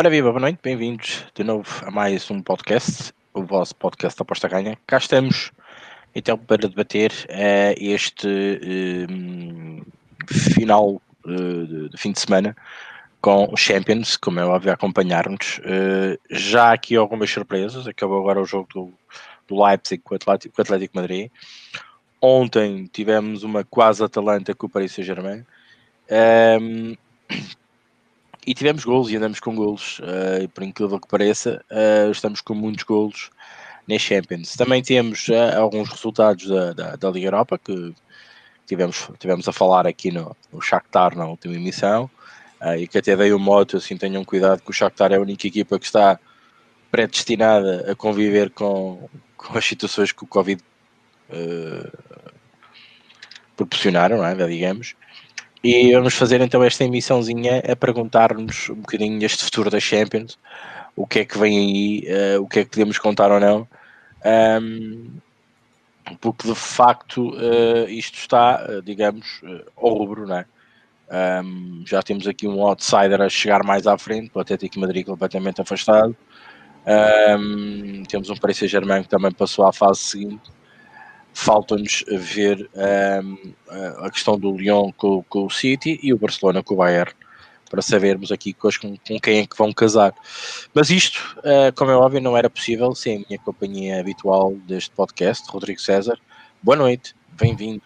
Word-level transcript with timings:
Ora 0.00 0.10
viva, 0.10 0.30
boa 0.30 0.40
noite, 0.40 0.60
bem-vindos 0.62 1.24
de 1.34 1.42
novo 1.42 1.68
a 1.84 1.90
mais 1.90 2.30
um 2.30 2.40
podcast, 2.40 3.12
o 3.34 3.42
vosso 3.42 3.74
podcast 3.74 4.16
da 4.16 4.22
Aposta 4.22 4.46
Ganha. 4.46 4.78
Cá 4.86 4.98
estamos 4.98 5.50
então 6.14 6.38
para 6.38 6.68
debater 6.68 7.10
uh, 7.10 7.74
este 7.76 8.28
uh, 9.08 9.84
final 10.32 11.02
uh, 11.24 11.88
de, 11.88 11.98
fim 11.98 12.12
de 12.12 12.20
semana 12.20 12.56
com 13.20 13.52
os 13.52 13.58
Champions, 13.58 14.16
como 14.16 14.38
é 14.38 14.44
óbvio, 14.44 14.72
acompanhar-nos. 14.72 15.60
já 16.30 16.72
aqui 16.72 16.94
algumas 16.94 17.28
surpresas, 17.28 17.88
acabou 17.88 18.20
agora 18.20 18.40
o 18.40 18.46
jogo 18.46 18.68
do, 18.72 18.92
do 19.48 19.60
Leipzig 19.60 20.00
com 20.04 20.14
o 20.14 20.16
Atlético, 20.16 20.54
com 20.54 20.62
o 20.62 20.64
Atlético 20.64 20.96
Madrid. 20.96 21.28
Ontem 22.22 22.88
tivemos 22.92 23.42
uma 23.42 23.64
quase 23.64 24.04
Atalanta 24.04 24.54
com 24.54 24.68
o 24.68 24.70
Paris 24.70 24.92
Saint-Germain. 24.92 25.44
Um, 26.08 26.96
e 28.48 28.54
tivemos 28.54 28.82
golos 28.82 29.10
e 29.10 29.16
andamos 29.16 29.40
com 29.40 29.54
golos, 29.54 29.98
uh, 29.98 30.48
por 30.54 30.64
incrível 30.64 30.98
que 30.98 31.06
pareça, 31.06 31.62
uh, 31.70 32.10
estamos 32.10 32.40
com 32.40 32.54
muitos 32.54 32.82
golos 32.82 33.28
na 33.86 33.98
Champions. 33.98 34.56
Também 34.56 34.82
temos 34.82 35.28
uh, 35.28 35.58
alguns 35.58 35.90
resultados 35.90 36.48
da, 36.48 36.72
da, 36.72 36.96
da, 36.96 37.10
Liga 37.10 37.26
Europa 37.26 37.58
que 37.58 37.94
tivemos, 38.66 39.10
tivemos 39.18 39.46
a 39.46 39.52
falar 39.52 39.86
aqui 39.86 40.10
no, 40.10 40.34
no 40.50 40.62
Shakhtar 40.62 41.14
na 41.14 41.26
última 41.26 41.56
emissão 41.56 42.08
e 42.78 42.88
que 42.88 42.98
até 42.98 43.14
dei 43.14 43.32
o 43.32 43.38
moto, 43.38 43.76
assim 43.76 43.98
tenham 43.98 44.24
cuidado 44.24 44.62
que 44.62 44.70
o 44.70 44.72
Shakhtar 44.72 45.12
é 45.12 45.16
a 45.16 45.20
única 45.20 45.46
equipa 45.46 45.78
que 45.78 45.84
está 45.84 46.18
predestinada 46.90 47.92
a 47.92 47.94
conviver 47.94 48.50
com, 48.50 49.08
com 49.36 49.58
as 49.58 49.64
situações 49.64 50.10
que 50.10 50.24
o 50.24 50.26
Covid 50.26 50.60
proporcionaram, 53.54 54.24
é? 54.26 54.34
digamos. 54.48 54.96
E 55.62 55.92
vamos 55.92 56.14
fazer 56.14 56.40
então 56.40 56.62
esta 56.62 56.84
emissãozinha 56.84 57.58
a 57.68 57.74
perguntar-nos 57.74 58.70
um 58.70 58.76
bocadinho 58.76 59.24
este 59.24 59.44
futuro 59.44 59.70
da 59.70 59.80
Champions, 59.80 60.38
o 60.94 61.06
que 61.06 61.20
é 61.20 61.24
que 61.24 61.36
vem 61.36 61.58
aí, 61.58 62.36
uh, 62.36 62.42
o 62.42 62.48
que 62.48 62.60
é 62.60 62.64
que 62.64 62.70
podemos 62.70 62.98
contar 62.98 63.32
ou 63.32 63.40
não. 63.40 63.66
Um, 64.62 65.10
porque 66.20 66.46
de 66.48 66.54
facto 66.54 67.30
uh, 67.34 67.88
isto 67.88 68.18
está, 68.18 68.64
uh, 68.68 68.82
digamos, 68.82 69.40
ao 69.76 69.94
rubro, 69.94 70.26
não 70.26 70.38
é? 70.38 70.46
Um, 71.42 71.82
já 71.86 72.02
temos 72.02 72.26
aqui 72.26 72.46
um 72.46 72.60
outsider 72.62 73.20
a 73.20 73.28
chegar 73.28 73.64
mais 73.64 73.86
à 73.86 73.96
frente, 73.98 74.30
o 74.34 74.40
Atlético 74.40 74.78
Madrid 74.78 75.04
completamente 75.06 75.60
afastado. 75.60 76.16
Um, 76.86 78.04
temos 78.04 78.30
um 78.30 78.36
Paris 78.36 78.58
Saint-Germain 78.58 79.02
que 79.02 79.08
também 79.08 79.32
passou 79.32 79.66
à 79.66 79.72
fase 79.72 80.00
seguinte 80.00 80.50
falta-nos 81.38 82.04
ver 82.08 82.68
um, 83.22 83.54
a 84.04 84.10
questão 84.10 84.36
do 84.36 84.56
Lyon 84.56 84.90
com, 84.90 85.22
com, 85.22 85.46
o 85.46 85.50
City 85.50 86.00
e 86.02 86.12
o 86.12 86.18
Barcelona 86.18 86.64
com 86.64 86.74
o 86.74 86.78
Bayern, 86.78 87.12
para 87.70 87.80
sabermos 87.80 88.32
aqui 88.32 88.52
com, 88.52 88.68
com 88.68 89.20
quem 89.20 89.38
é 89.38 89.46
que 89.46 89.56
vão 89.56 89.72
casar. 89.72 90.12
Mas 90.74 90.90
isto, 90.90 91.38
uh, 91.38 91.72
como 91.76 91.92
é 91.92 91.96
óbvio, 91.96 92.20
não 92.20 92.36
era 92.36 92.50
possível 92.50 92.92
sem 92.92 93.18
a 93.18 93.28
minha 93.28 93.38
companhia 93.38 94.00
habitual 94.00 94.54
deste 94.66 94.90
podcast, 94.90 95.48
Rodrigo 95.48 95.80
César. 95.80 96.18
Boa 96.60 96.76
noite, 96.76 97.14
bem-vindo. 97.28 97.82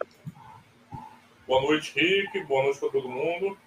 Boa 1.46 1.60
noite, 1.60 1.92
Rick, 1.94 2.44
boa 2.44 2.62
noite 2.62 2.80
para 2.80 2.88
todo 2.88 3.06
mundo. 3.06 3.58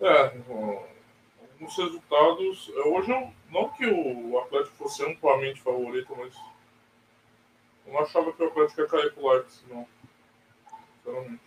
É, 0.00 0.32
alguns 0.48 1.76
resultados. 1.76 2.72
Hoje, 2.86 3.10
não 3.50 3.68
que 3.68 3.84
o 3.84 4.38
Atlético 4.38 4.76
fosse 4.78 5.04
amplamente 5.04 5.60
favorito, 5.60 6.16
mas 6.16 6.32
eu 7.92 7.98
não 7.98 8.00
achava 8.00 8.32
que 8.32 8.42
o 8.42 8.46
Atlético 8.46 8.80
ia 8.80 8.86
cair 8.88 9.12
pro 9.12 9.28
Leipzig, 9.28 9.64
não. 9.68 9.86
Sinceramente. 10.96 11.42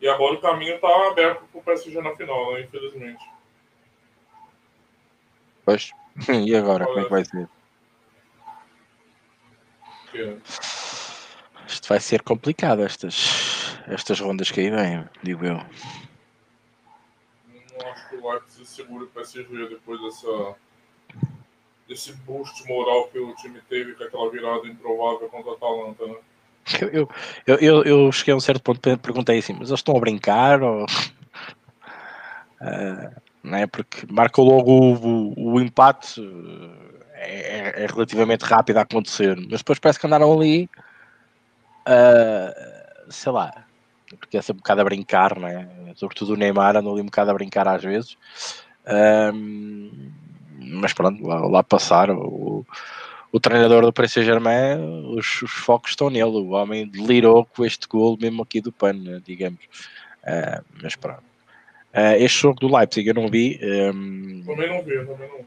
E 0.00 0.08
agora 0.08 0.34
o 0.34 0.40
caminho 0.40 0.78
tá 0.80 1.08
aberto 1.08 1.44
pro 1.46 1.62
PSG 1.62 2.00
na 2.00 2.14
final, 2.14 2.52
né? 2.52 2.60
Infelizmente. 2.60 3.24
Pois. 5.64 5.90
E 6.28 6.54
agora, 6.54 6.84
Olha, 6.84 6.92
como 6.92 7.00
é 7.00 7.04
que 7.04 7.10
vai 7.10 7.24
ser? 7.24 7.48
Que... 10.10 10.38
Isto 11.66 11.88
vai 11.88 12.00
ser 12.00 12.22
complicado, 12.22 12.82
estas, 12.82 13.78
estas 13.86 14.20
rondas 14.20 14.50
que 14.50 14.60
aí 14.60 14.70
vêm, 14.70 15.08
digo 15.22 15.46
eu. 15.46 15.54
Não 17.78 17.92
acho 17.92 18.08
que 18.08 18.16
o 18.16 18.30
Leipzig 18.30 18.66
segura 18.66 19.04
o 19.04 19.06
PSG 19.06 19.68
depois 19.68 20.02
dessa 20.02 20.56
desse 21.90 22.12
boost 22.12 22.64
moral 22.68 23.08
que 23.08 23.18
o 23.18 23.34
time 23.34 23.60
teve 23.68 23.94
com 23.94 24.04
aquela 24.04 24.30
virada 24.30 24.64
improvável 24.68 25.28
contra 25.28 25.50
a 25.50 25.54
Atalanta, 25.54 26.06
né? 26.06 26.14
Eu, 26.80 27.08
eu, 27.46 27.56
eu, 27.56 27.82
eu 27.82 28.12
cheguei 28.12 28.32
a 28.32 28.36
um 28.36 28.40
certo 28.40 28.62
ponto 28.62 28.96
perguntei 28.98 29.40
assim, 29.40 29.54
mas 29.54 29.70
eles 29.70 29.80
estão 29.80 29.96
a 29.96 30.00
brincar 30.00 30.62
ou... 30.62 30.84
Uh, 32.60 33.20
não 33.42 33.58
é? 33.58 33.66
Porque 33.66 34.06
marca 34.08 34.40
logo 34.40 34.70
o, 34.70 34.94
o, 34.94 35.54
o 35.54 35.60
empate 35.60 36.22
é, 37.14 37.82
é, 37.82 37.86
relativamente 37.86 38.44
rápido 38.44 38.76
a 38.76 38.82
acontecer, 38.82 39.36
mas 39.36 39.58
depois 39.58 39.80
parece 39.80 39.98
que 39.98 40.06
andaram 40.06 40.32
ali 40.32 40.70
uh, 41.88 43.10
sei 43.10 43.32
lá 43.32 43.64
porque 44.18 44.36
é 44.36 44.40
um 44.40 44.54
bocado 44.54 44.80
a 44.80 44.84
brincar, 44.84 45.38
não 45.38 45.48
é? 45.48 45.68
sobretudo 45.96 46.34
o 46.34 46.36
Neymar 46.36 46.76
anda 46.76 46.88
ali 46.88 47.00
um 47.00 47.06
bocado 47.06 47.30
a 47.30 47.34
brincar 47.34 47.66
às 47.66 47.82
vezes 47.82 48.16
um, 49.34 50.12
mas 50.60 50.92
pronto, 50.92 51.26
lá, 51.26 51.40
lá 51.46 51.62
passar 51.62 52.10
o, 52.10 52.66
o 53.32 53.40
treinador 53.40 53.82
do 53.82 53.92
Paris 53.92 54.12
Saint-Germain, 54.12 54.78
os, 55.16 55.42
os, 55.42 55.50
focos 55.50 55.92
estão 55.92 56.10
nele, 56.10 56.24
o 56.24 56.50
homem 56.50 56.86
delirou 56.86 57.44
com 57.44 57.64
este 57.64 57.86
gol 57.86 58.18
mesmo 58.20 58.42
aqui 58.42 58.60
do 58.60 58.72
pano, 58.72 59.20
digamos. 59.20 59.60
Uh, 60.22 60.64
mas 60.82 60.96
pronto. 60.96 61.22
Uh, 61.94 62.14
este 62.18 62.42
jogo 62.42 62.60
do 62.60 62.76
Leipzig 62.76 63.08
eu 63.08 63.14
não 63.14 63.28
vi. 63.28 63.58
Um... 63.62 64.42
Também 64.44 64.68
não 64.68 64.82
vi, 64.82 65.06
também 65.06 65.28
não. 65.28 65.44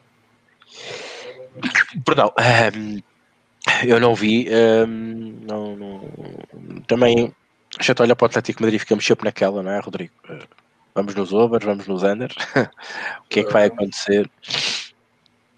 Perdão, 2.03 2.34
um, 2.75 3.02
eu 3.85 4.00
não 4.00 4.16
vi. 4.16 4.47
Um, 4.50 5.40
não, 5.47 5.75
não, 5.75 6.02
também, 6.88 7.34
já 7.79 7.94
olha 8.00 8.16
para 8.16 8.25
o 8.25 8.28
Atlético 8.28 8.62
Madrid, 8.62 8.79
ficamos 8.79 9.06
sempre 9.06 9.25
naquela, 9.25 9.62
não 9.62 9.72
é, 9.72 9.79
Rodrigo? 9.79 10.13
Uh, 10.29 10.40
vamos 10.96 11.16
nos 11.16 11.31
overs, 11.34 11.66
vamos 11.66 11.88
nos 11.88 12.03
unders. 12.03 12.35
o 13.23 13.29
que 13.29 13.41
é 13.41 13.44
que 13.44 13.53
vai 13.53 13.66
acontecer? 13.66 14.29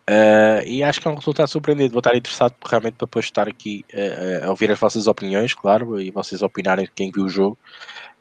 Uh, 0.07 0.61
e 0.67 0.83
acho 0.83 1.01
que 1.01 1.07
é 1.07 1.11
um 1.11 1.15
resultado 1.15 1.47
surpreendente. 1.47 1.91
Vou 1.91 1.99
estar 1.99 2.15
interessado 2.15 2.55
realmente 2.63 2.93
para 2.93 3.07
depois 3.07 3.25
estar 3.25 3.47
aqui 3.47 3.83
uh, 3.93 4.45
a 4.45 4.49
ouvir 4.49 4.71
as 4.71 4.79
vossas 4.79 5.07
opiniões, 5.07 5.53
claro, 5.53 5.99
e 5.99 6.11
vocês 6.11 6.43
opinarem 6.43 6.87
quem 6.93 7.11
viu 7.11 7.25
o 7.25 7.29
jogo. 7.29 7.57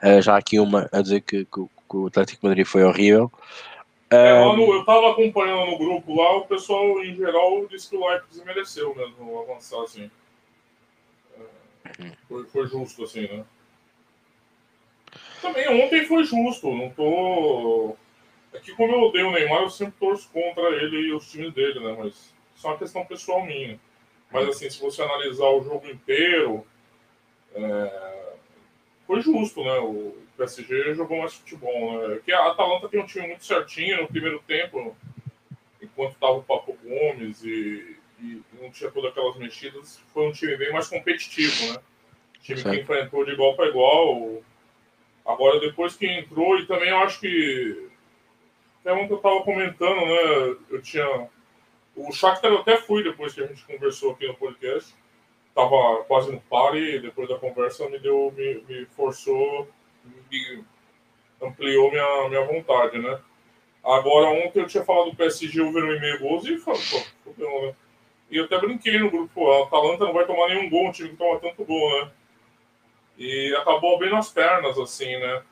Uh, 0.02 0.22
já 0.22 0.36
aqui 0.36 0.58
uma 0.58 0.88
a 0.90 1.02
dizer 1.02 1.20
que, 1.20 1.44
que, 1.44 1.64
que 1.90 1.96
o 1.96 2.06
Atlético 2.06 2.46
Madrid 2.46 2.66
foi 2.66 2.84
horrível. 2.84 3.30
É, 4.10 4.38
no, 4.38 4.72
eu 4.72 4.80
estava 4.80 5.10
acompanhando 5.10 5.72
no 5.72 5.78
grupo 5.78 6.14
lá, 6.14 6.36
o 6.36 6.46
pessoal 6.46 7.02
em 7.02 7.14
geral 7.16 7.66
disse 7.66 7.90
que 7.90 7.96
o 7.96 8.06
Leipzig 8.06 8.44
mereceu 8.46 8.94
mesmo 8.94 9.40
avançar 9.40 9.82
assim. 9.82 10.10
Foi, 12.28 12.44
foi 12.46 12.66
justo 12.66 13.04
assim, 13.04 13.22
né? 13.22 13.44
Também 15.42 15.84
ontem 15.84 16.06
foi 16.06 16.24
justo, 16.24 16.72
não 16.72 16.90
tô 16.90 17.96
é 18.54 18.60
que 18.60 18.72
como 18.72 18.94
eu 18.94 19.02
odeio 19.02 19.28
o 19.28 19.32
Neymar, 19.32 19.62
eu 19.62 19.70
sempre 19.70 19.94
torço 19.98 20.30
contra 20.30 20.62
ele 20.76 21.08
e 21.08 21.12
os 21.12 21.28
times 21.30 21.52
dele, 21.52 21.80
né? 21.80 21.94
Mas 21.98 22.32
isso 22.54 22.66
é 22.66 22.70
uma 22.70 22.78
questão 22.78 23.04
pessoal 23.04 23.44
minha. 23.44 23.78
Mas 24.30 24.48
assim, 24.48 24.70
se 24.70 24.80
você 24.80 25.02
analisar 25.02 25.48
o 25.48 25.62
jogo 25.62 25.88
inteiro, 25.88 26.64
é... 27.52 28.32
foi 29.06 29.20
justo, 29.20 29.62
né? 29.64 29.78
O 29.80 30.16
PSG 30.36 30.94
jogou 30.94 31.18
mais 31.18 31.34
futebol, 31.34 32.08
né? 32.08 32.20
Que 32.24 32.32
a 32.32 32.46
Atalanta 32.52 32.88
tem 32.88 33.00
um 33.00 33.06
time 33.06 33.26
muito 33.26 33.44
certinho 33.44 34.02
no 34.02 34.08
primeiro 34.08 34.40
tempo, 34.46 34.96
enquanto 35.82 36.18
tava 36.18 36.34
o 36.34 36.42
Papo 36.44 36.78
Gomes 36.82 37.42
e, 37.42 37.96
e 38.20 38.42
não 38.60 38.70
tinha 38.70 38.90
todas 38.90 39.10
aquelas 39.10 39.36
mexidas, 39.36 40.00
foi 40.12 40.28
um 40.28 40.32
time 40.32 40.56
bem 40.56 40.72
mais 40.72 40.88
competitivo, 40.88 41.72
né? 41.72 41.80
Time 42.40 42.60
certo. 42.60 42.74
que 42.74 42.82
enfrentou 42.82 43.24
de 43.24 43.32
igual 43.32 43.56
para 43.56 43.68
igual. 43.68 44.42
Agora, 45.26 45.58
depois 45.58 45.96
que 45.96 46.06
entrou, 46.06 46.56
e 46.58 46.66
também 46.66 46.90
eu 46.90 46.98
acho 46.98 47.18
que 47.18 47.93
é 48.84 48.92
um 48.92 49.06
que 49.06 49.14
eu 49.14 49.18
tava 49.18 49.42
comentando, 49.42 50.00
né? 50.06 50.56
Eu 50.70 50.82
tinha. 50.82 51.28
O 51.96 52.12
Shakhtar 52.12 52.50
eu 52.50 52.58
até 52.58 52.76
fui 52.76 53.02
depois 53.02 53.32
que 53.32 53.42
a 53.42 53.46
gente 53.46 53.64
conversou 53.64 54.12
aqui 54.12 54.26
no 54.26 54.34
podcast. 54.34 54.94
Tava 55.54 56.04
quase 56.04 56.32
no 56.32 56.40
pare 56.40 56.96
e 56.96 57.00
depois 57.00 57.28
da 57.28 57.38
conversa 57.38 57.88
me 57.88 57.98
deu, 58.00 58.32
me, 58.36 58.64
me 58.68 58.86
forçou, 58.86 59.68
me 60.30 60.64
ampliou 61.40 61.90
minha, 61.90 62.28
minha 62.28 62.44
vontade, 62.44 62.98
né? 62.98 63.20
Agora, 63.84 64.30
ontem 64.30 64.60
eu 64.60 64.66
tinha 64.66 64.84
falado 64.84 65.10
do 65.10 65.16
PSG 65.16 65.60
over 65.60 65.84
um 65.84 65.92
e-mail 65.92 66.18
gols 66.18 66.44
e 66.46 66.58
falei, 66.58 66.80
pô, 66.90 66.98
fodeu, 67.22 67.66
né? 67.66 67.74
E 68.30 68.38
eu 68.38 68.46
até 68.46 68.58
brinquei 68.58 68.98
no 68.98 69.10
grupo, 69.10 69.50
a 69.50 69.64
Atalanta 69.64 70.06
não 70.06 70.12
vai 70.12 70.26
tomar 70.26 70.48
nenhum 70.48 70.68
gol, 70.70 70.88
um 70.88 70.92
time 70.92 71.10
que 71.10 71.16
toma 71.16 71.38
tanto 71.38 71.64
gol, 71.64 72.00
né? 72.00 72.10
E 73.16 73.54
acabou 73.56 73.98
bem 73.98 74.10
nas 74.10 74.32
pernas, 74.32 74.76
assim, 74.78 75.16
né? 75.18 75.42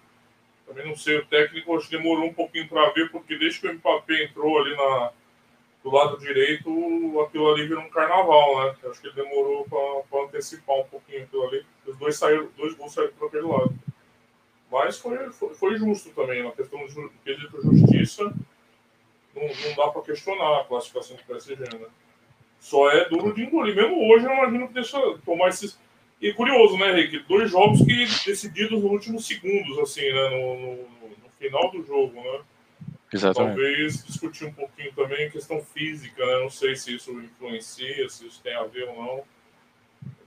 Também 0.73 0.89
não 0.89 0.97
sei, 0.97 1.19
o 1.19 1.27
técnico 1.27 1.77
acho 1.77 1.89
que 1.89 1.99
demorou 1.99 2.25
um 2.25 2.33
pouquinho 2.33 2.67
para 2.67 2.89
ver, 2.91 3.11
porque 3.11 3.37
desde 3.37 3.61
que 3.61 3.69
o 3.69 3.75
Mbappé 3.75 4.25
entrou 4.25 4.59
ali 4.59 4.75
na, 4.75 5.13
do 5.85 5.91
lado 5.91 6.19
direito, 6.19 7.21
aquilo 7.21 7.53
ali 7.53 7.69
virou 7.69 7.83
um 7.83 7.91
carnaval, 7.91 8.65
né? 8.65 8.77
Acho 8.89 9.01
que 9.01 9.09
ele 9.09 9.17
demorou 9.17 9.67
para 10.09 10.23
antecipar 10.25 10.77
um 10.77 10.85
pouquinho 10.85 11.25
aquilo 11.25 11.47
ali. 11.47 11.67
Os 11.87 11.99
dois 11.99 12.17
saíram, 12.17 12.49
dois 12.57 12.73
gols 12.75 12.95
saíram 12.95 13.13
para 13.13 13.27
aquele 13.27 13.43
lado. 13.43 13.75
Mas 14.71 14.99
foi, 14.99 15.31
foi, 15.33 15.55
foi, 15.55 15.77
justo 15.77 16.09
também, 16.11 16.43
na 16.43 16.53
questão 16.53 16.87
de 16.87 17.11
quesito 17.23 17.63
justiça. 17.63 18.25
Não, 19.35 19.43
não 19.43 19.77
dá 19.77 19.89
para 19.91 20.03
questionar 20.03 20.61
a 20.61 20.65
classificação 20.65 21.17
do 21.17 21.25
PSG, 21.25 21.57
né? 21.57 21.87
Só 22.59 22.91
é 22.91 23.07
duro 23.11 23.35
de 23.35 23.43
engolir. 23.43 23.77
Mesmo 23.77 24.11
hoje, 24.11 24.25
eu 24.25 24.33
imagino 24.33 24.69
que 24.69 24.75
deixa 24.75 24.99
tomar 25.27 25.49
esses. 25.49 25.79
E 26.23 26.33
curioso, 26.33 26.79
né, 26.79 26.93
Henrique? 26.93 27.19
Dois 27.27 27.51
jogos 27.51 27.81
que 27.81 28.07
decididos 28.31 28.81
nos 28.81 28.85
últimos 28.85 29.27
segundos, 29.27 29.77
assim, 29.81 30.03
né? 30.13 30.31
No, 30.31 30.57
no, 30.57 30.77
no 30.77 31.31
final 31.37 31.69
do 31.73 31.85
jogo, 31.85 32.15
né? 32.15 32.41
Exatamente. 33.13 33.57
Talvez 33.57 34.05
discutir 34.05 34.45
um 34.45 34.53
pouquinho 34.53 34.93
também 34.95 35.27
a 35.27 35.31
questão 35.31 35.61
física, 35.65 36.25
né? 36.25 36.39
Não 36.41 36.49
sei 36.49 36.77
se 36.77 36.95
isso 36.95 37.11
influencia, 37.11 38.09
se 38.09 38.25
isso 38.25 38.41
tem 38.41 38.55
a 38.55 38.63
ver 38.63 38.89
ou 38.89 39.03
não. 39.03 39.25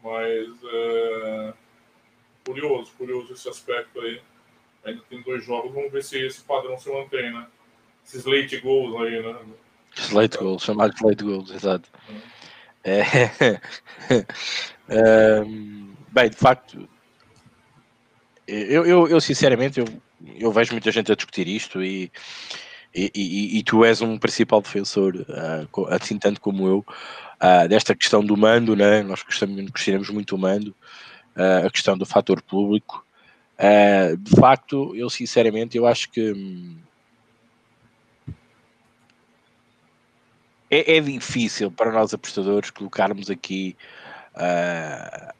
Mas 0.04 0.50
é... 0.66 1.54
curioso, 2.46 2.92
curioso 2.98 3.32
esse 3.32 3.48
aspecto 3.48 4.02
aí. 4.02 4.22
Ainda 4.84 5.02
tem 5.10 5.22
dois 5.22 5.46
jogos, 5.46 5.74
vamos 5.74 5.94
ver 5.94 6.04
se 6.04 6.20
esse 6.20 6.42
padrão 6.42 6.78
se 6.78 6.92
mantém, 6.92 7.34
né? 7.34 7.48
Esses 8.06 8.26
late 8.26 8.58
goals 8.58 9.02
aí, 9.02 9.24
né? 9.24 9.40
Late 10.12 10.38
goals, 10.38 10.62
chamados 10.62 11.02
late 11.02 11.24
goals, 11.24 11.52
exato. 11.52 11.90
É. 12.84 13.00
é... 13.00 13.58
bem, 16.12 16.30
de 16.30 16.36
facto, 16.36 16.88
eu, 18.48 18.86
eu, 18.86 19.08
eu 19.08 19.22
sinceramente 19.22 19.80
eu, 19.80 19.86
eu 20.38 20.52
vejo 20.52 20.72
muita 20.74 20.92
gente 20.92 21.12
a 21.12 21.16
discutir 21.16 21.48
isto 21.48 21.84
e, 21.84 22.12
e, 22.94 23.12
e, 23.16 23.58
e 23.58 23.64
tu 23.64 23.84
és 23.84 24.02
um 24.02 24.18
principal 24.18 24.62
defensor, 24.62 25.16
uh, 25.16 25.88
assim 25.90 26.18
tanto 26.18 26.40
como 26.40 26.68
eu, 26.68 26.86
uh, 27.42 27.68
desta 27.68 27.96
questão 27.96 28.24
do 28.24 28.38
mando, 28.38 28.76
né? 28.76 29.02
nós 29.04 29.24
gostamos, 29.24 29.56
muito 30.10 30.36
do 30.36 30.42
mando, 30.42 30.76
uh, 31.36 31.66
a 31.66 31.70
questão 31.70 31.98
do 31.98 32.06
fator 32.06 32.42
público. 32.42 33.06
de 34.20 34.36
facto, 34.40 34.96
eu 34.96 35.10
sinceramente 35.10 35.78
eu 35.78 35.88
acho 35.88 36.10
que 36.12 36.32
hum, 36.32 36.78
é, 40.70 40.98
é, 40.98 41.02
difícil 41.02 41.72
para 41.72 41.92
nós 41.92 42.14
apostadores 42.14 42.70
colocarmos 42.70 43.30
aqui 43.30 43.76
uh, 44.36 45.34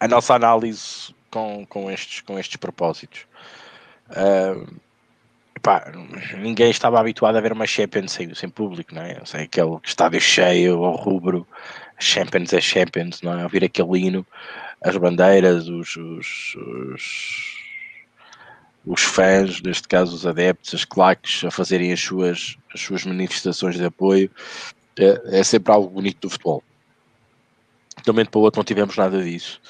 a 0.00 0.08
nossa 0.08 0.34
análise 0.34 1.14
com, 1.30 1.64
com, 1.66 1.90
estes, 1.90 2.20
com 2.20 2.38
estes 2.38 2.56
propósitos. 2.56 3.26
Uh, 4.10 4.80
epá, 5.56 5.92
ninguém 6.38 6.70
estava 6.70 7.00
habituado 7.00 7.36
a 7.36 7.40
ver 7.40 7.52
uma 7.52 7.66
Champions 7.66 8.12
sem, 8.12 8.34
sem 8.34 8.48
público, 8.48 8.94
não 8.94 9.02
é? 9.02 9.20
Sei, 9.24 9.42
aquele 9.42 9.78
estádio 9.84 10.20
cheio, 10.20 10.84
ao 10.84 10.96
rubro, 10.96 11.46
Champions 11.98 12.52
é 12.52 12.60
Champions, 12.60 13.22
não 13.22 13.38
é? 13.38 13.44
Ouvir 13.44 13.64
aquele 13.64 13.98
hino, 13.98 14.26
as 14.82 14.96
bandeiras, 14.96 15.68
os, 15.68 15.96
os, 15.96 16.56
os 16.56 17.62
os 18.84 19.02
fãs, 19.02 19.62
neste 19.62 19.86
caso 19.86 20.14
os 20.14 20.26
adeptos, 20.26 20.74
as 20.74 20.84
claques, 20.84 21.44
a 21.44 21.50
fazerem 21.50 21.92
as 21.92 22.00
suas, 22.00 22.56
as 22.74 22.80
suas 22.80 23.04
manifestações 23.04 23.76
de 23.76 23.84
apoio, 23.84 24.30
é, 24.98 25.38
é 25.40 25.44
sempre 25.44 25.72
algo 25.72 25.88
bonito 25.88 26.20
do 26.22 26.30
futebol. 26.30 26.62
De 28.02 28.10
um 28.10 28.14
momento 28.14 28.30
para 28.30 28.38
o 28.38 28.42
outro 28.42 28.58
não 28.58 28.64
tivemos 28.64 28.96
nada 28.96 29.22
disso. 29.22 29.60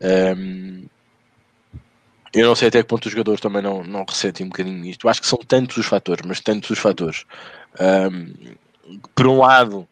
Um, 0.00 0.86
eu 2.32 2.46
não 2.46 2.54
sei 2.54 2.68
até 2.68 2.82
que 2.82 2.88
ponto 2.88 3.06
os 3.06 3.12
jogadores 3.12 3.40
também 3.40 3.62
não, 3.62 3.82
não 3.82 4.04
ressentem 4.06 4.44
um 4.44 4.50
bocadinho 4.50 4.84
isto. 4.84 5.06
Eu 5.06 5.10
acho 5.10 5.20
que 5.20 5.26
são 5.26 5.38
tantos 5.38 5.76
os 5.78 5.86
fatores, 5.86 6.24
mas 6.26 6.40
tantos 6.40 6.68
os 6.70 6.78
fatores. 6.78 7.24
Um, 7.80 8.54
por 9.14 9.26
um 9.26 9.38
lado, 9.38 9.88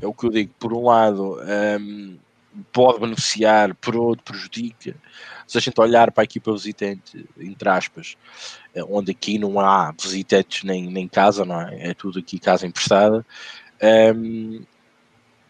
é 0.00 0.06
o 0.06 0.14
que 0.14 0.26
eu 0.26 0.30
digo, 0.30 0.52
por 0.58 0.72
um 0.72 0.86
lado, 0.86 1.38
um, 1.80 2.16
pode 2.72 3.00
beneficiar, 3.00 3.74
por 3.74 3.96
outro 3.96 4.24
prejudica. 4.24 4.94
Se 5.46 5.58
a 5.58 5.60
gente 5.60 5.80
olhar 5.80 6.10
para 6.10 6.22
a 6.22 6.24
equipa 6.24 6.52
visitante, 6.52 7.26
entre 7.38 7.68
aspas, 7.68 8.16
eh, 8.74 8.82
onde 8.88 9.12
aqui 9.12 9.38
não 9.38 9.60
há 9.60 9.92
visitantes 9.92 10.64
nem, 10.64 10.90
nem 10.90 11.06
casa, 11.06 11.44
não 11.44 11.60
é? 11.60 11.90
É 11.90 11.94
tudo 11.94 12.18
aqui 12.18 12.38
casa 12.38 12.66
emprestada. 12.66 13.24
Um, 14.14 14.64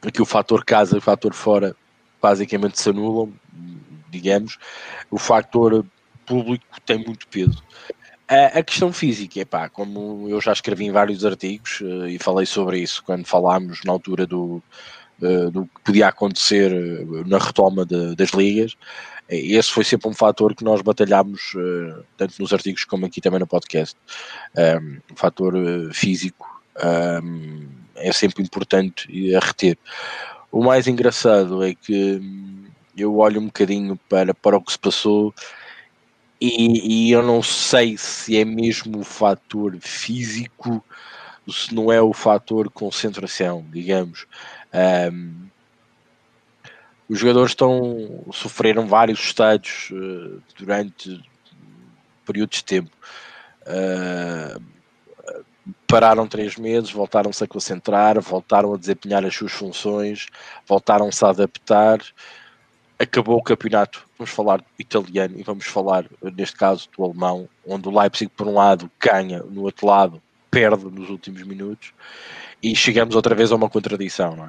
aqui 0.07 0.23
o 0.23 0.27
fator 0.27 0.65
casa 0.65 0.97
e 0.97 0.99
o 0.99 1.03
fator 1.03 1.35
fora 1.35 1.75
basicamente 2.21 2.81
se 2.81 2.91
anulam, 2.91 3.33
digamos. 4.11 4.59
O 5.11 5.19
fator 5.19 5.85
público 6.25 6.65
tem 6.85 6.99
muito 6.99 7.27
peso. 7.29 7.63
A, 8.29 8.59
a 8.59 8.63
questão 8.63 8.93
física, 8.93 9.41
é 9.41 9.45
pá, 9.45 9.69
como 9.69 10.29
eu 10.29 10.41
já 10.41 10.53
escrevi 10.53 10.87
em 10.87 10.91
vários 10.91 11.25
artigos 11.25 11.81
uh, 11.81 12.09
e 12.09 12.19
falei 12.19 12.45
sobre 12.45 12.81
isso 12.81 13.03
quando 13.05 13.25
falámos 13.25 13.83
na 13.85 13.93
altura 13.93 14.27
do, 14.27 14.61
uh, 15.23 15.51
do 15.51 15.67
que 15.67 15.81
podia 15.85 16.09
acontecer 16.09 16.73
uh, 16.73 17.29
na 17.29 17.39
retoma 17.39 17.87
de, 17.87 18.17
das 18.17 18.31
ligas, 18.31 18.77
esse 19.29 19.71
foi 19.71 19.85
sempre 19.85 20.09
um 20.09 20.15
fator 20.15 20.55
que 20.55 20.63
nós 20.63 20.83
batalhámos, 20.83 21.53
tanto 22.17 22.41
nos 22.41 22.53
artigos 22.53 22.85
como 22.85 23.07
aqui 23.07 23.21
também 23.21 23.41
no 23.41 23.47
podcast. 23.47 23.97
Um, 24.57 25.01
fator 25.17 25.53
físico 25.93 26.47
um, 27.25 27.67
é 27.97 28.13
sempre 28.13 28.43
importante 28.43 29.35
a 29.35 29.41
reter. 29.41 29.79
O 30.51 30.63
mais 30.63 30.87
engraçado 30.87 31.63
é 31.65 31.75
que 31.75 32.21
hum, 32.23 32.67
eu 32.97 33.17
olho 33.19 33.41
um 33.41 33.47
bocadinho 33.47 33.97
para, 34.09 34.33
para 34.33 34.57
o 34.57 34.63
que 34.63 34.73
se 34.73 34.79
passou 34.79 35.35
e, 36.41 37.09
e, 37.09 37.13
eu 37.13 37.23
não 37.23 37.43
sei 37.43 37.97
se 37.97 38.39
é 38.39 38.45
mesmo 38.45 39.01
o 39.01 39.05
fator 39.05 39.77
físico, 39.81 40.85
se 41.49 41.75
não 41.75 41.91
é 41.91 42.01
o 42.01 42.13
fator 42.13 42.71
concentração, 42.71 43.65
digamos. 43.71 44.27
Um, 45.13 45.47
os 47.09 47.19
jogadores 47.19 47.53
estão 47.53 48.25
sofreram 48.33 48.87
vários 48.87 49.21
estados 49.21 49.89
uh, 49.93 50.43
durante 50.59 51.23
períodos 52.27 52.59
de 52.59 52.65
tempo. 52.65 52.91
Uh, 53.63 54.61
pararam 55.87 56.27
três 56.27 56.57
meses, 56.57 56.91
voltaram-se 56.91 57.43
a 57.43 57.47
concentrar, 57.47 58.21
voltaram 58.21 58.75
a 58.75 58.77
desempenhar 58.77 59.25
as 59.25 59.35
suas 59.35 59.53
funções, 59.53 60.27
voltaram-se 60.67 61.25
a 61.25 61.31
adaptar 61.31 62.01
acabou 62.99 63.37
o 63.37 63.43
campeonato, 63.43 64.07
vamos 64.19 64.33
falar 64.33 64.65
italiano 64.79 65.39
e 65.39 65.43
vamos 65.43 65.67
falar, 65.67 66.07
neste 66.35 66.57
caso, 66.57 66.89
do 66.97 67.05
alemão, 67.05 67.49
onde 67.67 67.89
o 67.89 67.99
Leipzig, 67.99 68.31
por 68.35 68.47
um 68.47 68.55
lado, 68.55 68.91
ganha, 69.01 69.43
no 69.43 69.63
outro 69.63 69.87
lado, 69.87 70.23
perde 70.51 70.87
nos 70.87 71.11
últimos 71.11 71.43
minutos 71.43 71.93
e 72.63 72.75
chegamos 72.75 73.15
outra 73.15 73.35
vez 73.35 73.53
a 73.53 73.57
uma 73.57 73.69
contradição. 73.69 74.35
Não 74.37 74.45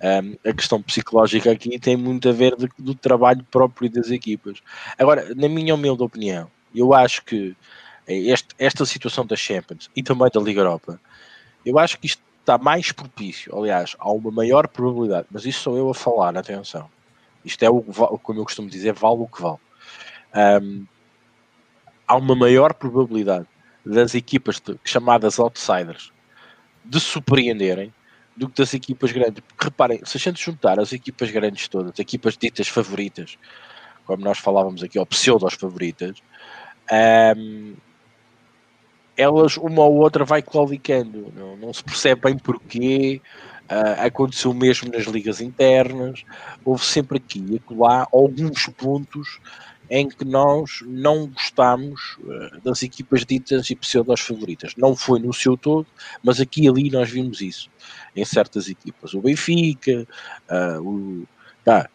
é? 0.00 0.20
Um, 0.22 0.50
a 0.50 0.52
questão 0.54 0.80
psicológica 0.80 1.52
aqui 1.52 1.78
tem 1.78 1.96
muito 1.96 2.28
a 2.28 2.32
ver 2.32 2.56
de, 2.56 2.68
do 2.78 2.94
trabalho 2.94 3.44
próprio 3.50 3.90
das 3.90 4.10
equipas. 4.10 4.58
Agora, 4.98 5.34
na 5.34 5.48
minha 5.48 5.74
humilde 5.74 6.02
opinião, 6.02 6.50
eu 6.74 6.94
acho 6.94 7.22
que 7.24 7.54
este, 8.06 8.48
esta 8.58 8.84
situação 8.84 9.24
da 9.24 9.36
Champions 9.36 9.90
e 9.94 10.02
também 10.02 10.28
da 10.32 10.40
Liga 10.40 10.60
Europa, 10.60 11.00
eu 11.64 11.78
acho 11.78 11.98
que 11.98 12.06
isto 12.06 12.22
está 12.40 12.58
mais 12.58 12.90
propício, 12.90 13.56
aliás, 13.56 13.94
há 13.98 14.10
uma 14.10 14.30
maior 14.30 14.66
probabilidade, 14.66 15.28
mas 15.30 15.44
isso 15.44 15.60
sou 15.60 15.76
eu 15.76 15.88
a 15.88 15.94
falar, 15.94 16.36
atenção 16.36 16.88
isto 17.44 17.62
é 17.62 17.70
o 17.70 17.82
como 17.82 18.40
eu 18.40 18.44
costumo 18.44 18.68
dizer, 18.68 18.92
vale 18.92 19.20
o 19.20 19.26
que 19.26 19.42
vale. 19.42 19.58
Um, 20.34 20.86
há 22.06 22.16
uma 22.16 22.34
maior 22.34 22.72
probabilidade 22.74 23.46
das 23.84 24.14
equipas 24.14 24.60
de, 24.60 24.78
chamadas 24.84 25.38
outsiders 25.38 26.12
de 26.84 27.00
surpreenderem 27.00 27.92
do 28.36 28.48
que 28.48 28.56
das 28.56 28.72
equipas 28.74 29.12
grandes. 29.12 29.42
Porque 29.46 29.64
reparem, 29.64 30.00
se 30.04 30.16
a 30.16 30.20
gente 30.20 30.42
juntar 30.42 30.78
as 30.78 30.92
equipas 30.92 31.30
grandes 31.30 31.68
todas, 31.68 31.98
equipas 31.98 32.36
ditas 32.36 32.68
favoritas, 32.68 33.36
como 34.04 34.24
nós 34.24 34.38
falávamos 34.38 34.82
aqui, 34.82 34.98
ou 34.98 35.06
pseudos 35.06 35.54
favoritas, 35.54 36.22
um, 37.36 37.74
elas 39.16 39.56
uma 39.56 39.84
ou 39.84 39.96
outra 39.96 40.24
vai 40.24 40.42
claudicando, 40.42 41.32
não, 41.36 41.56
não 41.56 41.72
se 41.72 41.82
percebe 41.82 42.22
bem 42.22 42.38
porquê, 42.38 43.20
Uh, 43.70 44.04
aconteceu 44.04 44.52
mesmo 44.52 44.90
nas 44.92 45.04
ligas 45.04 45.40
internas, 45.40 46.24
houve 46.62 46.84
sempre 46.84 47.16
aqui 47.16 47.42
e 47.48 47.56
acolá 47.56 48.06
alguns 48.12 48.66
pontos 48.66 49.40
em 49.88 50.08
que 50.08 50.24
nós 50.24 50.80
não 50.86 51.26
gostamos 51.28 52.18
uh, 52.18 52.60
das 52.62 52.82
equipas 52.82 53.24
ditas 53.24 53.70
e 53.70 53.76
pseudos 53.76 54.20
favoritas. 54.20 54.74
Não 54.76 54.94
foi 54.94 55.20
no 55.20 55.32
seu 55.32 55.56
todo, 55.56 55.86
mas 56.22 56.40
aqui 56.40 56.64
e 56.64 56.68
ali 56.68 56.90
nós 56.90 57.10
vimos 57.10 57.40
isso 57.40 57.70
em 58.14 58.24
certas 58.24 58.68
equipas. 58.68 59.14
O 59.14 59.22
Benfica, 59.22 60.06
uh, 60.50 60.80
o, 60.82 61.26
tá, 61.64 61.88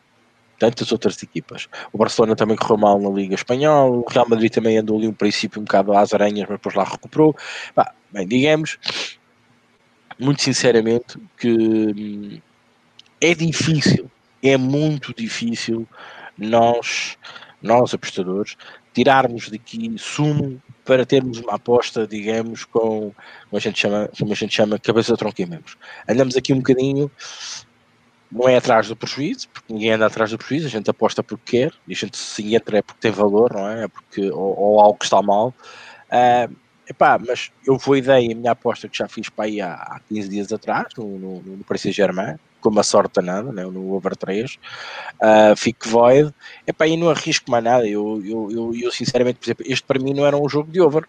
tantas 0.60 0.92
outras 0.92 1.22
equipas. 1.22 1.68
O 1.94 1.98
Barcelona 1.98 2.36
também 2.36 2.58
correu 2.58 2.78
mal 2.78 3.00
na 3.00 3.10
Liga 3.10 3.36
Espanhola, 3.36 3.98
o 3.98 4.06
Real 4.10 4.28
Madrid 4.28 4.52
também 4.52 4.78
andou 4.78 4.98
ali 4.98 5.08
um 5.08 5.14
princípio 5.14 5.62
um 5.62 5.66
bocado 5.66 5.94
às 5.94 6.14
aranhas, 6.14 6.48
mas 6.50 6.58
depois 6.58 6.76
lá 6.76 6.84
recuperou. 6.84 7.36
Bah, 7.76 7.94
bem, 8.12 8.28
digamos 8.28 8.80
muito 10.20 10.42
sinceramente, 10.42 11.18
que 11.38 11.50
hum, 11.50 12.42
é 13.22 13.34
difícil, 13.34 14.10
é 14.42 14.58
muito 14.58 15.14
difícil 15.14 15.88
nós, 16.38 17.18
nós 17.62 17.94
apostadores, 17.94 18.56
tirarmos 18.94 19.50
daqui 19.50 19.96
sumo 19.98 20.62
para 20.84 21.06
termos 21.06 21.38
uma 21.40 21.56
aposta, 21.56 22.08
digamos, 22.08 22.66
com, 22.66 23.12
como 23.12 23.14
a 23.54 23.60
gente 23.60 23.80
chama, 23.80 24.10
como 24.18 24.32
a 24.32 24.36
gente 24.36 24.56
chama 24.56 24.80
cabeça 24.80 25.16
tronco 25.16 25.42
e 25.42 25.46
membros. 25.46 25.78
Andamos 26.08 26.36
aqui 26.36 26.54
um 26.54 26.58
bocadinho, 26.58 27.12
não 28.32 28.48
é 28.48 28.58
atrás 28.58 28.88
do 28.88 28.96
prejuízo, 28.96 29.48
porque 29.50 29.74
ninguém 29.74 29.92
anda 29.92 30.06
atrás 30.06 30.32
do 30.32 30.38
prejuízo, 30.38 30.68
a 30.68 30.70
gente 30.70 30.90
aposta 30.90 31.24
porque 31.24 31.58
quer, 31.58 31.74
e 31.88 31.94
a 31.94 31.96
gente 31.96 32.18
se 32.18 32.56
entra 32.56 32.80
é 32.80 32.82
porque 32.82 33.02
tem 33.02 33.12
valor, 33.12 33.54
não 33.54 33.70
é? 33.70 33.86
é 33.86 33.88
porque, 33.88 34.30
ou, 34.32 34.60
ou 34.60 34.82
algo 34.82 35.00
está 35.02 35.22
mal. 35.22 35.54
Uh, 36.10 36.54
Epá, 36.90 37.20
mas 37.20 37.52
eu 37.66 37.78
vou 37.78 37.98
ideia, 37.98 38.32
a 38.32 38.36
minha 38.36 38.52
aposta 38.52 38.88
que 38.88 38.98
já 38.98 39.10
fiz 39.10 39.28
para 39.28 39.44
aí 39.44 39.60
há, 39.60 39.74
há 39.74 40.00
15 40.08 40.30
dias 40.30 40.54
atrás, 40.54 40.88
no, 40.98 41.20
no, 41.20 41.42
no 41.42 41.64
Paris 41.66 41.82
Saint-Germain, 41.82 42.38
com 42.62 42.70
uma 42.70 42.84
sorte 42.84 43.22
nada, 43.22 43.52
né, 43.52 43.64
no 43.66 43.94
over 43.94 44.16
3, 44.16 44.54
uh, 44.54 44.58
ah, 45.22 45.54
fico 45.58 45.90
void, 45.90 46.34
epá, 46.66 46.88
e 46.88 46.96
não 46.96 47.10
arrisco 47.10 47.52
mais 47.52 47.64
nada, 47.64 47.86
eu, 47.86 48.22
eu, 48.26 48.52
eu, 48.52 48.74
eu, 48.74 48.92
sinceramente, 48.92 49.38
por 49.38 49.46
exemplo, 49.46 49.66
este 49.68 49.86
para 49.86 50.00
mim 50.00 50.14
não 50.14 50.26
era 50.26 50.38
um 50.38 50.48
jogo 50.48 50.72
de 50.72 50.80
over, 50.80 51.04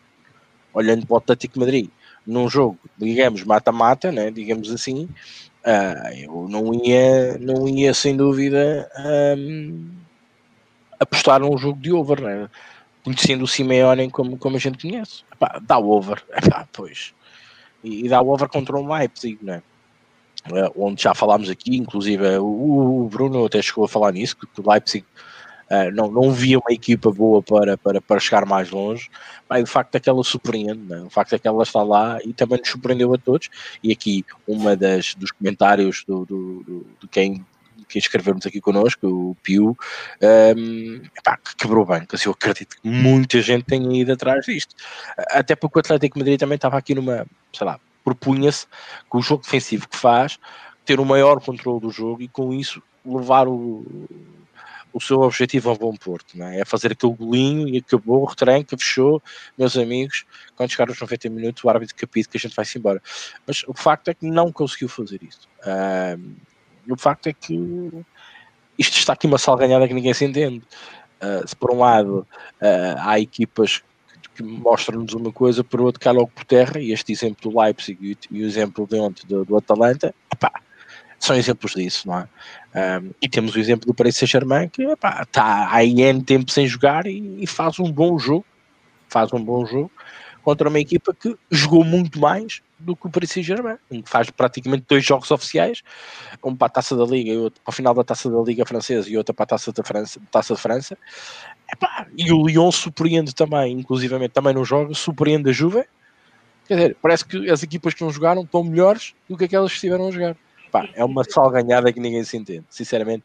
olhando 0.75 1.07
para 1.07 1.15
o 1.15 1.19
Atlético 1.19 1.61
Madrid, 1.61 1.89
num 2.27 2.49
jogo, 2.49 2.77
digamos, 2.99 3.45
mata-mata, 3.45 4.11
né, 4.11 4.33
digamos 4.33 4.73
assim, 4.73 5.09
uh, 5.69 6.15
eu 6.15 6.49
não 6.49 6.75
ia, 6.75 7.37
não 7.39 7.69
ia 7.69 7.93
sem 7.93 8.17
dúvida 8.17 8.91
um, 9.37 9.91
apostar 10.99 11.41
num 11.41 11.57
jogo 11.59 11.79
de 11.79 11.93
over, 11.93 12.21
né, 12.21 12.49
conhecendo 13.05 13.45
o 13.45 13.49
Simeone 13.49 14.11
como, 14.11 14.39
como 14.39 14.57
a 14.57 14.61
gente 14.61 14.79
conhece. 14.81 15.23
Epá, 15.33 15.61
dá 15.63 15.79
over, 15.79 16.25
epá, 16.33 16.67
pois. 16.73 17.15
E, 17.85 18.07
e 18.07 18.09
dá 18.09 18.21
over 18.21 18.49
contra 18.49 18.77
o 18.77 18.93
Leipzig, 18.93 19.39
né? 19.43 19.63
Uh, 20.51 20.87
onde 20.87 21.03
já 21.03 21.15
falámos 21.15 21.51
aqui, 21.51 21.77
inclusive 21.77 22.39
o, 22.39 23.05
o, 23.05 23.09
Bruno 23.09 23.45
até 23.45 23.61
chegou 23.61 23.85
a 23.85 23.89
falar 23.89 24.13
nisso, 24.13 24.37
que 24.37 24.61
o 24.61 24.71
Leipzig 24.71 25.05
uh, 25.71 25.91
não, 25.95 26.11
não 26.11 26.33
via 26.33 26.59
uma 26.59 26.73
equipa 26.73 27.11
boa 27.11 27.43
para, 27.43 27.77
para, 27.77 28.01
para 28.01 28.21
chegar 28.21 28.45
mais 28.47 28.71
longe, 28.71 29.09
mas 29.49 29.63
o 29.63 29.67
facto 29.67 29.95
é 29.95 30.01
que 30.01 30.09
ela 30.09 30.23
surpreende, 30.23 30.81
né? 30.81 31.01
o 31.01 31.11
facto 31.11 31.35
é 31.35 31.39
que 31.39 31.49
ela 31.49 31.63
está 31.63 31.83
lá 31.83 32.19
e 32.25 32.33
também 32.33 32.59
nos 32.59 32.69
surpreendeu 32.69 33.13
a 33.15 33.19
todos, 33.19 33.49
e 33.83 33.93
aqui 33.93 34.25
uma 34.47 34.77
das 34.77 35.15
dos 35.15 35.31
comentários 35.31 36.05
do, 36.07 36.25
do, 36.25 36.87
do, 37.01 37.09
quem 37.09 37.45
que 37.89 37.99
escrevermos 37.99 38.47
aqui 38.47 38.61
connosco, 38.61 39.07
o 39.07 39.37
Pio, 39.43 39.77
um, 40.23 41.01
epá, 41.17 41.39
que 41.39 41.57
quebrou. 41.57 41.87
Assim, 41.91 42.29
eu 42.29 42.33
acredito 42.33 42.77
que 42.77 42.87
muita 42.87 43.41
gente 43.41 43.65
tenha 43.65 43.99
ido 43.99 44.13
atrás 44.13 44.45
disto. 44.45 44.75
Até 45.31 45.57
porque 45.57 45.79
o 45.79 45.81
Atlético 45.81 46.19
Madrid 46.19 46.39
também 46.39 46.57
estava 46.57 46.77
aqui 46.77 46.95
numa, 46.95 47.27
sei 47.51 47.67
lá, 47.67 47.81
propunha-se 48.05 48.67
com 49.09 49.19
o 49.19 49.23
jogo 49.23 49.43
defensivo 49.43 49.89
que 49.89 49.97
faz, 49.97 50.39
ter 50.85 51.01
o 51.01 51.05
maior 51.05 51.41
controle 51.41 51.81
do 51.81 51.91
jogo 51.91 52.23
e 52.23 52.29
com 52.29 52.53
isso 52.53 52.83
levar 53.05 53.49
o, 53.49 53.87
o 54.92 55.00
seu 55.00 55.21
objetivo 55.21 55.71
a 55.71 55.75
bom 55.75 55.95
porto, 55.95 56.37
não 56.37 56.47
é? 56.47 56.61
é 56.61 56.64
fazer 56.64 56.92
aquele 56.92 57.14
golinho 57.14 57.68
e 57.68 57.78
acabou, 57.78 58.25
retranca, 58.25 58.76
fechou, 58.76 59.23
meus 59.57 59.76
amigos, 59.76 60.25
quando 60.57 60.71
chegar 60.71 60.88
aos 60.88 61.00
90 61.00 61.28
minutos 61.30 61.64
o 61.64 61.68
árbitro 61.68 61.95
capita 61.95 62.30
que 62.30 62.37
a 62.37 62.40
gente 62.40 62.57
vai-se 62.57 62.78
embora. 62.78 63.02
Mas 63.47 63.62
o 63.66 63.75
facto 63.75 64.09
é 64.09 64.14
que 64.14 64.26
não 64.26 64.52
conseguiu 64.52 64.88
fazer 64.88 65.21
isso. 65.23 65.49
E 66.87 66.92
o 66.92 66.97
facto 66.97 67.26
é 67.26 67.33
que 67.33 67.54
isto 68.78 68.97
está 68.97 69.12
aqui 69.12 69.26
uma 69.26 69.38
salganhada 69.38 69.87
que 69.87 69.95
ninguém 69.95 70.14
se 70.14 70.25
entende. 70.25 70.62
Uh, 71.21 71.47
se 71.47 71.57
por 71.57 71.73
um 71.73 71.78
lado 71.80 72.26
uh, 72.62 72.99
há 72.99 73.18
equipas 73.18 73.83
que, 74.35 74.42
mostram-nos 74.42 75.12
uma 75.14 75.33
coisa, 75.33 75.64
por 75.64 75.80
outro 75.80 76.00
cai 76.00 76.12
logo 76.12 76.28
por 76.28 76.45
terra, 76.45 76.80
e 76.80 76.92
este 76.92 77.11
exemplo 77.11 77.50
do 77.50 77.61
Leipzig 77.61 78.16
e 78.30 78.42
o 78.42 78.47
exemplo 78.47 78.87
de 78.87 78.97
ontem 78.97 79.26
do, 79.26 79.45
do 79.45 79.57
Atalanta, 79.57 80.14
epá, 80.33 80.52
são 81.19 81.37
exemplos 81.37 81.73
disso, 81.73 82.07
não 82.09 82.19
é? 82.19 82.29
Um, 83.01 83.11
e 83.21 83.29
temos 83.29 83.55
o 83.55 83.59
exemplo 83.59 83.87
do 83.87 83.95
Paris 83.95 84.17
Saint-Germain 84.17 84.69
que 84.69 84.83
epá, 84.83 85.23
está 85.23 85.69
há 85.73 85.85
N 85.85 86.23
tempo 86.23 86.51
sem 86.51 86.67
jogar 86.67 87.07
e, 87.07 87.43
e, 87.43 87.47
faz 87.47 87.81
um 87.81 87.91
bom 87.91 88.19
jogo, 88.19 88.45
faz 89.09 89.33
um 89.33 89.43
bom 89.43 89.65
jogo 89.67 89.91
contra 90.43 90.69
uma 90.69 90.79
equipa 90.79 91.13
que 91.13 91.37
jogou 91.51 91.85
muito 91.85 92.19
mais 92.19 92.63
do 92.79 92.95
que 92.95 93.07
o 93.07 93.11
Paris 93.11 93.31
Saint-Germain, 93.33 93.77
que 93.91 94.03
faz 94.07 94.31
praticamente 94.31 94.85
dois 94.89 95.05
jogos 95.05 95.31
oficiais, 95.31 95.83
um 96.43 96.55
para 96.55 96.69
a 96.69 96.71
Taça 96.71 96.97
da 96.97 97.05
Liga 97.05 97.33
e 97.33 97.37
outro 97.37 97.61
para 97.63 97.71
o 97.71 97.75
final 97.75 97.93
da 97.93 98.05
Taça 98.05 98.31
da 98.31 98.41
Liga 98.41 98.65
Francesa 98.65 99.11
e 99.11 99.17
outro 99.17 99.35
para 99.35 99.45
a 99.45 99.47
Taça 99.47 99.73
da 99.73 99.83
França, 99.83 100.21
Taça 100.31 100.55
de 100.55 100.61
França. 100.61 100.97
Epá, 101.71 102.07
e 102.17 102.33
o 102.33 102.47
Lyon 102.47 102.71
surpreende 102.71 103.35
também, 103.35 103.73
inclusivamente 103.73 104.31
também 104.31 104.55
no 104.55 104.65
jogo, 104.65 104.95
surpreende 104.95 105.51
a 105.51 105.53
Juve. 105.53 105.85
Quer 106.67 106.75
dizer, 106.75 106.97
parece 107.03 107.25
que 107.25 107.51
as 107.51 107.63
equipas 107.63 107.95
que 107.95 108.03
não 108.03 108.11
jogaram 108.11 108.43
estão 108.43 108.63
melhores 108.63 109.15
do 109.29 109.37
que 109.37 109.45
aquelas 109.45 109.71
que 109.71 109.77
estiveram 109.77 110.09
a 110.09 110.11
jogar. 110.11 110.37
Epá, 110.69 110.87
é 110.95 111.03
uma 111.03 111.25
salganhada 111.25 111.91
que 111.91 111.99
ninguém 111.99 112.23
se 112.25 112.37
entende. 112.37 112.65
Sinceramente, 112.69 113.25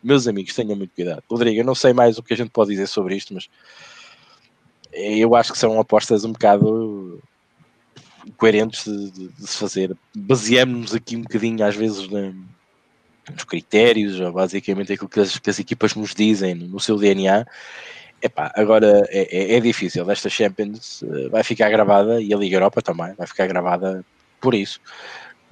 meus 0.00 0.28
amigos, 0.28 0.54
tenham 0.54 0.76
muito 0.76 0.94
cuidado. 0.94 1.24
Rodrigo, 1.28 1.60
eu 1.60 1.64
não 1.64 1.74
sei 1.74 1.92
mais 1.92 2.18
o 2.18 2.22
que 2.22 2.32
a 2.32 2.36
gente 2.36 2.50
pode 2.50 2.70
dizer 2.70 2.86
sobre 2.86 3.16
isto, 3.16 3.34
mas 3.34 3.48
eu 4.92 5.34
acho 5.34 5.52
que 5.52 5.58
são 5.58 5.80
apostas 5.80 6.24
um 6.24 6.30
bocado 6.30 7.20
coerentes 8.36 8.84
de, 8.84 9.10
de, 9.10 9.28
de 9.28 9.46
se 9.46 9.58
fazer. 9.58 9.96
Baseamos-nos 10.14 10.94
aqui 10.94 11.16
um 11.16 11.22
bocadinho, 11.22 11.66
às 11.66 11.74
vezes, 11.74 12.08
na, 12.08 12.32
nos 13.32 13.42
critérios, 13.44 14.20
ou 14.20 14.32
basicamente 14.32 14.92
aquilo 14.92 15.08
que 15.08 15.18
as, 15.18 15.36
que 15.36 15.50
as, 15.50 15.58
equipas 15.58 15.96
nos 15.96 16.14
dizem 16.14 16.54
no 16.54 16.78
seu 16.78 16.96
DNA. 16.96 17.44
Epá, 18.22 18.52
agora 18.54 19.04
é, 19.08 19.54
é, 19.54 19.56
é 19.56 19.60
difícil. 19.60 20.08
Esta 20.08 20.30
Champions 20.30 21.02
uh, 21.02 21.28
vai 21.28 21.42
ficar 21.42 21.68
gravada 21.70 22.22
e 22.22 22.32
a 22.32 22.36
Liga 22.36 22.56
Europa 22.56 22.80
também 22.80 23.12
vai 23.14 23.26
ficar 23.26 23.48
gravada 23.48 24.04
por 24.40 24.54
isso. 24.54 24.80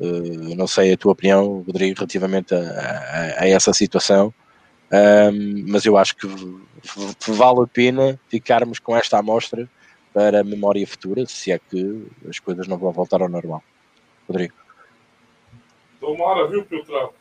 Uh, 0.03 0.55
não 0.57 0.67
sei 0.67 0.93
a 0.93 0.97
tua 0.97 1.13
opinião, 1.13 1.63
Rodrigo, 1.67 1.97
relativamente 1.97 2.55
a, 2.55 2.59
a, 2.59 3.43
a 3.43 3.49
essa 3.49 3.73
situação, 3.73 4.35
um, 4.93 5.65
mas 5.69 5.87
eu 5.87 5.97
acho 5.97 6.17
que 6.17 6.27
vale 7.33 7.63
a 7.63 7.67
pena 7.67 8.21
ficarmos 8.29 8.79
com 8.79 8.97
esta 8.97 9.19
amostra 9.19 9.69
para 10.13 10.41
a 10.41 10.45
memória 10.45 10.87
futura, 10.87 11.25
se 11.27 11.51
é 11.51 11.59
que 11.59 12.07
as 12.29 12.39
coisas 12.39 12.69
não 12.69 12.77
vão 12.77 12.93
voltar 12.93 13.23
ao 13.23 13.29
normal. 13.29 13.63
Rodrigo. 14.29 14.55
Tomara, 15.99 16.47
viu, 16.49 16.65
Piltrato? 16.65 17.15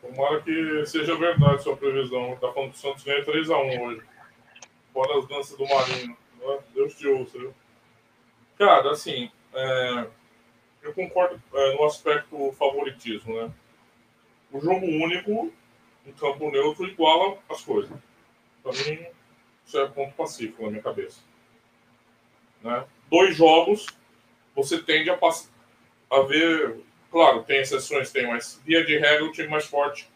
Tomara 0.00 0.40
que 0.42 0.86
seja 0.86 1.16
verdade 1.16 1.62
sua 1.62 1.76
previsão. 1.76 2.34
Está 2.34 2.52
falando 2.52 2.70
que 2.70 2.76
o 2.76 2.80
Santos 2.80 3.02
ganha 3.02 3.24
3x1 3.24 3.80
hoje. 3.80 4.02
Fora 4.92 5.18
as 5.18 5.26
danças 5.26 5.56
do 5.56 5.66
Marinho. 5.66 6.16
Né? 6.40 6.58
Deus 6.74 6.94
te 6.94 7.08
ouça, 7.08 7.38
viu? 7.38 7.52
Cara, 8.56 8.92
assim, 8.92 9.30
é, 9.52 10.06
eu 10.88 10.94
concordo 10.94 11.40
é, 11.52 11.74
no 11.74 11.84
aspecto 11.84 12.52
favoritismo, 12.52 13.34
né? 13.34 13.52
O 14.52 14.60
jogo 14.60 14.86
único, 14.86 15.52
em 16.06 16.12
campo 16.12 16.50
neutro, 16.50 16.86
iguala 16.86 17.38
as 17.48 17.62
coisas. 17.62 17.96
Para 18.62 18.72
mim, 18.72 19.06
isso 19.64 19.78
é 19.78 19.88
ponto 19.88 20.14
pacífico 20.14 20.62
na 20.62 20.70
minha 20.70 20.82
cabeça. 20.82 21.20
Né? 22.62 22.84
Dois 23.10 23.36
jogos, 23.36 23.86
você 24.54 24.82
tende 24.82 25.10
a, 25.10 25.18
a 26.10 26.20
ver. 26.22 26.80
Claro, 27.10 27.42
tem 27.42 27.60
exceções, 27.60 28.10
tem, 28.10 28.26
mas 28.26 28.60
via 28.64 28.84
de 28.84 28.98
regra 28.98 29.24
o 29.24 29.32
time 29.32 29.48
mais 29.48 29.66
forte 29.66 30.08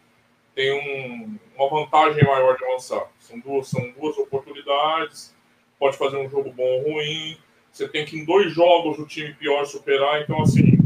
tem 0.55 0.73
um, 0.73 1.37
uma 1.55 1.69
vantagem 1.69 2.23
maior 2.23 2.57
de 2.57 2.65
avançar. 2.65 3.09
São 3.19 3.39
duas, 3.39 3.67
são 3.67 3.91
duas 3.91 4.17
oportunidades, 4.17 5.35
pode 5.79 5.97
fazer 5.97 6.17
um 6.17 6.29
jogo 6.29 6.51
bom 6.51 6.63
ou 6.63 6.93
ruim. 6.93 7.37
Você 7.71 7.87
tem 7.87 8.05
que 8.05 8.17
em 8.17 8.25
dois 8.25 8.53
jogos 8.53 8.99
o 8.99 9.05
time 9.05 9.33
pior 9.33 9.65
superar. 9.65 10.21
Então, 10.21 10.41
assim, 10.41 10.77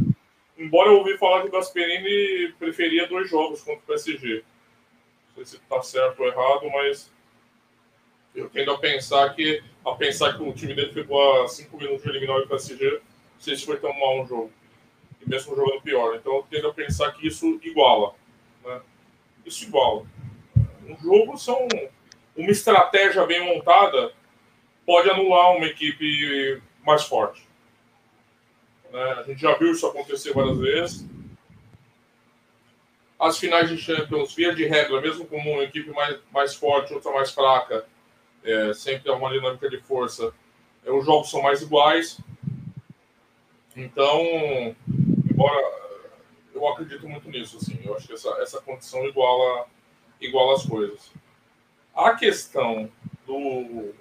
embora 0.58 0.90
eu 0.90 0.98
ouvi 0.98 1.18
falar 1.18 1.42
que 1.42 1.48
o 1.48 1.52
Gasperini 1.52 2.54
preferia 2.60 3.08
dois 3.08 3.30
jogos 3.30 3.62
contra 3.62 3.82
o 3.82 3.88
PSG. 3.88 4.44
Não 5.30 5.36
sei 5.36 5.46
se 5.46 5.56
está 5.58 5.82
certo 5.82 6.20
ou 6.20 6.28
errado, 6.28 6.70
mas 6.72 7.12
eu 8.36 8.50
tendo 8.50 8.72
a 8.72 8.78
pensar 8.78 9.34
que 9.34 9.64
a 9.84 9.94
pensar 9.94 10.36
que 10.36 10.44
o 10.44 10.54
time 10.54 10.74
dele 10.74 10.94
ficou 10.94 11.44
a 11.44 11.48
5 11.48 11.78
minutos 11.78 12.04
de 12.04 12.10
eliminar 12.10 12.38
o 12.38 12.48
PSG, 12.48 12.92
não 12.92 13.02
sei 13.40 13.56
se 13.56 13.66
foi 13.66 13.78
tão 13.78 13.94
mal 13.94 14.22
um 14.22 14.28
jogo. 14.28 14.52
E 15.22 15.30
mesmo 15.30 15.56
jogando 15.56 15.82
pior. 15.82 16.16
Então 16.16 16.36
eu 16.36 16.48
tendo 16.50 16.68
a 16.68 16.74
pensar 16.74 17.12
que 17.12 17.28
isso 17.28 17.60
iguala. 17.64 18.14
Né? 18.64 18.82
Isso 19.46 19.66
iguala. 19.66 20.06
Um 20.88 20.98
jogo 21.02 21.38
são. 21.38 21.68
Uma 22.36 22.52
estratégia 22.52 23.26
bem 23.26 23.46
montada 23.46 24.12
pode 24.86 25.10
anular 25.10 25.56
uma 25.56 25.66
equipe 25.66 26.62
mais 26.86 27.04
forte. 27.04 27.48
Né? 28.92 29.04
A 29.14 29.24
gente 29.24 29.42
já 29.42 29.58
viu 29.58 29.72
isso 29.72 29.88
acontecer 29.88 30.34
várias 30.34 30.58
vezes. 30.58 31.06
As 33.20 33.38
finais 33.38 33.70
de 33.70 33.78
Champions, 33.78 34.34
via 34.34 34.54
de 34.54 34.66
regra, 34.66 35.02
mesmo 35.02 35.26
com 35.26 35.38
uma 35.38 35.64
equipe 35.64 35.90
mais, 35.92 36.20
mais 36.32 36.56
forte, 36.56 36.94
outra 36.94 37.12
mais 37.12 37.32
fraca, 37.32 37.86
é, 38.44 38.74
sempre 38.74 39.10
há 39.10 39.16
uma 39.16 39.32
dinâmica 39.32 39.70
de 39.70 39.80
força. 39.82 40.34
É, 40.86 40.92
os 40.92 41.06
jogos 41.06 41.30
são 41.30 41.42
mais 41.42 41.62
iguais. 41.62 42.20
Então, 43.76 44.22
embora 45.30 45.86
eu 46.54 46.68
acredito 46.68 47.08
muito 47.08 47.30
nisso, 47.30 47.58
assim, 47.58 47.80
eu 47.84 47.96
acho 47.96 48.08
que 48.08 48.14
essa, 48.14 48.30
essa 48.42 48.62
condição 48.62 49.06
iguala, 49.06 49.66
iguala 50.22 50.54
as 50.56 50.66
coisas. 50.66 51.12
A 51.94 52.16
questão 52.16 52.90
do 53.26 53.94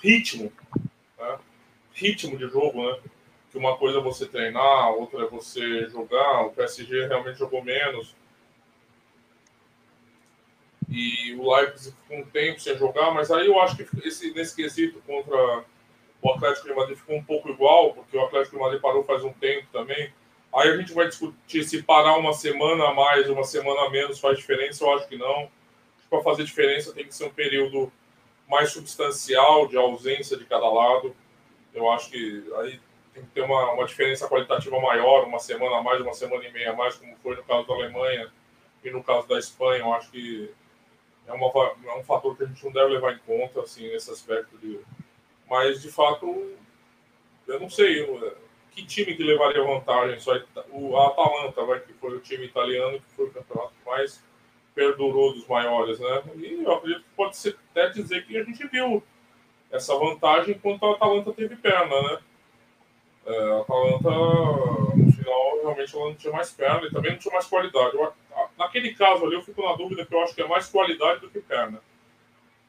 ritmo, 0.00 0.52
né? 1.18 1.38
Ritmo 1.98 2.36
de 2.36 2.48
jogo, 2.48 2.82
né? 2.82 2.98
Que 3.50 3.58
uma 3.58 3.76
coisa 3.76 3.98
é 3.98 4.02
você 4.02 4.26
treinar, 4.26 4.90
outra 4.90 5.24
é 5.24 5.28
você 5.28 5.88
jogar. 5.88 6.46
O 6.46 6.52
PSG 6.52 7.06
realmente 7.06 7.38
jogou 7.38 7.64
menos 7.64 8.14
e 10.88 11.34
o 11.34 11.54
Leipzig 11.54 11.94
ficou 12.02 12.18
um 12.18 12.24
tempo 12.24 12.60
sem 12.60 12.76
jogar, 12.78 13.12
mas 13.12 13.30
aí 13.30 13.46
eu 13.46 13.60
acho 13.60 13.76
que 13.76 14.08
esse, 14.08 14.32
nesse 14.32 14.56
quesito 14.56 15.02
contra 15.06 15.64
o 16.22 16.30
Atlético 16.30 16.68
de 16.68 16.74
Madrid 16.74 16.96
ficou 16.96 17.16
um 17.16 17.22
pouco 17.22 17.50
igual, 17.50 17.92
porque 17.92 18.16
o 18.16 18.24
Atlético 18.24 18.56
de 18.56 18.62
Madrid 18.62 18.80
parou 18.80 19.04
faz 19.04 19.22
um 19.22 19.32
tempo 19.32 19.66
também. 19.70 20.12
Aí 20.52 20.70
a 20.70 20.76
gente 20.78 20.94
vai 20.94 21.06
discutir 21.06 21.62
se 21.64 21.82
parar 21.82 22.16
uma 22.16 22.32
semana 22.32 22.88
a 22.88 22.94
mais, 22.94 23.28
uma 23.28 23.44
semana 23.44 23.82
a 23.82 23.90
menos 23.90 24.18
faz 24.18 24.38
diferença, 24.38 24.82
eu 24.82 24.92
acho 24.94 25.06
que 25.06 25.18
não. 25.18 25.50
Para 26.08 26.22
fazer 26.22 26.44
diferença 26.44 26.94
tem 26.94 27.06
que 27.06 27.14
ser 27.14 27.26
um 27.26 27.30
período 27.30 27.92
mais 28.48 28.72
substancial 28.72 29.68
de 29.68 29.76
ausência 29.76 30.38
de 30.38 30.46
cada 30.46 30.68
lado. 30.70 31.14
Eu 31.74 31.90
acho 31.90 32.10
que 32.10 32.44
aí 32.56 32.80
tem 33.14 33.24
que 33.24 33.30
ter 33.30 33.42
uma, 33.42 33.72
uma 33.72 33.84
diferença 33.84 34.28
qualitativa 34.28 34.80
maior, 34.80 35.24
uma 35.24 35.38
semana 35.38 35.78
a 35.78 35.82
mais, 35.82 36.00
uma 36.00 36.14
semana 36.14 36.44
e 36.44 36.52
meia 36.52 36.72
a 36.72 36.76
mais, 36.76 36.96
como 36.96 37.16
foi 37.16 37.36
no 37.36 37.42
caso 37.42 37.66
da 37.66 37.74
Alemanha 37.74 38.30
e 38.84 38.90
no 38.90 39.02
caso 39.02 39.26
da 39.28 39.38
Espanha. 39.38 39.80
Eu 39.80 39.92
acho 39.92 40.10
que 40.10 40.50
é, 41.26 41.32
uma, 41.32 41.46
é 41.86 41.98
um 41.98 42.04
fator 42.04 42.36
que 42.36 42.44
a 42.44 42.46
gente 42.46 42.64
não 42.64 42.72
deve 42.72 42.94
levar 42.94 43.12
em 43.12 43.18
conta, 43.18 43.60
assim, 43.60 43.88
nesse 43.88 44.10
aspecto. 44.10 44.56
De... 44.58 44.80
Mas, 45.48 45.82
de 45.82 45.90
fato, 45.90 46.56
eu 47.46 47.60
não 47.60 47.68
sei 47.68 48.06
que 48.70 48.86
time 48.86 49.14
que 49.14 49.22
levaria 49.22 49.62
vantagem. 49.62 50.20
Só 50.20 50.38
o 50.70 50.96
Atalanta, 50.96 51.64
vai, 51.64 51.80
que 51.80 51.92
foi 51.94 52.16
o 52.16 52.20
time 52.20 52.46
italiano 52.46 53.00
que 53.00 53.10
foi 53.14 53.26
o 53.26 53.30
campeonato 53.30 53.74
mais 53.84 54.22
perdurou 54.78 55.34
dos 55.34 55.44
maiores, 55.48 55.98
né? 55.98 56.22
E 56.36 56.62
eu 56.62 56.72
acredito 56.72 57.02
que 57.02 57.16
pode 57.16 57.36
ser 57.36 57.56
até 57.72 57.88
dizer 57.88 58.24
que 58.24 58.38
a 58.38 58.44
gente 58.44 58.64
viu 58.68 59.02
essa 59.70 59.96
vantagem 59.96 60.54
enquanto 60.54 60.86
a 60.86 60.92
Atalanta 60.92 61.32
teve 61.32 61.56
perna, 61.56 62.02
né? 62.02 62.18
É, 63.26 63.52
a 63.52 63.60
Atalanta, 63.60 64.10
no 64.96 65.12
final, 65.12 65.58
realmente 65.62 65.94
ela 65.94 66.04
não 66.06 66.14
tinha 66.14 66.32
mais 66.32 66.50
perna 66.50 66.86
e 66.86 66.90
também 66.90 67.12
não 67.12 67.18
tinha 67.18 67.32
mais 67.32 67.46
qualidade. 67.46 67.94
Eu, 67.94 68.12
naquele 68.56 68.94
caso 68.94 69.24
ali, 69.24 69.34
eu 69.34 69.42
fico 69.42 69.62
na 69.62 69.74
dúvida 69.74 70.06
que 70.06 70.14
eu 70.14 70.22
acho 70.22 70.34
que 70.34 70.42
é 70.42 70.48
mais 70.48 70.66
qualidade 70.68 71.20
do 71.20 71.30
que 71.30 71.40
perna. 71.40 71.80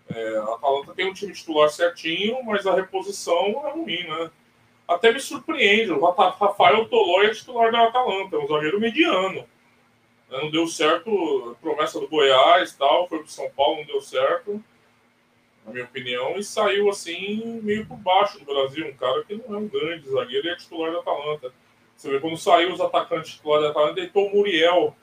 É, 0.09 0.37
a 0.37 0.55
Atalanta 0.55 0.93
tem 0.93 1.07
um 1.09 1.13
time 1.13 1.31
titular 1.33 1.69
certinho, 1.69 2.43
mas 2.43 2.65
a 2.65 2.75
reposição 2.75 3.67
é 3.67 3.71
ruim, 3.71 4.03
né? 4.03 4.31
Até 4.87 5.11
me 5.11 5.19
surpreende. 5.19 5.91
O 5.91 6.03
Rafael 6.03 6.87
Tolói 6.89 7.27
é 7.27 7.33
titular 7.33 7.71
da 7.71 7.83
Atalanta, 7.83 8.35
é 8.35 8.39
um 8.39 8.47
zagueiro 8.47 8.79
mediano. 8.79 9.45
Né, 10.29 10.39
não 10.41 10.51
deu 10.51 10.67
certo, 10.67 11.55
promessa 11.61 11.99
do 11.99 12.07
Goiás 12.07 12.75
tal, 12.75 13.07
foi 13.07 13.19
para 13.19 13.27
São 13.27 13.49
Paulo, 13.51 13.77
não 13.77 13.85
deu 13.85 14.01
certo, 14.01 14.63
na 15.69 15.73
minha 15.73 15.85
opinião, 15.85 16.37
e 16.37 16.43
saiu 16.43 16.89
assim, 16.89 17.61
meio 17.61 17.85
por 17.85 17.97
baixo 17.97 18.39
do 18.39 18.45
Brasil. 18.45 18.87
Um 18.87 18.93
cara 18.93 19.23
que 19.23 19.35
não 19.35 19.55
é 19.55 19.57
um 19.57 19.67
grande 19.67 20.09
zagueiro 20.09 20.47
e 20.47 20.49
é 20.49 20.55
titular 20.55 20.91
da 20.91 20.99
Atalanta. 20.99 21.53
Você 21.95 22.09
vê 22.09 22.19
quando 22.19 22.37
saiu 22.37 22.73
os 22.73 22.81
atacantes 22.81 23.33
titulares 23.33 23.65
da 23.65 23.71
Atalanta, 23.71 23.95
deitou 23.95 24.27
o 24.27 24.35
Muriel. 24.35 24.95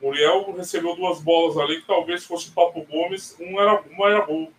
O 0.00 0.06
Muriel 0.06 0.52
recebeu 0.52 0.94
duas 0.96 1.20
bolas 1.20 1.56
ali 1.56 1.80
que 1.80 1.86
talvez 1.86 2.24
fosse 2.24 2.50
o 2.50 2.52
Papo 2.52 2.82
Gomes, 2.84 3.36
um 3.40 3.60
era, 3.60 3.80
uma 3.82 4.08
era 4.08 4.20
gol 4.20 4.52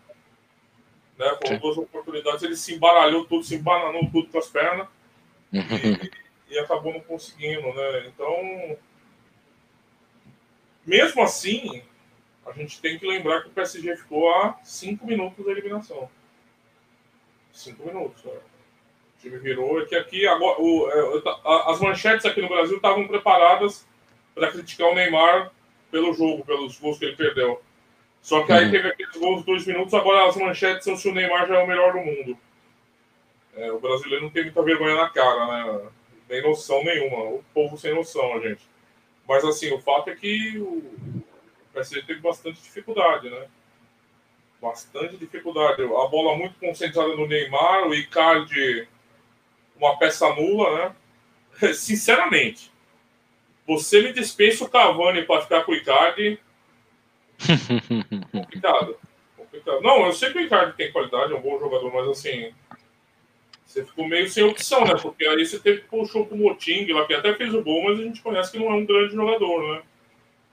né? 1.21 1.37
Com 1.45 1.57
duas 1.57 1.77
oportunidades, 1.77 2.41
ele 2.41 2.55
se 2.55 2.73
embaralhou 2.73 3.25
tudo, 3.25 3.43
se 3.43 3.55
embananou 3.55 4.09
tudo 4.11 4.27
com 4.29 4.39
as 4.39 4.47
pernas 4.47 4.87
e, 5.53 6.11
e, 6.49 6.59
acabou 6.59 6.93
não 6.93 6.99
conseguindo, 7.01 7.71
né? 7.73 8.07
Então, 8.07 8.77
mesmo 10.85 11.21
assim, 11.21 11.83
a 12.51 12.57
gente 12.57 12.81
tem 12.81 12.99
que 12.99 13.07
lembrar 13.07 13.41
que 13.41 13.47
o 13.47 13.51
PSG 13.51 13.95
ficou 13.95 14.33
a 14.33 14.59
cinco 14.63 15.07
minutos 15.07 15.43
da 15.43 15.51
eliminação. 15.51 16.09
Cinco 17.53 17.85
minutos, 17.85 18.23
né? 18.23 18.33
O 18.33 19.21
time 19.21 19.37
virou 19.37 19.81
e 19.81 19.85
que 19.85 19.95
aqui 19.95 20.27
agora 20.27 20.61
o, 20.61 20.89
é, 20.89 21.71
as 21.71 21.79
manchetes 21.79 22.25
aqui 22.25 22.41
no 22.41 22.49
Brasil 22.49 22.75
estavam 22.75 23.07
preparadas 23.07 23.87
para 24.35 24.51
criticar 24.51 24.89
o 24.89 24.95
Neymar 24.95 25.51
pelo 25.89 26.13
jogo, 26.13 26.45
pelos 26.45 26.77
gols 26.77 26.97
que 26.97 27.05
ele 27.05 27.15
perdeu. 27.15 27.61
Só 28.21 28.43
que 28.43 28.51
aí 28.51 28.65
uhum. 28.65 28.71
teve 28.71 28.87
aqueles 28.89 29.15
gols 29.15 29.45
dois 29.45 29.65
minutos, 29.65 29.93
agora 29.93 30.27
as 30.27 30.35
manchetes 30.35 30.83
são 30.83 30.95
se 30.95 31.07
o 31.09 31.13
Neymar 31.13 31.47
já 31.47 31.59
é 31.59 31.63
o 31.63 31.67
melhor 31.67 31.93
do 31.93 31.99
mundo. 31.99 32.37
É, 33.55 33.71
o 33.71 33.79
brasileiro 33.79 34.23
não 34.23 34.31
tem 34.31 34.43
muita 34.43 34.61
vergonha 34.63 34.95
na 34.95 35.09
cara, 35.09 35.45
né? 35.47 35.89
Nem 36.29 36.41
noção 36.41 36.83
nenhuma. 36.83 37.35
O 37.35 37.43
povo 37.53 37.77
sem 37.77 37.93
noção, 37.93 38.35
a 38.35 38.39
gente. 38.39 38.61
Mas 39.27 39.43
assim, 39.43 39.73
o 39.73 39.79
fato 39.79 40.09
é 40.09 40.15
que 40.15 40.57
o 40.57 41.20
PSG 41.73 42.03
teve 42.03 42.19
bastante 42.19 42.61
dificuldade, 42.61 43.29
né? 43.29 43.47
Bastante 44.61 45.17
dificuldade. 45.17 45.81
A 45.81 46.07
bola 46.07 46.37
muito 46.37 46.59
concentrada 46.59 47.15
no 47.15 47.27
Neymar, 47.27 47.87
o 47.87 47.95
Icardi, 47.95 48.87
uma 49.75 49.97
peça 49.97 50.33
nula, 50.35 50.95
né? 51.59 51.73
Sinceramente, 51.73 52.71
você 53.65 54.01
me 54.01 54.13
dispensa 54.13 54.63
o 54.63 54.69
Cavani 54.69 55.23
para 55.23 55.41
ficar 55.41 55.63
com 55.63 55.71
o 55.71 55.75
Icardi 55.75 56.39
complicado. 58.31 58.97
complicado. 59.35 59.81
Não, 59.81 60.05
eu 60.05 60.13
sei 60.13 60.31
que 60.31 60.37
o 60.37 60.41
Ricardo 60.41 60.75
tem 60.75 60.91
qualidade, 60.91 61.33
é 61.33 61.35
um 61.35 61.41
bom 61.41 61.59
jogador, 61.59 61.91
mas 61.93 62.07
assim. 62.09 62.53
Você 63.65 63.85
ficou 63.85 64.05
meio 64.05 64.29
sem 64.29 64.43
opção, 64.43 64.83
né? 64.83 64.95
Porque 65.01 65.25
aí 65.25 65.45
você 65.45 65.57
teve 65.57 65.81
que 65.81 65.87
puxar 65.87 66.25
pro 66.25 66.35
Moting 66.35 66.91
lá, 66.91 67.07
que 67.07 67.13
até 67.13 67.33
fez 67.33 67.53
o 67.53 67.63
gol, 67.63 67.85
mas 67.85 67.99
a 67.99 68.03
gente 68.03 68.21
conhece 68.21 68.51
que 68.51 68.59
não 68.59 68.69
é 68.69 68.73
um 68.73 68.85
grande 68.85 69.15
jogador, 69.15 69.75
né? 69.75 69.81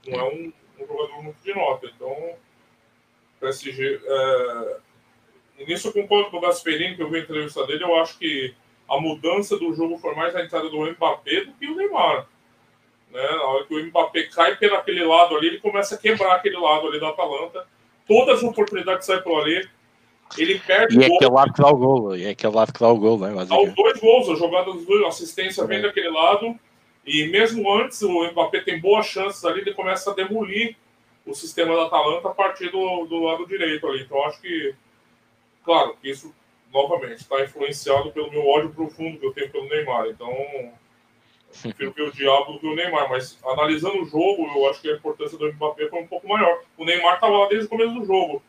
Não 0.07 0.19
é 0.19 0.23
um, 0.23 0.53
um 0.83 0.87
jogador 0.87 1.23
muito 1.23 1.41
de 1.43 1.53
nota. 1.53 1.87
Então, 1.95 2.35
PSG. 3.39 4.01
É... 4.03 4.77
E 5.59 5.65
nisso 5.65 5.89
eu 5.89 5.93
concordo 5.93 6.31
com 6.31 6.37
o 6.37 6.41
Gasperini, 6.41 6.95
que 6.95 7.03
eu 7.03 7.09
vi 7.09 7.17
a 7.17 7.21
entrevista 7.21 7.65
dele, 7.67 7.83
eu 7.83 7.95
acho 7.99 8.17
que 8.17 8.55
a 8.89 8.99
mudança 8.99 9.57
do 9.57 9.73
jogo 9.73 9.97
foi 9.97 10.15
mais 10.15 10.35
a 10.35 10.43
entrada 10.43 10.69
do 10.69 10.85
Mbappé 10.85 11.45
do 11.45 11.53
que 11.53 11.67
o 11.67 11.75
Neymar. 11.75 12.27
Né? 13.11 13.21
Na 13.21 13.43
hora 13.43 13.65
que 13.65 13.75
o 13.75 13.85
Mbappé 13.85 14.23
cai 14.23 14.55
pelo 14.55 14.75
aquele 14.75 15.03
lado 15.03 15.35
ali, 15.35 15.47
ele 15.47 15.59
começa 15.59 15.95
a 15.95 15.97
quebrar 15.97 16.35
aquele 16.35 16.57
lado 16.57 16.87
ali 16.87 16.99
da 16.99 17.09
Atalanta. 17.09 17.67
Todas 18.07 18.37
as 18.37 18.43
oportunidades 18.43 19.05
saem 19.05 19.21
por 19.21 19.41
ali. 19.41 19.67
Ele 20.37 20.59
perde 20.59 20.97
e 20.97 21.03
é 21.03 21.05
aquele 21.07 21.31
lado 21.31 21.53
que 21.53 21.61
dá 21.61 21.69
o 21.69 21.77
gol. 21.77 22.15
E 22.15 22.23
é 22.25 22.29
aquele 22.29 22.55
lado 22.55 22.71
que 22.71 22.79
dá 22.79 22.87
o 22.87 22.97
gol, 22.97 23.19
né? 23.19 23.45
Dá 23.45 23.59
os 23.59 23.73
dois 23.73 23.99
gols, 23.99 24.29
a 24.29 24.35
jogada 24.35 24.71
dos 24.71 24.85
dois, 24.85 25.03
a 25.03 25.07
assistência 25.07 25.63
é. 25.63 25.65
vem 25.65 25.81
daquele 25.81 26.09
lado. 26.09 26.57
E 27.09 27.27
mesmo 27.27 27.73
antes, 27.73 28.03
o 28.03 28.23
Mbappé 28.29 28.61
tem 28.61 28.79
boas 28.79 29.07
chances 29.07 29.43
ali, 29.43 29.61
ele 29.61 29.73
começa 29.73 30.11
a 30.11 30.13
demolir 30.13 30.75
o 31.25 31.33
sistema 31.33 31.75
da 31.75 31.87
Atalanta 31.87 32.29
a 32.29 32.33
partir 32.35 32.69
do, 32.69 33.07
do 33.07 33.23
lado 33.23 33.47
direito 33.47 33.87
ali. 33.87 34.03
Então, 34.03 34.23
acho 34.25 34.39
que, 34.39 34.75
claro, 35.65 35.97
que 35.99 36.07
isso, 36.07 36.31
novamente, 36.71 37.21
está 37.21 37.43
influenciado 37.43 38.11
pelo 38.11 38.29
meu 38.29 38.47
ódio 38.47 38.69
profundo 38.69 39.17
que 39.17 39.25
eu 39.25 39.33
tenho 39.33 39.49
pelo 39.49 39.67
Neymar. 39.67 40.05
Então, 40.05 40.31
prefiro 41.63 41.93
ver 41.93 42.03
o 42.03 42.11
Diabo 42.11 42.53
do 42.53 42.59
que 42.59 42.67
o 42.67 42.75
Neymar, 42.75 43.09
mas 43.09 43.39
analisando 43.43 44.03
o 44.03 44.05
jogo, 44.05 44.47
eu 44.55 44.69
acho 44.69 44.79
que 44.79 44.91
a 44.91 44.95
importância 44.95 45.35
do 45.35 45.51
Mbappé 45.51 45.87
foi 45.87 46.03
um 46.03 46.07
pouco 46.07 46.27
maior. 46.27 46.61
O 46.77 46.85
Neymar 46.85 47.15
estava 47.15 47.35
lá 47.39 47.47
desde 47.47 47.65
o 47.65 47.69
começo 47.69 47.95
do 47.95 48.05
jogo. 48.05 48.43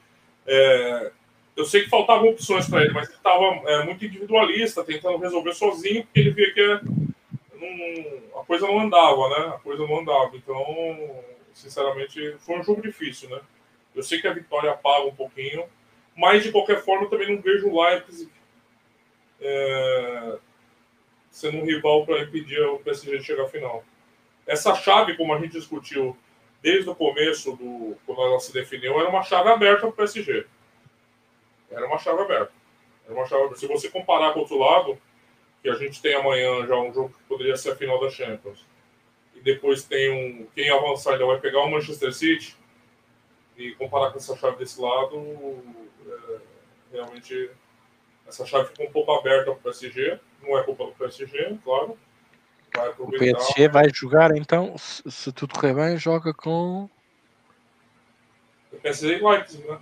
É, 0.46 1.10
eu 1.56 1.64
sei 1.64 1.84
que 1.84 1.88
faltavam 1.88 2.28
opções 2.28 2.68
para 2.68 2.82
ele, 2.82 2.92
mas 2.92 3.08
ele 3.08 3.16
estava 3.16 3.42
é, 3.70 3.84
muito 3.86 4.04
individualista, 4.04 4.84
tentando 4.84 5.16
resolver 5.16 5.54
sozinho, 5.54 6.04
porque 6.04 6.20
ele 6.20 6.30
via 6.32 6.52
que 6.52 7.09
não, 7.60 8.40
a 8.40 8.44
coisa 8.44 8.66
não 8.66 8.80
andava, 8.80 9.28
né? 9.28 9.54
A 9.54 9.58
coisa 9.58 9.86
não 9.86 9.98
andava. 9.98 10.36
Então, 10.36 10.64
sinceramente, 11.52 12.36
foi 12.40 12.58
um 12.58 12.62
jogo 12.62 12.82
difícil, 12.82 13.28
né? 13.30 13.40
Eu 13.94 14.02
sei 14.02 14.20
que 14.20 14.28
a 14.28 14.32
vitória 14.32 14.70
apaga 14.70 15.06
um 15.06 15.14
pouquinho, 15.14 15.64
mas 16.16 16.42
de 16.42 16.52
qualquer 16.52 16.82
forma 16.82 17.04
eu 17.04 17.10
também 17.10 17.34
não 17.34 17.42
vejo 17.42 17.68
o 17.68 17.82
Leipzig 17.82 18.30
é, 19.40 20.38
sendo 21.30 21.58
um 21.58 21.64
rival 21.64 22.04
para 22.04 22.22
impedir 22.22 22.60
o 22.60 22.78
PSG 22.78 23.18
de 23.18 23.24
chegar 23.24 23.44
à 23.44 23.48
final. 23.48 23.84
Essa 24.46 24.74
chave, 24.74 25.16
como 25.16 25.34
a 25.34 25.38
gente 25.38 25.52
discutiu 25.52 26.16
desde 26.62 26.88
o 26.90 26.94
começo, 26.94 27.56
do, 27.56 27.96
quando 28.06 28.22
ela 28.22 28.38
se 28.38 28.52
definiu, 28.52 28.98
era 29.00 29.08
uma 29.08 29.22
chave 29.22 29.48
aberta 29.48 29.80
para 29.80 29.88
o 29.88 29.92
PSG. 29.92 30.46
Era 31.70 31.86
uma 31.86 31.98
chave 31.98 32.20
aberta. 32.20 32.52
Era 33.06 33.14
uma 33.14 33.26
chave 33.26 33.56
Se 33.56 33.66
você 33.66 33.88
comparar 33.88 34.32
com 34.32 34.40
o 34.40 34.42
outro 34.42 34.58
lado, 34.58 34.98
que 35.62 35.68
a 35.68 35.74
gente 35.74 36.00
tem 36.00 36.14
amanhã 36.14 36.66
já 36.66 36.76
um 36.76 36.92
jogo 36.92 37.10
que 37.10 37.24
poderia 37.28 37.56
ser 37.56 37.72
a 37.72 37.76
final 37.76 38.00
da 38.00 38.10
Champions, 38.10 38.64
e 39.34 39.40
depois 39.40 39.84
tem 39.84 40.10
um. 40.10 40.46
Quem 40.54 40.70
avançar 40.70 41.12
ainda 41.12 41.26
vai 41.26 41.40
pegar 41.40 41.60
o 41.60 41.70
Manchester 41.70 42.12
City, 42.12 42.56
e 43.56 43.72
comparar 43.74 44.10
com 44.10 44.18
essa 44.18 44.36
chave 44.36 44.56
desse 44.56 44.80
lado, 44.80 45.62
é, 46.06 46.38
realmente 46.92 47.50
essa 48.26 48.46
chave 48.46 48.68
ficou 48.68 48.86
um 48.86 48.92
pouco 48.92 49.12
aberta 49.12 49.50
para 49.50 49.52
o 49.52 49.56
PSG. 49.56 50.18
Não 50.42 50.58
é 50.58 50.62
culpa 50.62 50.86
do 50.86 50.92
PSG, 50.92 51.58
claro. 51.62 51.98
O 52.98 53.10
PSG 53.10 53.68
vai 53.68 53.90
jogar 53.92 54.34
então, 54.36 54.78
se, 54.78 55.02
se, 55.10 55.32
tudo 55.32 55.54
correr 55.54 55.74
bem, 55.74 55.96
joga 55.98 56.32
com. 56.32 56.88
O 58.72 58.76
PSG 58.80 59.18
e 59.18 59.22
Leipzig, 59.22 59.64
né? 59.66 59.78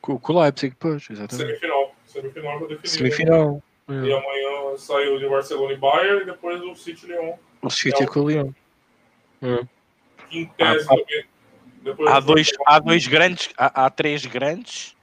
Com, 0.00 0.18
com 0.18 0.32
o 0.32 0.42
Leipzig, 0.42 0.70
depois, 0.70 1.08
exatamente. 1.08 1.46
Semifinal. 1.46 1.94
Semifinal 2.04 2.58
já 2.60 2.66
definido. 2.66 2.88
Semifinal. 2.88 3.62
Né? 3.88 4.08
E 4.08 4.12
amanhã 4.12 4.76
saiu 4.76 5.18
de 5.18 5.28
Barcelona 5.28 5.72
e 5.72 5.76
Bayern 5.76 6.22
e 6.22 6.26
depois 6.26 6.60
o 6.62 6.74
City 6.74 7.06
Leon. 7.06 7.34
O 7.62 7.70
City 7.70 8.02
é 8.02 8.06
com 8.06 8.20
o 8.20 8.24
Leon. 8.24 8.50
Hum. 9.42 9.66
Em 10.30 10.46
tese 10.46 10.86
ah, 10.90 10.96
também. 10.96 12.08
há, 12.08 12.20
dois, 12.20 12.52
há 12.66 12.78
dois 12.80 13.06
grandes, 13.06 13.50
há, 13.56 13.86
há 13.86 13.90
três 13.90 14.26
grandes. 14.26 14.96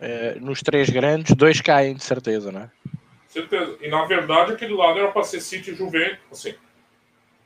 É, 0.00 0.34
nos 0.40 0.60
três 0.60 0.90
grandes, 0.90 1.34
dois 1.36 1.60
caem 1.60 1.94
de 1.94 2.02
certeza, 2.02 2.50
não 2.50 2.62
é? 2.62 2.70
Certeza. 3.28 3.78
E 3.80 3.88
na 3.88 4.04
verdade 4.04 4.52
aquele 4.52 4.74
lado 4.74 4.98
era 4.98 5.12
para 5.12 5.22
ser 5.22 5.40
City 5.40 5.70
e 5.70 5.74
Juventus, 5.74 6.18
assim, 6.32 6.54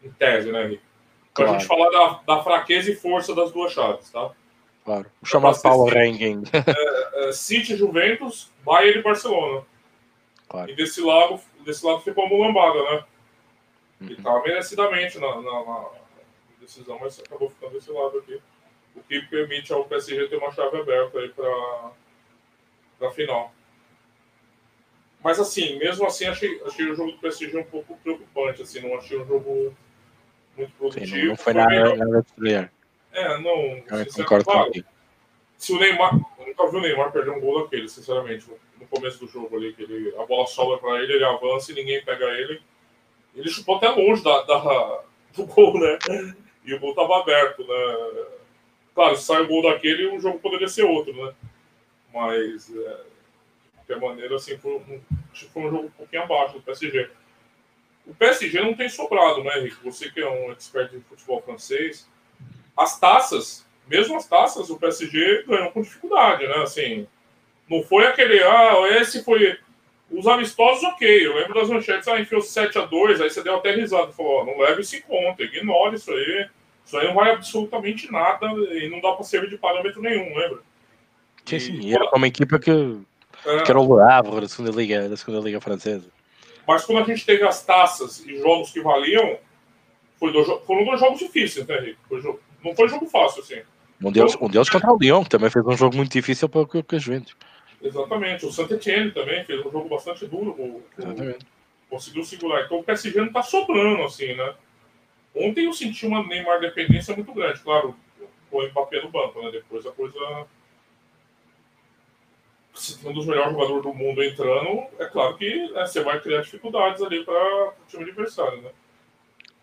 em 0.02 0.10
tese, 0.10 0.50
né, 0.50 0.64
Henrique? 0.64 0.82
Pra 1.34 1.44
claro. 1.44 1.60
gente 1.60 1.68
falar 1.68 1.90
da, 1.90 2.36
da 2.36 2.42
fraqueza 2.42 2.90
e 2.90 2.96
força 2.96 3.34
das 3.34 3.52
duas 3.52 3.72
chaves, 3.72 4.08
tá? 4.10 4.30
Claro. 4.86 5.06
O 5.20 5.26
chamado 5.26 5.60
Power 5.60 5.92
Ranking. 5.92 6.44
É, 6.52 7.28
é, 7.28 7.32
City, 7.32 7.76
Juventus, 7.76 8.50
Bayern 8.64 9.00
e 9.00 9.02
Barcelona. 9.02 9.64
Claro. 10.48 10.70
E 10.70 10.74
desse 10.74 11.00
lado, 11.00 11.40
desse 11.64 11.84
lado 11.84 12.00
ficou 12.00 12.24
a 12.24 12.28
mulambada, 12.28 12.82
né? 12.82 13.04
Uhum. 14.00 14.08
E 14.10 14.16
tava 14.16 14.42
merecidamente 14.42 15.18
na, 15.18 15.40
na, 15.40 15.64
na, 15.64 15.88
decisão, 16.60 16.98
mas 17.00 17.20
acabou 17.20 17.50
ficando 17.50 17.72
desse 17.72 17.90
lado 17.90 18.18
aqui. 18.18 18.40
O 18.94 19.02
que 19.02 19.20
permite 19.22 19.72
ao 19.72 19.84
PSG 19.84 20.28
ter 20.28 20.36
uma 20.36 20.50
chave 20.52 20.78
aberta 20.78 21.18
aí 21.18 21.28
para 21.28 23.08
a 23.08 23.10
final. 23.10 23.52
Mas 25.22 25.38
assim, 25.38 25.78
mesmo 25.78 26.06
assim, 26.06 26.26
achei, 26.26 26.60
achei 26.64 26.90
o 26.90 26.94
jogo 26.94 27.12
do 27.12 27.18
PSG 27.18 27.58
um 27.58 27.64
pouco 27.64 27.96
preocupante. 27.98 28.62
Assim, 28.62 28.80
não 28.80 28.96
achei 28.96 29.20
um 29.20 29.26
jogo 29.26 29.74
muito 30.56 30.72
produtivo. 30.72 31.06
Sim, 31.06 31.28
não, 31.28 31.36
foi, 31.36 31.52
nada, 31.52 31.96
nada 31.96 32.22
destruir. 32.22 32.70
É, 33.12 33.38
não. 33.38 33.98
Eu 33.98 34.06
concordo 34.14 34.44
claro, 34.44 34.72
Se 35.56 35.72
o 35.72 35.78
Neymar. 35.78 36.14
Eu 36.38 36.46
nunca 36.46 36.70
vi 36.70 36.76
o 36.76 36.80
Neymar 36.80 37.12
perder 37.12 37.30
um 37.30 37.40
gol 37.40 37.62
daquele, 37.62 37.88
sinceramente. 37.88 38.46
No 38.90 38.98
começo 38.98 39.18
do 39.18 39.26
jogo 39.26 39.56
ali, 39.56 39.72
que 39.72 39.82
ele, 39.82 40.14
a 40.16 40.24
bola 40.24 40.46
sobra 40.46 40.78
para 40.78 41.02
ele, 41.02 41.14
ele 41.14 41.24
avança 41.24 41.72
e 41.72 41.74
ninguém 41.74 42.04
pega 42.04 42.26
ele. 42.26 42.60
Ele 43.34 43.48
chupou 43.48 43.76
até 43.76 43.88
longe 43.88 44.22
da, 44.22 44.42
da, 44.42 45.02
do 45.34 45.46
gol, 45.46 45.78
né? 45.78 45.98
E 46.64 46.74
o 46.74 46.80
gol 46.80 46.94
tava 46.94 47.20
aberto, 47.20 47.66
né? 47.66 48.26
Claro, 48.94 49.16
se 49.16 49.24
sai 49.24 49.42
o 49.42 49.48
gol 49.48 49.62
daquele, 49.62 50.06
o 50.06 50.20
jogo 50.20 50.38
poderia 50.38 50.68
ser 50.68 50.84
outro, 50.84 51.12
né? 51.14 51.34
Mas. 52.12 52.74
É 52.74 53.16
qualquer 53.86 54.00
maneira, 54.00 54.34
assim, 54.34 54.58
foi 54.58 54.74
um, 54.74 55.00
foi 55.52 55.62
um 55.62 55.70
jogo 55.70 55.86
um 55.86 55.90
pouquinho 55.90 56.22
abaixo 56.22 56.54
do 56.54 56.62
PSG. 56.62 57.08
O 58.04 58.14
PSG 58.14 58.60
não 58.60 58.74
tem 58.74 58.88
sobrado, 58.88 59.42
né, 59.42 59.58
Henrique? 59.58 59.82
Você 59.84 60.10
que 60.10 60.20
é 60.20 60.28
um 60.28 60.52
expert 60.52 60.92
em 60.92 61.00
futebol 61.00 61.40
francês. 61.40 62.08
As 62.76 62.98
taças, 62.98 63.66
mesmo 63.86 64.16
as 64.16 64.26
taças, 64.28 64.68
o 64.68 64.78
PSG 64.78 65.44
ganhou 65.46 65.70
com 65.70 65.82
dificuldade, 65.82 66.46
né? 66.46 66.56
Assim, 66.56 67.06
não 67.70 67.82
foi 67.82 68.06
aquele, 68.06 68.42
ah, 68.42 68.98
esse 69.00 69.22
foi. 69.24 69.58
Os 70.08 70.26
amistosos, 70.28 70.84
ok. 70.84 71.26
Eu 71.26 71.34
lembro 71.34 71.54
das 71.54 71.68
manchetes, 71.68 72.06
ah, 72.06 72.20
enfiou 72.20 72.40
7 72.40 72.78
a 72.78 72.84
2 72.84 73.20
aí 73.20 73.28
você 73.28 73.42
deu 73.42 73.56
até 73.56 73.72
risada. 73.72 74.12
Falou, 74.12 74.46
não 74.46 74.58
leve 74.58 74.82
isso 74.82 74.94
em 74.94 75.00
conta, 75.00 75.42
ignore 75.42 75.96
isso 75.96 76.12
aí. 76.12 76.48
Isso 76.84 76.96
aí 76.96 77.08
não 77.08 77.14
vai 77.14 77.32
absolutamente 77.32 78.10
nada 78.12 78.46
e 78.46 78.88
não 78.88 79.00
dá 79.00 79.12
para 79.12 79.24
servir 79.24 79.50
de 79.50 79.58
parâmetro 79.58 80.00
nenhum, 80.00 80.36
lembra? 80.36 80.60
Sim, 81.44 81.58
sim. 81.58 81.80
E 81.80 81.92
era 81.92 82.08
uma 82.14 82.28
equipa 82.28 82.58
que 82.60 82.70
é. 82.70 83.62
Que 83.62 83.70
era 83.70 83.80
o 83.80 83.96
Le 83.96 84.02
Havre 84.02 84.40
da 84.40 84.48
segunda 84.48 84.70
liga, 84.70 85.08
da 85.08 85.16
segunda 85.16 85.40
liga 85.40 85.60
francesa. 85.60 86.08
Mas 86.66 86.84
quando 86.84 86.98
a 86.98 87.04
gente 87.04 87.24
teve 87.24 87.44
as 87.44 87.64
taças 87.64 88.24
e 88.24 88.38
jogos 88.38 88.70
que 88.70 88.80
valiam, 88.80 89.38
foi 90.18 90.32
dois, 90.32 90.46
foram 90.66 90.84
dois 90.84 90.98
jogos 90.98 91.18
difíceis, 91.18 91.66
né, 91.66 91.78
Henrique? 91.78 91.98
Não 92.64 92.74
foi 92.74 92.88
jogo 92.88 93.06
fácil, 93.06 93.42
assim. 93.42 93.60
Um 94.02 94.10
deles, 94.10 94.34
então, 94.34 94.46
um 94.46 94.50
deles 94.50 94.68
contra 94.68 94.92
o 94.92 94.98
Lyon, 94.98 95.22
que 95.22 95.30
também 95.30 95.48
fez 95.48 95.64
um 95.64 95.76
jogo 95.76 95.96
muito 95.96 96.12
difícil 96.12 96.48
para, 96.48 96.62
a 96.62 96.98
Juventus. 96.98 97.36
Exatamente. 97.82 98.46
O 98.46 98.52
Saint-Etienne 98.52 99.12
também 99.12 99.44
fez 99.44 99.60
um 99.60 99.70
jogo 99.70 99.88
bastante 99.88 100.26
duro. 100.26 100.50
O, 100.52 100.82
Exatamente. 100.98 101.46
Conseguiu 101.88 102.24
segurar. 102.24 102.64
Então 102.64 102.80
o 102.80 102.84
PSG 102.84 103.18
não 103.18 103.26
está 103.26 103.42
sobrando, 103.42 104.02
assim, 104.02 104.34
né? 104.34 104.54
Ontem 105.34 105.66
eu 105.66 105.72
senti 105.72 106.06
uma 106.06 106.26
Neymar 106.26 106.60
dependência 106.60 107.14
muito 107.14 107.32
grande. 107.32 107.60
Claro, 107.60 107.94
o 108.50 108.62
Mbappé 108.62 109.02
no 109.02 109.10
banco, 109.10 109.42
né? 109.42 109.50
Depois 109.50 109.86
a 109.86 109.92
coisa 109.92 110.46
se 112.76 113.06
um 113.06 113.12
dos 113.12 113.26
melhores 113.26 113.52
jogadores 113.52 113.82
do 113.82 113.94
mundo 113.94 114.22
entrando, 114.22 114.86
é 114.98 115.06
claro 115.06 115.36
que 115.36 115.70
né, 115.70 115.86
você 115.86 116.02
vai 116.02 116.20
criar 116.20 116.42
dificuldades 116.42 117.02
ali 117.02 117.24
para 117.24 117.68
o 117.68 117.74
time 117.88 118.04
adversário, 118.04 118.60
né? 118.60 118.70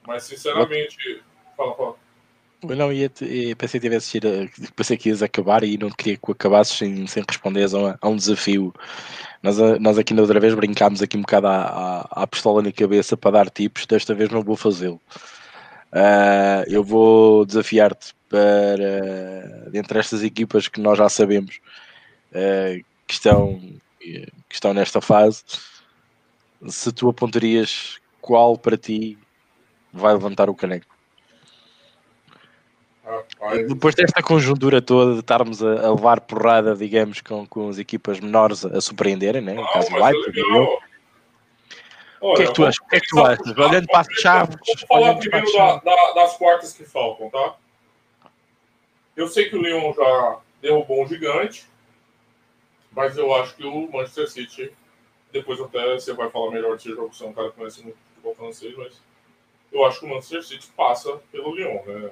Mas, 0.05 0.23
sinceramente, 0.23 1.23
fala, 1.55 1.75
fala. 1.75 1.95
Eu 2.69 2.75
não 2.77 2.93
ia, 2.93 3.09
te, 3.09 3.53
pensei 3.55 3.79
que 3.79 3.87
tivesse 3.87 4.19
pensei 4.75 4.97
que 4.97 5.09
ias 5.09 5.21
acabar 5.21 5.63
e 5.63 5.77
não 5.77 5.89
queria 5.89 6.17
que 6.17 6.31
acabasses 6.31 6.77
sem, 6.77 7.05
sem 7.07 7.23
responder 7.27 7.65
a, 7.75 7.97
a 7.99 8.09
um 8.09 8.15
desafio. 8.15 8.73
Nós, 9.41 9.57
nós 9.79 9.97
aqui 9.97 10.13
na 10.13 10.21
outra 10.21 10.39
vez 10.39 10.53
brincámos 10.53 11.01
aqui 11.01 11.17
um 11.17 11.21
bocado 11.21 11.47
à, 11.47 11.65
à, 11.65 12.23
à 12.23 12.27
pistola 12.27 12.61
na 12.61 12.71
cabeça 12.71 13.17
para 13.17 13.31
dar 13.31 13.49
tipos, 13.49 13.85
desta 13.85 14.15
vez 14.15 14.29
não 14.29 14.41
vou 14.41 14.55
fazê-lo. 14.55 15.01
Uh, 15.91 16.63
eu 16.67 16.83
vou 16.83 17.45
desafiar-te 17.45 18.15
para, 18.29 19.69
entre 19.73 19.99
estas 19.99 20.23
equipas 20.23 20.67
que 20.67 20.79
nós 20.79 20.97
já 20.97 21.09
sabemos, 21.09 21.59
uh, 22.31 22.83
que 23.05 23.13
estão, 23.13 23.59
que 23.99 24.55
estão 24.55 24.73
nesta 24.73 25.01
fase, 25.01 25.43
se 26.67 26.91
tu 26.93 27.09
apontarias 27.09 27.99
qual 28.21 28.57
para 28.57 28.77
ti 28.77 29.17
vai 29.91 30.13
levantar 30.13 30.49
o 30.49 30.55
caneco? 30.55 30.92
Rapaz. 33.03 33.67
Depois 33.67 33.95
desta 33.95 34.23
conjuntura 34.23 34.81
toda 34.81 35.13
de 35.13 35.19
estarmos 35.19 35.61
a, 35.61 35.87
a, 35.87 35.93
levar 35.93 36.21
porrada, 36.21 36.75
digamos, 36.75 37.19
com, 37.21 37.45
com 37.45 37.67
as 37.67 37.77
equipas 37.77 38.19
menores 38.19 38.65
a, 38.65 38.79
surpreenderem, 38.79 39.41
né? 39.41 39.53
no 39.53 39.67
caso 39.67 39.89
do 39.89 40.03
Leipzig. 40.03 40.41
O 42.21 42.35
que 42.35 42.43
é 42.43 42.47
que 42.47 42.53
tu 42.53 42.65
achas? 42.65 42.79
O 42.79 42.87
que 42.87 42.95
é 42.95 42.99
que 43.01 43.07
tu 43.07 43.19
achas? 43.19 43.57
Olhando 43.57 43.87
para 43.87 43.99
as 43.99 44.07
chaves. 44.21 44.55
Vamos 44.65 44.81
falar 44.87 45.15
primeiro 45.15 45.51
da, 45.51 45.75
da, 45.77 46.11
das 46.13 46.37
quartas 46.37 46.73
que 46.73 46.85
faltam, 46.85 47.29
tá? 47.29 47.55
Eu 49.15 49.27
sei 49.27 49.49
que 49.49 49.57
o 49.57 49.61
Leão 49.61 49.93
já 49.93 50.39
derrubou 50.61 51.03
um 51.03 51.07
gigante. 51.07 51.67
Mas 52.95 53.17
eu 53.17 53.33
acho 53.33 53.55
que 53.55 53.65
o 53.65 53.91
Manchester 53.91 54.29
City, 54.29 54.71
depois 55.31 55.59
até 55.59 55.95
você 55.95 56.13
vai 56.13 56.29
falar 56.29 56.51
melhor 56.51 56.75
desse 56.75 56.89
jogo, 56.89 57.13
você 57.13 57.23
é 57.23 57.27
um 57.27 57.33
cara 57.33 57.49
que 57.49 57.57
conhece 57.57 57.81
muito 57.81 57.97
futebol 58.09 58.35
francês, 58.35 58.75
mas 58.77 59.01
eu 59.71 59.83
acho 59.83 59.99
que 59.99 60.05
o 60.05 60.09
Manchester 60.09 60.43
City 60.43 60.71
passa 60.77 61.19
pelo 61.31 61.55
Lyon, 61.55 61.81
né? 61.85 62.11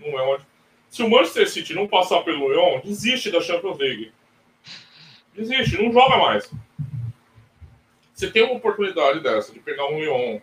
É. 0.00 0.40
Se 0.90 1.02
o 1.02 1.10
Manchester 1.10 1.50
City 1.50 1.74
não 1.74 1.88
passar 1.88 2.22
pelo 2.22 2.48
Lyon, 2.48 2.80
desiste 2.84 3.30
da 3.30 3.40
Champions 3.40 3.78
League. 3.78 4.12
Desiste, 5.34 5.82
não 5.82 5.92
joga 5.92 6.16
mais. 6.18 6.50
Você 8.12 8.30
tem 8.30 8.44
uma 8.44 8.54
oportunidade 8.54 9.20
dessa, 9.20 9.52
de 9.52 9.58
pegar 9.58 9.86
um 9.86 9.98
Lyon, 9.98 10.40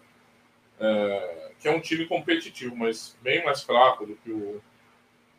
é, 0.79 1.51
que 1.59 1.67
é 1.67 1.71
um 1.71 1.79
time 1.79 2.05
competitivo, 2.05 2.75
mas 2.75 3.17
bem 3.21 3.43
mais 3.45 3.63
fraco 3.63 4.05
do 4.05 4.15
que 4.17 4.31
o, 4.31 4.61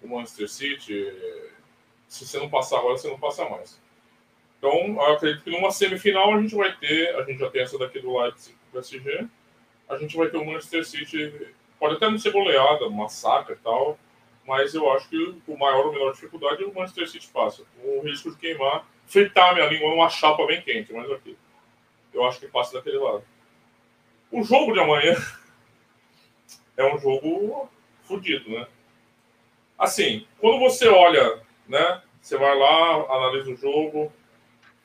o 0.00 0.08
Manchester 0.08 0.48
City. 0.48 1.12
Se 2.08 2.26
você 2.26 2.38
não 2.38 2.48
passar 2.48 2.78
agora, 2.78 2.96
você 2.96 3.08
não 3.08 3.18
passa 3.18 3.46
mais. 3.48 3.78
Então, 4.58 5.00
acredito 5.02 5.42
que 5.42 5.50
numa 5.50 5.70
semifinal 5.70 6.34
a 6.34 6.40
gente 6.40 6.54
vai 6.54 6.74
ter, 6.76 7.14
a 7.16 7.24
gente 7.24 7.38
já 7.38 7.50
tem 7.50 7.62
essa 7.62 7.76
daqui 7.76 7.98
do 8.00 8.16
Leipzig 8.16 8.54
do 8.54 8.72
PSG, 8.72 9.26
a 9.88 9.96
gente 9.98 10.16
vai 10.16 10.28
ter 10.30 10.36
o 10.36 10.46
Manchester 10.46 10.86
City, 10.86 11.52
pode 11.82 11.96
até 11.96 12.08
não 12.08 12.16
ser 12.16 12.30
goleada, 12.30 12.88
massacre 12.88 13.54
e 13.54 13.58
tal, 13.58 13.98
mas 14.46 14.72
eu 14.72 14.88
acho 14.92 15.08
que 15.08 15.34
o 15.48 15.58
maior 15.58 15.86
ou 15.86 15.92
menor 15.92 16.12
dificuldade 16.12 16.62
é 16.62 16.66
o 16.66 16.72
Manchester 16.72 17.08
City 17.08 17.26
passa. 17.26 17.64
O 17.82 18.02
risco 18.02 18.30
de 18.30 18.36
queimar, 18.36 18.86
fritar 19.04 19.50
a 19.50 19.54
minha 19.54 19.66
língua 19.66 19.90
numa 19.90 20.08
chapa 20.08 20.46
bem 20.46 20.62
quente, 20.62 20.92
mas 20.92 21.10
aqui. 21.10 21.36
Eu 22.14 22.24
acho 22.24 22.38
que 22.38 22.46
passa 22.46 22.74
daquele 22.74 22.98
lado. 22.98 23.24
O 24.30 24.44
jogo 24.44 24.72
de 24.72 24.78
amanhã 24.78 25.16
é 26.76 26.94
um 26.94 26.96
jogo 27.00 27.68
fodido, 28.04 28.48
né? 28.48 28.68
Assim, 29.76 30.24
quando 30.38 30.60
você 30.60 30.86
olha, 30.86 31.42
né? 31.66 32.00
Você 32.20 32.38
vai 32.38 32.56
lá, 32.56 33.16
analisa 33.16 33.50
o 33.50 33.56
jogo, 33.56 34.12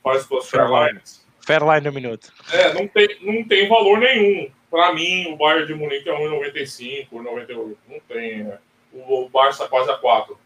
faz 0.02 0.24
suas 0.24 0.50
Fairlines. 0.50 1.24
Fairline 1.46 1.80
no 1.82 1.92
minuto. 1.92 2.32
É, 2.50 2.74
não 2.74 2.88
tem, 2.88 3.18
não 3.22 3.46
tem 3.46 3.68
valor 3.68 4.00
nenhum. 4.00 4.50
Para 4.70 4.92
mim, 4.92 5.32
o 5.32 5.36
Bayern 5.36 5.66
de 5.66 5.74
Munique 5.74 6.08
é 6.08 6.12
1,95, 6.12 7.08
1,98. 7.10 7.76
Não 7.88 8.00
tem. 8.00 8.44
Né? 8.44 8.58
O, 8.92 9.28
Barça 9.28 9.68
quase 9.68 9.90
a 9.90 9.96
4. 9.96 10.38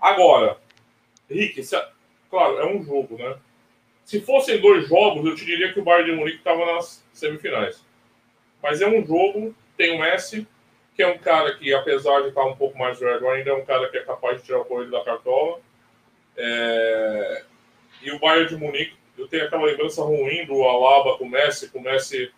Agora, 0.00 0.58
Rick, 1.28 1.60
é, 1.60 1.88
claro, 2.30 2.58
é 2.58 2.66
um 2.66 2.82
jogo, 2.84 3.16
né? 3.16 3.36
Se 4.04 4.20
fossem 4.20 4.60
dois 4.60 4.88
jogos, 4.88 5.24
eu 5.24 5.34
te 5.34 5.44
diria 5.44 5.72
que 5.72 5.80
o 5.80 5.84
Bayern 5.84 6.10
de 6.10 6.16
Munique 6.16 6.38
estava 6.38 6.74
nas 6.74 7.04
semifinais. 7.12 7.84
Mas 8.62 8.80
é 8.80 8.86
um 8.86 9.04
jogo, 9.04 9.54
tem 9.76 9.96
o 9.96 10.00
Messi, 10.00 10.46
que 10.94 11.02
é 11.02 11.06
um 11.06 11.18
cara 11.18 11.54
que, 11.54 11.72
apesar 11.72 12.22
de 12.22 12.28
estar 12.28 12.44
um 12.44 12.56
pouco 12.56 12.78
mais 12.78 12.98
velho, 12.98 13.28
ainda 13.28 13.50
é 13.50 13.54
um 13.54 13.64
cara 13.64 13.88
que 13.88 13.96
é 13.96 14.02
capaz 14.02 14.38
de 14.38 14.44
tirar 14.44 14.60
o 14.60 14.64
coelho 14.64 14.90
da 14.90 15.02
cartola. 15.04 15.60
É... 16.36 17.44
E 18.02 18.10
o 18.10 18.18
Bayern 18.18 18.48
de 18.48 18.56
Munique, 18.56 18.96
eu 19.16 19.26
tenho 19.28 19.44
aquela 19.44 19.64
lembrança 19.64 20.02
ruim 20.02 20.44
do 20.46 20.62
Alaba 20.62 21.16
com 21.16 21.24
o 21.24 21.30
Messi, 21.30 21.70
com 21.70 21.78
o 21.78 21.82
Messi 21.82 22.32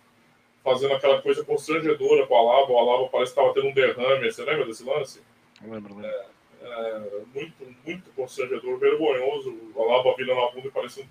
fazendo 0.65 0.95
aquela 0.95 1.21
coisa 1.21 1.45
constrangedora 1.45 2.25
com 2.25 2.33
o 2.33 2.37
Alaba. 2.37 2.73
O 2.73 2.77
Alaba 2.79 3.07
parece 3.09 3.33
que 3.33 3.39
estava 3.39 3.53
tendo 3.53 3.67
um 3.67 3.73
derrame. 3.73 4.31
Você 4.31 4.43
lembra 4.43 4.65
desse 4.65 4.83
lance? 4.83 5.21
Eu 5.63 5.71
lembro, 5.71 5.95
lembro. 5.95 6.09
É, 6.09 6.25
é, 6.63 7.21
muito, 7.33 7.75
muito 7.85 8.09
constrangedor, 8.15 8.79
vergonhoso. 8.79 9.55
O 9.75 9.83
Alaba 9.83 10.15
vira 10.17 10.33
na 10.33 10.49
bunda 10.49 10.67
e 10.67 10.71
parece 10.71 11.01
um. 11.01 11.07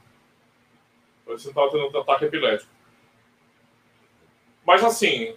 Parece 1.25 1.45
que 1.45 1.51
estava 1.51 1.71
tendo 1.71 1.97
um 1.97 2.01
ataque 2.01 2.25
epilético. 2.25 2.71
Mas 4.67 4.83
assim, 4.83 5.37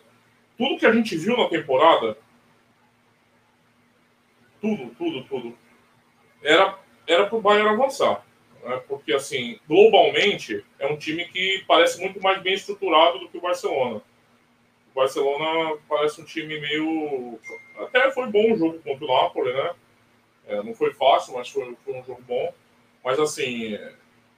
tudo 0.58 0.80
que 0.80 0.86
a 0.86 0.92
gente 0.92 1.16
viu 1.16 1.38
na 1.38 1.48
temporada, 1.48 2.18
tudo, 4.60 4.90
tudo, 4.96 5.24
tudo, 5.26 5.58
era, 6.42 6.80
era 7.06 7.28
para 7.28 7.38
o 7.38 7.42
Bayern 7.42 7.70
avançar 7.70 8.27
né? 8.68 8.82
porque 8.88 9.14
assim, 9.14 9.60
globalmente 9.68 10.64
é 10.80 10.88
um 10.88 10.98
time 10.98 11.26
que 11.26 11.64
parece 11.68 12.00
muito 12.00 12.22
mais 12.22 12.42
bem 12.42 12.54
estruturado 12.54 13.20
do 13.20 13.30
que 13.30 13.38
o 13.38 13.42
Barcelona. 13.42 14.02
O 14.92 14.96
Barcelona 14.96 15.78
parece 15.88 16.22
um 16.22 16.26
time 16.26 16.60
meio. 16.60 17.40
Até 17.80 18.12
foi 18.12 18.28
bom 18.28 18.54
o 18.54 18.58
jogo 18.58 18.80
contra 18.80 19.06
o 19.06 19.08
Napoli, 19.08 19.54
né? 19.54 19.76
É, 20.48 20.64
não 20.64 20.74
foi 20.74 20.94
fácil, 20.94 21.34
mas 21.34 21.50
foi, 21.50 21.76
foi 21.84 21.94
um 21.94 22.04
jogo 22.04 22.22
bom. 22.28 22.54
Mas 23.04 23.20
assim, 23.20 23.78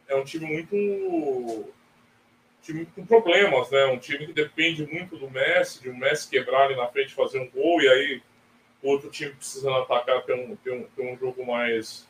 é 0.08 0.15
um 0.15 0.24
time 0.24 0.46
muito 0.46 1.72
time 2.62 2.86
com 2.88 3.06
problemas, 3.06 3.70
né? 3.72 3.86
Um 3.86 3.98
time 3.98 4.28
que 4.28 4.34
depende 4.34 4.86
muito 4.86 5.18
do 5.18 5.30
Messi, 5.30 5.82
de 5.82 5.89
um 5.89 5.98
Messi 5.98 6.30
quebrar 6.30 6.65
ali 6.65 6.76
na 6.76 6.88
frente, 6.88 7.13
fazer 7.13 7.39
um 7.39 7.50
gol, 7.50 7.82
e 7.82 7.88
aí 7.88 8.22
o 8.82 8.89
outro 8.89 9.10
time 9.10 9.32
precisando 9.32 9.78
atacar 9.78 10.24
ter 10.24 10.34
um, 10.34 10.56
ter 10.58 10.72
um, 10.72 10.84
ter 10.84 11.02
um 11.02 11.18
jogo 11.18 11.46
mais 11.46 12.09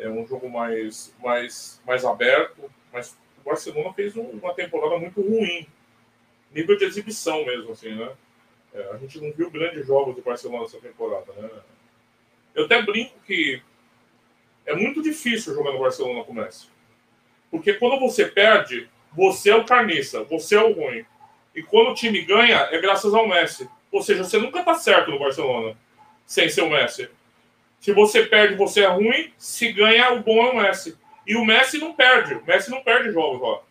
é 0.00 0.08
um 0.08 0.26
jogo 0.26 0.48
mais, 0.48 1.14
mais, 1.20 1.80
mais 1.86 2.04
aberto, 2.04 2.70
mais 2.92 3.16
o 3.38 3.48
Barcelona 3.48 3.92
fez 3.92 4.14
uma 4.16 4.54
temporada 4.54 4.98
muito 4.98 5.20
ruim. 5.20 5.66
Nível 6.52 6.76
de 6.76 6.84
exibição 6.84 7.44
mesmo, 7.44 7.72
assim, 7.72 7.94
né? 7.94 8.10
É, 8.74 8.90
a 8.92 8.96
gente 8.96 9.20
não 9.20 9.32
viu 9.32 9.50
grandes 9.50 9.86
jogos 9.86 10.14
do 10.14 10.22
Barcelona 10.22 10.64
essa 10.64 10.78
temporada, 10.78 11.32
né? 11.32 11.48
Eu 12.54 12.64
até 12.64 12.82
brinco 12.82 13.18
que 13.26 13.62
é 14.66 14.74
muito 14.74 15.02
difícil 15.02 15.54
jogar 15.54 15.72
no 15.72 15.80
Barcelona 15.80 16.24
com 16.24 16.32
o 16.32 16.34
Messi. 16.34 16.68
Porque 17.50 17.74
quando 17.74 17.98
você 17.98 18.26
perde, 18.26 18.88
você 19.12 19.50
é 19.50 19.56
o 19.56 19.64
carniça, 19.64 20.22
você 20.24 20.56
é 20.56 20.62
o 20.62 20.72
ruim. 20.72 21.04
E 21.54 21.62
quando 21.62 21.90
o 21.90 21.94
time 21.94 22.22
ganha, 22.22 22.68
é 22.70 22.80
graças 22.80 23.12
ao 23.14 23.28
Messi. 23.28 23.68
Ou 23.90 24.02
seja, 24.02 24.22
você 24.22 24.38
nunca 24.38 24.62
tá 24.62 24.74
certo 24.74 25.10
no 25.10 25.18
Barcelona 25.18 25.76
sem 26.26 26.48
ser 26.48 26.62
o 26.62 26.70
Messi. 26.70 27.08
Se 27.80 27.92
você 27.92 28.24
perde, 28.24 28.54
você 28.54 28.82
é 28.82 28.86
ruim. 28.86 29.32
Se 29.38 29.72
ganha, 29.72 30.12
o 30.12 30.22
bom 30.22 30.44
é 30.46 30.50
o 30.50 30.56
Messi. 30.56 30.96
E 31.26 31.34
o 31.34 31.44
Messi 31.44 31.78
não 31.78 31.94
perde. 31.94 32.34
O 32.34 32.44
Messi 32.44 32.70
não 32.70 32.82
perde 32.82 33.10
jogos, 33.10 33.40
ó. 33.42 33.64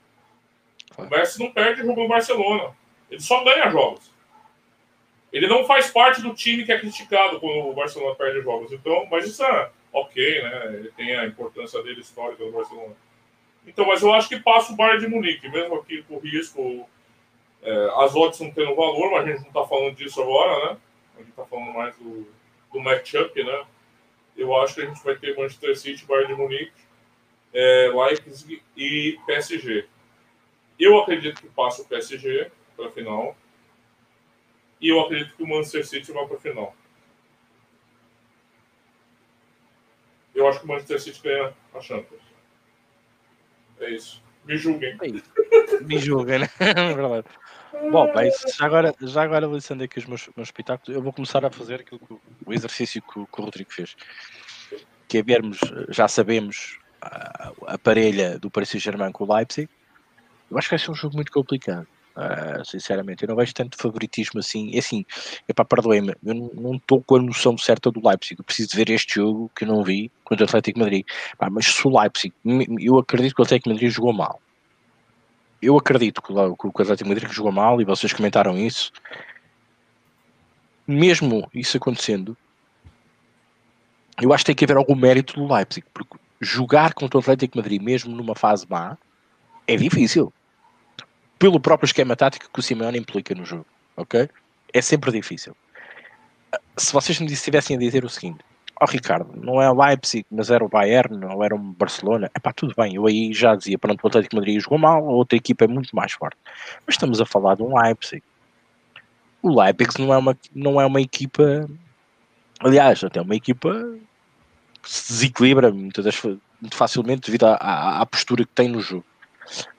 O 0.97 1.05
Messi 1.05 1.39
não 1.39 1.51
perde 1.51 1.81
jogo 1.83 2.01
no 2.01 2.07
Barcelona. 2.07 2.75
Ele 3.09 3.21
só 3.21 3.43
ganha 3.43 3.69
jogos. 3.69 4.11
Ele 5.31 5.47
não 5.47 5.63
faz 5.65 5.91
parte 5.91 6.21
do 6.21 6.33
time 6.33 6.65
que 6.65 6.71
é 6.71 6.79
criticado 6.79 7.39
quando 7.39 7.69
o 7.69 7.73
Barcelona 7.73 8.15
perde 8.15 8.41
jogos. 8.41 8.71
Então, 8.71 9.05
mas 9.11 9.27
isso 9.27 9.43
é 9.43 9.69
ok, 9.93 10.41
né? 10.41 10.65
Ele 10.73 10.91
tem 10.91 11.15
a 11.15 11.25
importância 11.25 11.81
dele 11.83 12.01
histórica 12.01 12.43
do 12.43 12.51
Barcelona. 12.51 12.95
Então, 13.67 13.85
mas 13.85 14.01
eu 14.01 14.11
acho 14.11 14.27
que 14.27 14.39
passa 14.39 14.73
o 14.73 14.75
Bayern 14.75 15.01
de 15.01 15.07
Munique, 15.07 15.47
mesmo 15.47 15.75
aqui 15.75 16.01
com 16.03 16.17
risco, 16.17 16.89
é, 17.61 17.89
as 17.97 18.15
odds 18.15 18.39
não 18.39 18.51
tendo 18.51 18.75
valor, 18.75 19.11
mas 19.11 19.23
a 19.23 19.27
gente 19.27 19.41
não 19.41 19.47
está 19.49 19.65
falando 19.65 19.95
disso 19.95 20.21
agora, 20.21 20.65
né? 20.65 20.77
A 21.15 21.19
gente 21.19 21.29
está 21.29 21.45
falando 21.45 21.73
mais 21.73 21.95
do, 21.97 22.27
do 22.73 22.79
matchup, 22.79 23.43
né? 23.43 23.65
Eu 24.39 24.55
acho 24.55 24.75
que 24.75 24.81
a 24.81 24.85
gente 24.85 25.03
vai 25.03 25.17
ter 25.17 25.35
Manchester 25.35 25.77
City, 25.77 26.05
Bayern 26.05 26.33
de 26.33 26.41
Munique, 26.41 26.71
é, 27.53 27.91
Leipzig 27.93 28.63
e 28.77 29.19
PSG. 29.25 29.85
Eu 30.79 30.97
acredito 30.97 31.41
que 31.41 31.49
passa 31.49 31.81
o 31.81 31.85
PSG 31.85 32.49
para 32.77 32.87
a 32.87 32.91
final. 32.91 33.35
E 34.79 34.87
eu 34.87 35.01
acredito 35.01 35.35
que 35.35 35.43
o 35.43 35.47
Manchester 35.47 35.85
City 35.85 36.13
vai 36.13 36.25
para 36.25 36.37
a 36.37 36.39
final. 36.39 36.73
Eu 40.33 40.47
acho 40.47 40.59
que 40.59 40.65
o 40.65 40.67
Manchester 40.69 41.01
City 41.01 41.21
ganha 41.21 41.53
a 41.73 41.81
Champions. 41.81 42.23
É 43.81 43.89
isso. 43.89 44.23
Me 44.45 44.55
julguem. 44.55 44.97
Me 45.81 45.97
julguem, 45.97 46.39
né? 46.39 46.47
Bom, 47.91 48.11
bem, 48.13 48.31
já 48.57 48.65
agora, 48.65 48.95
já 48.99 49.23
agora 49.23 49.47
lançando 49.47 49.83
aqui 49.83 49.99
os 49.99 50.05
meus, 50.05 50.29
meus 50.35 50.47
espetáculos, 50.47 50.95
eu 50.95 51.01
vou 51.01 51.13
começar 51.13 51.45
a 51.45 51.51
fazer 51.51 51.81
aquilo 51.81 51.99
que, 51.99 52.15
o 52.45 52.53
exercício 52.53 53.01
que, 53.01 53.13
que 53.13 53.41
o 53.41 53.43
Rodrigo 53.43 53.71
fez. 53.71 53.95
Que 55.07 55.19
é 55.19 55.23
vermos, 55.23 55.59
já 55.89 56.07
sabemos, 56.07 56.79
a, 57.01 57.51
a 57.67 57.77
parelha 57.77 58.39
do 58.39 58.49
Paris 58.49 58.69
Saint-Germain 58.69 59.11
com 59.11 59.23
o 59.23 59.35
Leipzig. 59.35 59.69
Eu 60.49 60.57
acho 60.57 60.67
que 60.67 60.75
vai 60.75 60.79
ser 60.79 60.91
um 60.91 60.95
jogo 60.95 61.15
muito 61.15 61.31
complicado. 61.31 61.87
Uh, 62.17 62.65
sinceramente, 62.65 63.23
eu 63.23 63.29
não 63.29 63.35
vejo 63.35 63.53
tanto 63.53 63.77
favoritismo 63.77 64.39
assim. 64.39 64.75
É 64.75 64.79
assim, 64.79 65.05
para 65.55 65.63
perdoe-me, 65.63 66.13
eu 66.23 66.33
não 66.33 66.75
estou 66.75 67.01
com 67.01 67.15
a 67.15 67.21
noção 67.21 67.57
certa 67.57 67.91
do 67.91 68.05
Leipzig. 68.05 68.39
Eu 68.39 68.43
preciso 68.43 68.75
ver 68.75 68.89
este 68.89 69.15
jogo 69.15 69.49
que 69.55 69.63
eu 69.63 69.67
não 69.67 69.83
vi 69.83 70.11
contra 70.23 70.43
o 70.43 70.47
Atlético 70.47 70.79
Madrid. 70.79 71.05
Mas 71.51 71.67
se 71.67 71.87
o 71.87 71.97
Leipzig, 71.97 72.33
eu 72.81 72.97
acredito 72.97 73.35
que 73.35 73.41
o 73.41 73.45
Atlético 73.45 73.69
Madrid 73.69 73.89
jogou 73.89 74.11
mal. 74.11 74.41
Eu 75.61 75.77
acredito 75.77 76.21
que 76.21 76.31
o, 76.31 76.55
que 76.55 76.67
o 76.67 76.81
Atlético 76.81 77.09
Madrid 77.09 77.31
jogou 77.31 77.51
mal 77.51 77.81
e 77.81 77.85
vocês 77.85 78.13
comentaram 78.13 78.57
isso. 78.57 78.91
Mesmo 80.87 81.49
isso 81.53 81.77
acontecendo, 81.77 82.35
eu 84.21 84.33
acho 84.33 84.43
que 84.43 84.47
tem 84.47 84.55
que 84.55 84.65
haver 84.65 84.77
algum 84.77 84.95
mérito 84.95 85.33
do 85.33 85.53
Leipzig, 85.53 85.85
porque 85.93 86.17
jogar 86.41 86.93
contra 86.93 87.17
o 87.17 87.21
Atlético 87.21 87.57
Madrid, 87.57 87.81
mesmo 87.81 88.15
numa 88.15 88.35
fase 88.35 88.65
má, 88.69 88.97
é 89.67 89.75
difícil 89.75 90.33
pelo 91.37 91.59
próprio 91.59 91.85
esquema 91.85 92.15
tático 92.15 92.49
que 92.51 92.59
o 92.59 92.63
Simeone 92.63 92.97
implica 92.97 93.35
no 93.35 93.45
jogo, 93.45 93.65
ok? 93.95 94.29
É 94.73 94.81
sempre 94.81 95.11
difícil. 95.11 95.55
Se 96.75 96.91
vocês 96.91 97.19
me 97.19 97.31
estivessem 97.31 97.75
a 97.75 97.79
dizer 97.79 98.03
o 98.03 98.09
seguinte, 98.09 98.43
oh, 98.81 98.85
Ricardo, 98.85 99.29
não 99.35 99.61
é 99.61 99.69
o 99.69 99.73
Leipzig, 99.73 100.25
mas 100.31 100.49
era 100.49 100.63
o 100.63 100.69
Bayern, 100.69 101.25
ou 101.25 101.43
era 101.43 101.55
o 101.55 101.57
Barcelona, 101.57 102.29
é 102.33 102.39
pá, 102.39 102.53
tudo 102.53 102.73
bem, 102.77 102.95
eu 102.95 103.05
aí 103.05 103.33
já 103.33 103.55
dizia, 103.55 103.77
pronto, 103.77 104.03
o 104.03 104.07
Atlético 104.07 104.35
Madrid 104.35 104.59
jogou 104.59 104.77
mal, 104.77 105.05
a 105.05 105.11
outra 105.11 105.37
equipa 105.37 105.65
é 105.65 105.67
muito 105.67 105.95
mais 105.95 106.11
forte. 106.13 106.37
Mas 106.85 106.95
estamos 106.95 107.19
a 107.19 107.25
falar 107.25 107.55
de 107.55 107.63
um 107.63 107.77
Leipzig. 107.77 108.23
O 109.41 109.61
Leipzig 109.61 110.01
não 110.01 110.13
é 110.13 110.17
uma, 110.17 110.37
não 110.53 110.81
é 110.81 110.85
uma 110.85 111.01
equipa, 111.01 111.69
aliás, 112.59 113.03
até 113.03 113.21
uma 113.21 113.35
equipa 113.35 113.69
que 114.81 114.89
se 114.89 115.13
desequilibra 115.13 115.71
muito, 115.71 116.01
muito 116.61 116.75
facilmente 116.75 117.27
devido 117.27 117.45
à, 117.45 117.55
à, 117.55 118.01
à 118.01 118.05
postura 118.05 118.45
que 118.45 118.51
tem 118.53 118.69
no 118.69 118.81
jogo. 118.81 119.05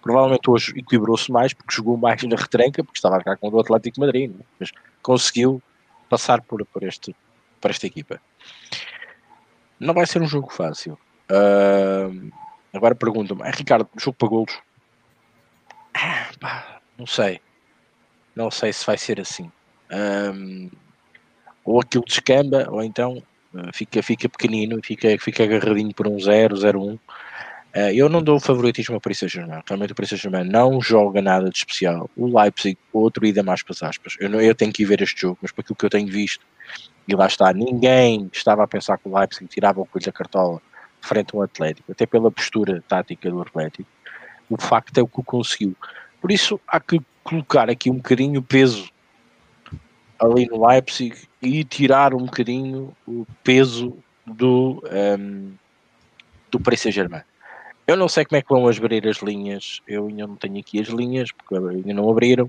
Provavelmente 0.02 0.50
hoje 0.50 0.72
equilibrou-se 0.76 1.30
mais 1.30 1.52
porque 1.52 1.74
jogou 1.74 1.96
mais 1.96 2.22
na 2.24 2.36
retranca, 2.36 2.82
porque 2.82 2.98
estava 2.98 3.16
a 3.16 3.18
jogar 3.20 3.36
com 3.36 3.48
o 3.48 3.60
Atlético 3.60 4.00
Madrid, 4.00 4.30
né? 4.30 4.44
mas 4.58 4.72
conseguiu 5.02 5.62
passar 6.08 6.42
por, 6.42 6.64
por, 6.66 6.82
este, 6.82 7.14
por 7.60 7.70
esta 7.70 7.86
equipa. 7.86 8.20
Não 9.78 9.94
vai 9.94 10.06
ser 10.06 10.20
um 10.20 10.26
jogo 10.26 10.52
fácil. 10.52 10.98
Uh, 11.30 12.30
agora 12.72 12.94
pergunta-me, 12.94 13.42
é, 13.42 13.50
Ricardo, 13.50 13.88
jogo 13.98 14.16
para 14.16 14.28
golos? 14.28 14.58
Ah, 15.94 16.28
pá, 16.38 16.80
não 16.98 17.06
sei. 17.06 17.40
Não 18.34 18.50
sei 18.50 18.72
se 18.72 18.84
vai 18.84 18.98
ser 18.98 19.20
assim. 19.20 19.50
Um, 19.90 20.70
ou 21.64 21.80
aquilo 21.80 22.04
descamba, 22.04 22.66
ou 22.70 22.82
então 22.82 23.22
uh, 23.54 23.70
fica, 23.72 24.02
fica 24.02 24.28
pequenino 24.28 24.80
fica, 24.82 25.16
fica 25.18 25.44
agarradinho 25.44 25.94
por 25.94 26.06
um 26.06 26.18
0, 26.18 26.56
0, 26.56 26.82
1. 26.82 26.92
Uh, 26.92 26.98
eu 27.94 28.08
não 28.08 28.22
dou 28.22 28.40
favoritismo 28.40 28.96
ao 28.96 29.00
Paris 29.00 29.18
Saint-Germain. 29.18 29.62
Realmente 29.66 29.92
o 29.92 29.94
Paris 29.94 30.10
Saint-Germain 30.10 30.44
não 30.44 30.80
joga 30.80 31.22
nada 31.22 31.48
de 31.48 31.56
especial. 31.56 32.10
O 32.16 32.26
Leipzig, 32.38 32.76
outro 32.92 33.24
ida 33.24 33.42
mais 33.42 33.62
para 33.62 33.72
as 33.72 33.82
aspas. 33.82 34.16
Eu, 34.18 34.28
não, 34.28 34.40
eu 34.40 34.54
tenho 34.54 34.72
que 34.72 34.82
ir 34.82 34.86
ver 34.86 35.00
este 35.02 35.20
jogo, 35.20 35.38
mas 35.40 35.52
por 35.52 35.60
aquilo 35.60 35.76
que 35.76 35.84
eu 35.84 35.90
tenho 35.90 36.08
visto, 36.08 36.44
e 37.10 37.16
lá 37.16 37.26
está, 37.26 37.52
ninguém 37.52 38.30
estava 38.32 38.62
a 38.62 38.68
pensar 38.68 38.96
que 38.96 39.08
o 39.08 39.18
Leipzig 39.18 39.48
tirava 39.48 39.80
o 39.80 39.86
coelho 39.86 40.06
da 40.06 40.12
cartola 40.12 40.62
frente 41.00 41.34
ao 41.34 41.42
Atlético, 41.42 41.90
até 41.90 42.06
pela 42.06 42.30
postura 42.30 42.84
tática 42.86 43.28
do 43.28 43.42
Atlético. 43.42 43.88
O 44.48 44.60
facto 44.60 44.96
é 44.96 45.02
o 45.02 45.08
que 45.08 45.20
conseguiu. 45.24 45.74
Por 46.20 46.30
isso 46.30 46.60
há 46.68 46.78
que 46.78 47.00
colocar 47.24 47.68
aqui 47.68 47.90
um 47.90 47.96
bocadinho 47.96 48.38
o 48.38 48.42
peso 48.42 48.88
ali 50.20 50.46
no 50.46 50.64
Leipzig 50.64 51.16
e 51.42 51.64
tirar 51.64 52.14
um 52.14 52.26
bocadinho 52.26 52.94
o 53.08 53.26
peso 53.42 53.96
do, 54.24 54.80
um, 54.84 54.88
ehm, 54.94 55.52
do 56.48 56.60
Paris 56.60 56.82
Saint-Germain. 56.82 57.22
Eu 57.88 57.96
não 57.96 58.08
sei 58.08 58.24
como 58.24 58.36
é 58.36 58.42
que 58.42 58.48
vão 58.50 58.68
abrir 58.68 59.08
as 59.08 59.16
linhas, 59.16 59.80
eu 59.88 60.06
ainda 60.06 60.28
não 60.28 60.36
tenho 60.36 60.60
aqui 60.60 60.80
as 60.80 60.88
linhas, 60.88 61.32
porque 61.32 61.56
ainda 61.56 61.92
não 61.92 62.08
abriram. 62.08 62.48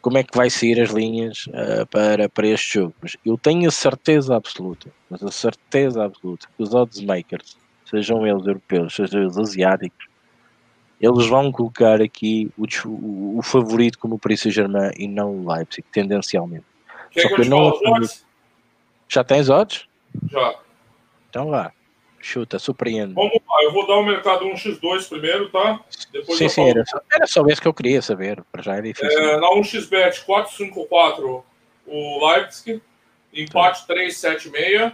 Como 0.00 0.16
é 0.18 0.22
que 0.22 0.36
vai 0.36 0.48
sair 0.48 0.80
as 0.80 0.90
linhas 0.90 1.46
uh, 1.48 1.86
para, 1.90 2.28
para 2.28 2.46
este 2.46 2.74
jogo? 2.74 2.94
Mas 3.02 3.16
eu 3.24 3.36
tenho 3.36 3.68
a 3.68 3.72
certeza 3.72 4.34
absoluta, 4.34 4.90
mas 5.10 5.22
a 5.22 5.30
certeza 5.30 6.04
absoluta 6.04 6.46
que 6.56 6.62
os 6.62 6.74
odds 6.74 7.00
makers, 7.02 7.56
sejam 7.84 8.26
eles 8.26 8.46
europeus, 8.46 8.94
sejam 8.94 9.22
eles 9.22 9.36
asiáticos, 9.36 10.06
eles 11.00 11.26
vão 11.26 11.50
colocar 11.50 12.00
aqui 12.00 12.50
o, 12.56 12.64
o, 12.86 13.38
o 13.38 13.42
favorito 13.42 13.98
como 13.98 14.16
o 14.16 14.18
Paris 14.18 14.40
Saint-Germain 14.40 14.90
e 14.96 15.08
não 15.08 15.34
o 15.34 15.52
Leipzig, 15.52 15.84
tendencialmente. 15.90 16.64
Só 17.18 17.28
que 17.34 17.40
eu 17.40 17.44
não. 17.46 17.72
Já 19.08 19.24
tens 19.24 19.48
odds? 19.48 19.88
Já. 20.30 20.54
Então 21.28 21.50
vá. 21.50 21.72
Chuta, 22.20 22.58
surpreende. 22.58 23.14
Vamos 23.14 23.32
lá, 23.32 23.64
eu 23.64 23.72
vou 23.72 23.86
dar 23.86 23.96
o 23.96 24.04
mercado 24.04 24.44
1x2 24.44 25.08
primeiro, 25.08 25.48
tá? 25.48 25.80
Depois 26.12 26.38
sim, 26.38 26.48
sim, 26.50 26.68
era 26.68 26.84
só, 26.84 27.00
era 27.10 27.26
só 27.26 27.46
isso 27.46 27.62
que 27.62 27.68
eu 27.68 27.74
queria 27.74 28.02
saber. 28.02 28.42
Para 28.52 28.62
já 28.62 28.76
é 28.76 28.82
difícil. 28.82 29.18
É, 29.18 29.40
na 29.40 29.48
1xBet 29.52 30.24
454 30.24 31.44
o 31.86 32.28
Leipzig, 32.28 32.82
empate 33.32 33.86
376 33.86 34.92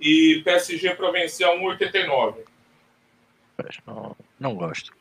e 0.00 0.42
PSG 0.44 0.94
para 0.96 1.12
vencer 1.12 1.46
a 1.46 1.50
1,89. 1.50 2.34
Não, 3.86 4.16
não 4.40 4.54
gosto. 4.56 4.92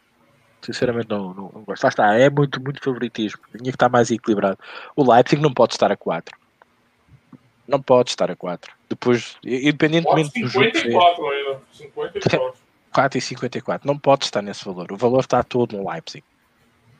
Sinceramente, 0.62 1.10
não, 1.10 1.34
não, 1.34 1.52
não 1.52 1.64
gosto. 1.64 1.84
Lá 1.84 1.90
está, 1.90 2.14
é 2.20 2.30
muito, 2.30 2.62
muito 2.62 2.84
favoritismo. 2.84 3.42
Tinha 3.52 3.64
que 3.64 3.70
estar 3.70 3.90
mais 3.90 4.12
equilibrado. 4.12 4.60
O 4.96 5.12
Leipzig 5.12 5.42
não 5.42 5.52
pode 5.52 5.74
estar 5.74 5.92
a 5.92 5.98
4 5.98 6.41
não 7.72 7.82
pode 7.82 8.10
estar 8.12 8.30
a 8.30 8.36
4. 8.36 8.72
Depois, 8.90 9.38
independentemente 9.44 10.40
do 10.40 10.48
jogo. 10.48 10.66
54 10.66 11.30
ainda. 11.30 11.62
54. 11.74 12.54
4 12.94 13.18
e 13.18 13.22
54. 13.22 13.88
Não 13.88 13.98
pode 13.98 14.26
estar 14.26 14.42
nesse 14.42 14.66
valor. 14.66 14.92
O 14.92 14.98
valor 14.98 15.22
está 15.22 15.42
todo 15.44 15.78
no 15.78 15.90
Leipzig. 15.90 16.24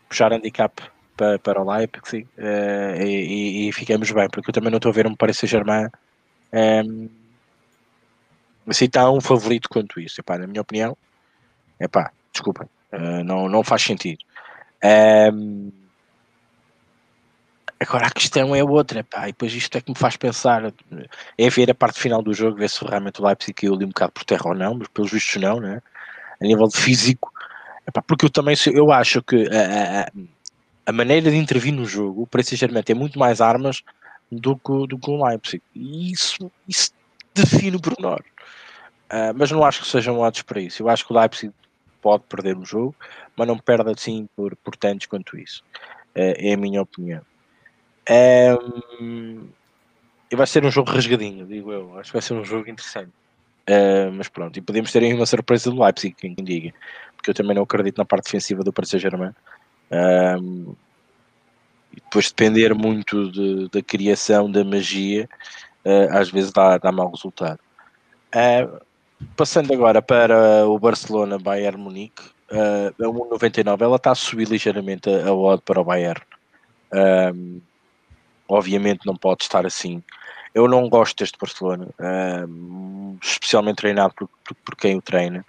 Puxar 0.08 0.34
handicap 0.34 0.82
para, 1.16 1.38
para 1.38 1.62
o 1.62 1.70
Leipzig 1.70 2.28
uh, 2.38 3.02
e, 3.02 3.68
e, 3.68 3.72
ficamos 3.74 4.10
bem, 4.12 4.28
porque 4.30 4.50
eu 4.50 4.54
também 4.54 4.72
não 4.72 4.78
estou 4.78 4.90
a 4.90 4.94
ver 4.94 5.06
um 5.06 5.16
Paris 5.16 5.38
Saint-Germain 5.38 5.86
um, 5.86 6.58
ehm, 6.58 7.10
assim 8.68 8.90
tão 8.90 9.22
favorito 9.22 9.70
quanto 9.70 10.00
isso. 10.00 10.20
Epá, 10.20 10.38
na 10.38 10.48
minha 10.48 10.62
opinião, 10.62 10.98
epá, 11.80 12.12
desculpem, 12.32 12.68
uh, 12.94 13.24
não, 13.24 13.48
não 13.48 13.64
faz 13.64 13.84
sentido. 13.84 14.24
Um, 14.84 14.88
ehm, 14.88 15.81
Agora 17.82 18.06
a 18.06 18.12
questão 18.12 18.56
é 18.56 18.64
outra, 18.64 19.04
pá, 19.04 19.28
e 19.28 19.32
depois 19.32 19.54
isto 19.54 19.76
é 19.76 19.82
que 19.82 19.90
me 19.90 19.98
faz 19.98 20.16
pensar, 20.16 20.72
é 21.36 21.50
ver 21.50 21.72
a 21.72 21.74
parte 21.74 22.00
final 22.00 22.22
do 22.22 22.32
jogo, 22.32 22.58
ver 22.58 22.70
se 22.70 22.86
realmente 22.86 23.20
o 23.20 23.26
Leipzig 23.26 23.54
caiu 23.54 23.74
ali 23.74 23.86
um 23.86 23.90
bocado 23.90 24.12
por 24.12 24.24
terra 24.24 24.50
ou 24.50 24.54
não, 24.54 24.76
mas 24.76 24.88
pelos 24.90 25.12
vistos 25.12 25.42
não, 25.42 25.60
né? 25.60 25.82
A 26.40 26.46
nível 26.46 26.68
de 26.68 26.78
físico, 26.78 27.32
Epá, 27.88 28.02
porque 28.02 28.26
eu 28.26 28.30
também 28.30 28.56
eu 28.74 28.92
acho 28.92 29.22
que 29.24 29.48
a, 29.50 30.02
a, 30.02 30.12
a 30.86 30.92
maneira 30.92 31.32
de 31.32 31.38
intervir 31.38 31.74
no 31.74 31.86
jogo, 31.86 32.24
o 32.24 32.84
tem 32.84 32.96
muito 32.96 33.18
mais 33.18 33.42
armas 33.42 33.82
do 34.32 34.56
que, 34.56 34.88
do 34.88 34.98
que 34.98 35.10
o 35.10 35.26
Leipzig. 35.26 35.64
E 35.76 36.12
isso, 36.12 36.52
isso 36.68 36.92
define 37.34 37.78
o 37.78 37.82
pormenor. 37.82 38.24
Uh, 39.12 39.34
mas 39.36 39.52
não 39.52 39.66
acho 39.66 39.82
que 39.82 39.88
sejam 39.88 40.20
odds 40.20 40.44
para 40.44 40.62
isso. 40.62 40.84
Eu 40.84 40.90
acho 40.90 41.06
que 41.06 41.12
o 41.12 41.20
Leipzig 41.20 41.54
pode 42.02 42.24
perder 42.30 42.58
o 42.58 42.64
jogo, 42.64 42.96
mas 43.36 43.48
não 43.48 43.58
perde 43.58 43.90
assim 43.92 44.28
por, 44.36 44.56
por 44.58 44.76
tantos 44.76 45.08
quanto 45.08 45.38
isso. 45.38 45.64
Uh, 46.16 46.38
é 46.38 46.54
a 46.54 46.58
minha 46.58 46.82
opinião. 46.82 47.22
Um, 48.10 49.48
e 50.32 50.36
vai 50.36 50.48
ser 50.48 50.66
um 50.66 50.72
jogo 50.72 50.92
rasgadinho, 50.92 51.46
digo 51.46 51.72
eu. 51.72 51.98
Acho 52.00 52.12
que 52.12 52.18
vai 52.18 52.22
ser 52.22 52.34
um 52.34 52.46
jogo 52.46 52.70
interessante. 52.70 53.12
Uh, 53.70 54.12
mas 54.14 54.28
pronto, 54.28 54.58
e 54.58 54.62
podemos 54.62 54.92
ter 54.92 55.04
aí 55.04 55.14
uma 55.14 55.26
surpresa 55.26 55.70
do 55.70 55.82
Leipzig, 55.82 56.16
quem 56.16 56.34
diga. 56.36 56.74
Porque 57.16 57.30
eu 57.30 57.34
também 57.34 57.56
não 57.56 57.64
acredito 57.64 57.98
na 57.98 58.06
parte 58.06 58.26
defensiva 58.26 58.64
do 58.64 58.74
Paris 58.74 58.90
Saint-Germain. 58.90 59.34
Um, 59.92 60.74
e 61.92 61.96
depois 61.98 62.30
depender 62.30 62.74
muito 62.74 63.30
de, 63.30 63.70
da 63.70 63.82
criação 63.82 64.50
da 64.50 64.64
magia, 64.64 65.30
uh, 65.86 66.18
às 66.18 66.32
vezes 66.32 66.52
dá, 66.52 66.78
dá 66.78 66.92
mau 66.92 67.12
resultado. 67.12 67.60
Uh, 68.34 68.82
passando 69.36 69.74
agora 69.74 70.02
para 70.02 70.66
o 70.66 70.80
Barcelona 70.80 71.38
Bayern 71.38 71.78
Munique, 71.78 72.24
uh, 72.52 73.04
a 73.04 73.38
1,99 73.38 73.82
ela 73.82 73.96
está 73.98 74.12
a 74.12 74.16
subir 74.16 74.48
ligeiramente 74.48 75.10
a, 75.10 75.28
a 75.28 75.34
odd 75.34 75.62
para 75.64 75.82
o 75.82 75.84
Bayern. 75.84 76.22
Um, 76.94 77.62
obviamente 78.52 79.06
não 79.06 79.16
pode 79.16 79.44
estar 79.44 79.66
assim. 79.66 80.04
Eu 80.54 80.68
não 80.68 80.90
gosto 80.90 81.18
deste 81.18 81.38
Barcelona, 81.40 81.88
especialmente 83.24 83.78
treinado 83.78 84.14
por, 84.14 84.30
por, 84.44 84.56
por, 84.66 84.76
quem 84.76 84.98
o 84.98 85.02
treina. 85.02 85.46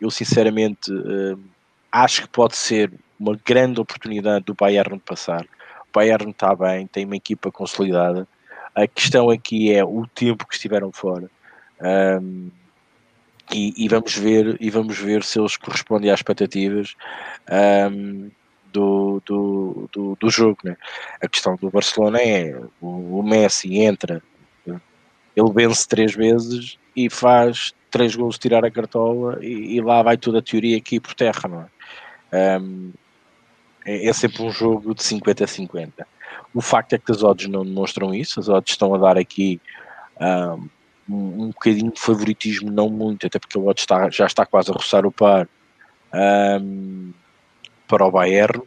Eu 0.00 0.10
sinceramente 0.10 0.90
acho 1.92 2.22
que 2.22 2.28
pode 2.28 2.56
ser 2.56 2.90
uma 3.20 3.38
grande 3.44 3.80
oportunidade 3.80 4.44
do 4.46 4.54
Bayern 4.54 4.98
passar. 5.00 5.42
O 5.42 5.92
Bayern 5.92 6.30
está 6.30 6.54
bem, 6.54 6.86
tem 6.86 7.04
uma 7.04 7.16
equipa 7.16 7.52
consolidada. 7.52 8.26
A 8.74 8.86
questão 8.86 9.28
aqui 9.28 9.74
é 9.74 9.84
o 9.84 10.06
tempo 10.06 10.46
que 10.46 10.54
estiveram 10.54 10.90
fora. 10.90 11.28
E, 13.52 13.84
e, 13.84 13.88
vamos 13.88 14.14
ver 14.14 14.56
e 14.60 14.70
vamos 14.70 14.98
ver 14.98 15.24
se 15.24 15.38
eles 15.38 15.56
correspondem 15.56 16.10
às 16.10 16.18
expectativas 16.20 16.94
um, 17.90 18.30
do, 18.78 19.22
do, 19.26 19.88
do, 19.92 20.16
do, 20.20 20.30
jogo. 20.30 20.58
Né? 20.62 20.76
A 21.20 21.28
questão 21.28 21.56
do 21.56 21.70
Barcelona 21.70 22.20
é 22.20 22.56
o, 22.80 23.18
o 23.18 23.22
Messi 23.22 23.78
entra, 23.78 24.22
ele 24.66 25.52
vence 25.52 25.86
três 25.86 26.14
vezes 26.14 26.78
e 26.94 27.10
faz 27.10 27.74
três 27.90 28.14
gols 28.14 28.38
tirar 28.38 28.64
a 28.64 28.70
cartola 28.70 29.38
e, 29.40 29.76
e, 29.76 29.80
lá 29.80 30.02
vai 30.02 30.16
toda 30.16 30.38
a 30.38 30.42
teoria 30.42 30.76
aqui 30.76 31.00
por 31.00 31.14
terra, 31.14 31.48
não 31.48 31.62
é? 32.32 32.58
Um, 32.60 32.92
é, 33.86 34.08
é, 34.08 34.12
sempre 34.12 34.42
um 34.42 34.50
jogo 34.50 34.94
de 34.94 35.02
50 35.02 35.44
a 35.44 35.46
50. 35.46 36.06
O 36.52 36.60
facto 36.60 36.92
é 36.92 36.98
que 36.98 37.10
as 37.10 37.22
odds 37.22 37.48
não 37.48 37.64
demonstram 37.64 38.14
isso, 38.14 38.40
as 38.40 38.48
odds 38.48 38.72
estão 38.72 38.94
a 38.94 38.98
dar 38.98 39.16
aqui 39.16 39.60
um, 40.20 40.68
um, 41.08 41.42
um 41.44 41.48
bocadinho 41.48 41.92
de 41.92 42.00
favoritismo, 42.00 42.70
não 42.70 42.90
muito, 42.90 43.26
até 43.26 43.38
porque 43.38 43.58
o 43.58 43.66
odds 43.66 43.82
está, 43.82 44.10
já 44.10 44.26
está 44.26 44.44
quase 44.44 44.70
a 44.70 44.74
roçar 44.74 45.06
o 45.06 45.12
par 45.12 45.48
um, 46.60 47.12
para 47.88 48.06
o 48.06 48.10
Bayern. 48.10 48.62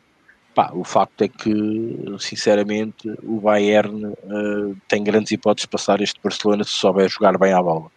Pá, 0.53 0.71
o 0.73 0.83
facto 0.83 1.21
é 1.21 1.29
que, 1.29 2.03
sinceramente, 2.19 3.09
o 3.23 3.39
Bayern 3.39 4.07
uh, 4.07 4.75
tem 4.87 5.01
grandes 5.01 5.31
hipóteses 5.31 5.65
de 5.65 5.69
passar 5.69 6.01
este 6.01 6.19
Barcelona 6.21 6.65
se 6.65 6.71
souber 6.71 7.07
jogar 7.07 7.37
bem 7.37 7.53
à 7.53 7.61
bola. 7.61 7.89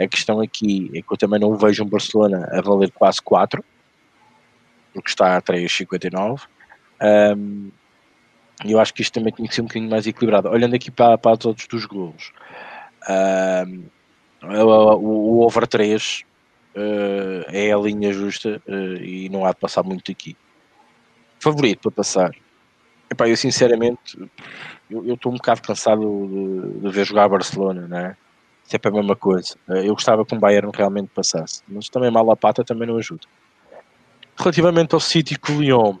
A 0.00 0.06
questão 0.08 0.40
aqui 0.40 0.90
é 0.94 1.02
que 1.02 1.12
eu 1.12 1.16
também 1.16 1.38
não 1.38 1.56
vejo 1.56 1.84
um 1.84 1.88
Barcelona 1.88 2.48
a 2.52 2.60
valer 2.60 2.90
quase 2.90 3.22
4, 3.22 3.64
porque 4.92 5.08
está 5.08 5.36
a 5.36 5.42
3,59. 5.42 6.42
Um, 7.36 7.70
eu 8.64 8.80
acho 8.80 8.92
que 8.92 9.02
isto 9.02 9.12
também 9.12 9.32
tinha 9.32 9.48
que 9.48 9.54
ser 9.54 9.60
um 9.60 9.66
bocadinho 9.66 9.90
mais 9.90 10.06
equilibrado. 10.06 10.48
Olhando 10.48 10.74
aqui 10.74 10.90
para, 10.90 11.16
para 11.16 11.38
os 11.38 11.46
odds 11.46 11.66
dos 11.68 11.84
golos, 11.84 12.32
um, 13.08 13.84
o, 14.42 14.94
o, 14.96 15.44
over 15.44 15.66
3 15.66 16.24
uh, 16.74 17.44
é 17.48 17.72
a 17.72 17.78
linha 17.78 18.12
justa 18.12 18.62
uh, 18.66 19.02
e 19.02 19.28
não 19.28 19.44
há 19.44 19.50
de 19.50 19.56
passar 19.56 19.82
muito 19.82 20.10
aqui. 20.10 20.36
Favorito 21.40 21.82
para 21.82 21.90
passar. 21.92 22.30
Epá, 23.10 23.28
eu 23.28 23.36
sinceramente 23.36 24.18
eu 24.90 25.14
estou 25.14 25.32
um 25.32 25.36
bocado 25.36 25.62
cansado 25.62 26.00
de, 26.00 26.80
de 26.80 26.90
ver 26.90 27.06
jogar 27.06 27.28
Barcelona, 27.28 27.86
não 27.86 27.98
é? 27.98 28.16
sempre 28.68 28.90
a 28.90 28.92
mesma 28.92 29.16
coisa. 29.16 29.56
Eh, 29.70 29.88
eu 29.88 29.94
gostava 29.94 30.24
que 30.26 30.34
o 30.34 30.38
Bayern 30.38 30.70
realmente 30.74 31.08
passasse, 31.14 31.62
mas 31.66 31.88
também 31.88 32.10
mal 32.10 32.30
a 32.30 32.36
pata 32.36 32.62
também 32.62 32.86
não 32.86 32.98
ajuda. 32.98 33.26
Relativamente 34.36 34.94
ao 34.94 35.00
City 35.00 35.38
com 35.38 35.54
o 35.54 35.62
Lyon, 35.62 35.96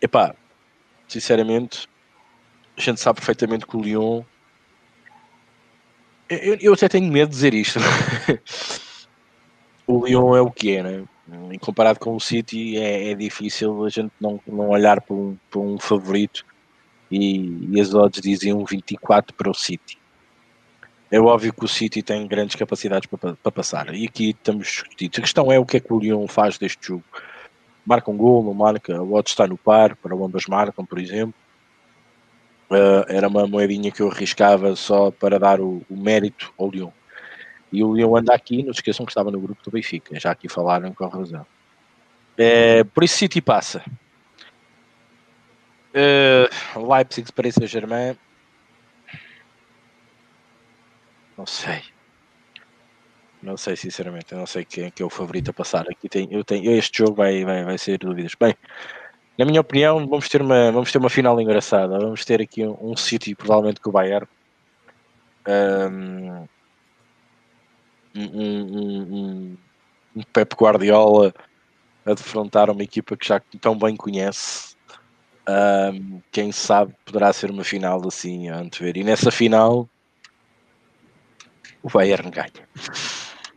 epá, 0.00 0.34
sinceramente, 1.08 1.88
a 2.76 2.80
gente 2.80 3.00
sabe 3.00 3.16
perfeitamente 3.16 3.66
que 3.66 3.76
o 3.76 3.80
Lyon. 3.80 4.22
Eu, 6.28 6.56
eu 6.60 6.74
até 6.74 6.88
tenho 6.88 7.10
medo 7.10 7.30
de 7.30 7.34
dizer 7.34 7.54
isto. 7.54 7.80
o 9.86 10.04
Lyon 10.04 10.36
é 10.36 10.40
o 10.40 10.50
que 10.50 10.76
é, 10.76 10.82
né? 10.82 11.04
E 11.52 11.58
comparado 11.58 11.98
com 11.98 12.14
o 12.14 12.20
City, 12.20 12.76
é, 12.76 13.10
é 13.10 13.14
difícil 13.14 13.84
a 13.84 13.88
gente 13.88 14.12
não, 14.20 14.40
não 14.46 14.68
olhar 14.68 15.00
para 15.00 15.14
um, 15.14 15.36
para 15.50 15.60
um 15.60 15.78
favorito 15.78 16.44
e, 17.10 17.68
e 17.70 17.80
as 17.80 17.94
odds 17.94 18.20
diziam 18.20 18.64
24 18.64 19.34
para 19.34 19.50
o 19.50 19.54
City. 19.54 19.98
É 21.10 21.20
óbvio 21.20 21.52
que 21.52 21.64
o 21.64 21.68
City 21.68 22.02
tem 22.02 22.26
grandes 22.26 22.56
capacidades 22.56 23.08
para, 23.08 23.34
para 23.34 23.52
passar. 23.52 23.94
E 23.94 24.06
aqui 24.06 24.30
estamos 24.30 24.66
discutidos. 24.66 25.18
A 25.18 25.22
questão 25.22 25.52
é 25.52 25.58
o 25.58 25.64
que 25.64 25.76
é 25.76 25.80
que 25.80 25.92
o 25.92 25.98
Lyon 25.98 26.26
faz 26.26 26.58
deste 26.58 26.88
jogo. 26.88 27.04
Marca 27.84 28.10
um 28.10 28.16
gol, 28.16 28.42
não 28.42 28.52
marca, 28.52 29.00
o 29.00 29.12
outro 29.12 29.30
está 29.30 29.46
no 29.46 29.56
par, 29.56 29.94
para 29.94 30.14
ambas 30.14 30.46
marcam, 30.46 30.84
por 30.84 30.98
exemplo. 30.98 31.34
Uh, 32.68 33.06
era 33.08 33.28
uma 33.28 33.46
moedinha 33.46 33.92
que 33.92 34.02
eu 34.02 34.10
arriscava 34.10 34.74
só 34.74 35.12
para 35.12 35.38
dar 35.38 35.60
o, 35.60 35.82
o, 35.88 35.96
mérito 35.96 36.52
ao 36.58 36.68
Lyon. 36.68 36.90
E 37.72 37.82
o 37.82 38.16
anda 38.16 38.34
aqui, 38.34 38.62
não 38.62 38.72
se 38.72 38.78
esqueçam 38.78 39.04
que 39.04 39.10
estava 39.10 39.30
no 39.30 39.40
grupo 39.40 39.62
do 39.62 39.70
Benfica, 39.70 40.18
já 40.18 40.30
aqui 40.30 40.48
falaram 40.48 40.92
com 40.94 41.06
razão. 41.06 41.46
Uh, 42.38 42.84
por 42.94 43.02
isso 43.02 43.16
City 43.16 43.40
passa. 43.40 43.82
Uh, 45.94 46.86
Leipzig, 46.92 47.32
Paris 47.32 47.54
Saint-Germain, 47.54 48.16
não 51.36 51.46
sei. 51.46 51.82
Não 53.42 53.56
sei, 53.56 53.76
sinceramente. 53.76 54.32
Eu 54.32 54.38
não 54.38 54.46
sei 54.46 54.64
quem 54.64 54.84
é, 54.84 54.90
que 54.90 55.02
é 55.02 55.06
o 55.06 55.10
favorito 55.10 55.50
a 55.50 55.54
passar. 55.54 55.86
Aqui 55.88 56.08
tem, 56.08 56.28
eu 56.30 56.42
tenho, 56.44 56.70
este 56.72 56.98
jogo 56.98 57.14
vai, 57.14 57.44
vai, 57.44 57.64
vai 57.64 57.78
ser 57.78 57.98
dúvidas. 57.98 58.32
Bem, 58.38 58.54
na 59.38 59.44
minha 59.44 59.60
opinião, 59.60 60.06
vamos 60.06 60.28
ter 60.28 60.40
uma, 60.40 60.72
vamos 60.72 60.90
ter 60.90 60.98
uma 60.98 61.10
final 61.10 61.40
engraçada. 61.40 61.98
Vamos 61.98 62.24
ter 62.24 62.40
aqui 62.40 62.64
um, 62.64 62.76
um 62.92 62.96
City, 62.96 63.34
provavelmente 63.34 63.80
com 63.80 63.90
o 63.90 63.92
Bayern. 63.92 64.26
Um, 65.46 66.48
um, 68.16 69.56
um, 69.56 69.56
um 70.16 70.22
Pep 70.32 70.54
Guardiola 70.54 71.34
a 72.04 72.14
defrontar 72.14 72.70
uma 72.70 72.82
equipa 72.82 73.16
que 73.16 73.26
já 73.26 73.40
tão 73.60 73.78
bem 73.78 73.96
conhece. 73.96 74.76
Um, 75.48 76.20
quem 76.32 76.50
sabe 76.50 76.94
poderá 77.04 77.32
ser 77.32 77.50
uma 77.50 77.64
final 77.64 78.06
assim 78.06 78.48
a 78.48 78.58
antever. 78.58 78.96
E 78.96 79.04
nessa 79.04 79.30
final 79.30 79.88
o 81.82 81.88
Bayern 81.88 82.30
ganha. 82.30 82.68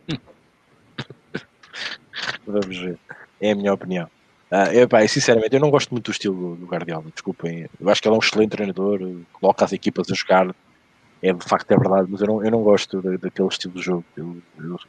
Vamos 2.46 2.78
ver. 2.78 3.00
É 3.42 3.52
a 3.52 3.56
minha 3.56 3.74
opinião. 3.74 4.10
Uh, 4.52 4.74
eu, 4.74 4.90
pá, 4.90 5.08
sinceramente, 5.08 5.54
eu 5.56 5.60
não 5.60 5.70
gosto 5.70 5.92
muito 5.92 6.06
do 6.06 6.12
estilo 6.12 6.56
do 6.56 6.66
Guardiola, 6.66 7.06
desculpem. 7.14 7.70
Eu 7.80 7.90
acho 7.90 8.02
que 8.02 8.08
ele 8.08 8.16
é 8.16 8.18
um 8.18 8.22
excelente 8.22 8.50
treinador, 8.50 9.00
coloca 9.32 9.64
as 9.64 9.72
equipas 9.72 10.12
a 10.12 10.16
jogar, 10.16 10.56
é 11.22 11.34
de 11.34 11.46
facto 11.46 11.72
é 11.72 11.78
verdade, 11.78 12.08
mas 12.10 12.22
eu 12.22 12.28
não, 12.28 12.44
eu 12.44 12.52
não 12.52 12.64
gosto 12.64 13.02
de, 13.02 13.18
daquele 13.18 13.48
estilo 13.48 13.74
de 13.74 13.82
jogo. 13.82 14.06
Eu, 14.16 14.38
eu, 14.58 14.80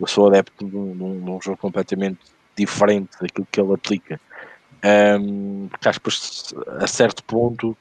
eu 0.00 0.06
sou 0.06 0.28
adepto 0.28 0.66
de 0.66 0.76
um, 0.76 0.96
de 0.96 1.30
um, 1.30 1.40
jogo 1.42 1.56
completamente 1.58 2.18
diferente 2.56 3.10
daquilo 3.20 3.46
que 3.50 3.60
ele 3.60 3.74
aplica. 3.74 4.20
Um, 5.20 5.68
porque 5.68 5.88
acho 5.88 6.00
que 6.00 6.10
a 6.82 6.86
certo 6.86 7.22
ponto 7.24 7.76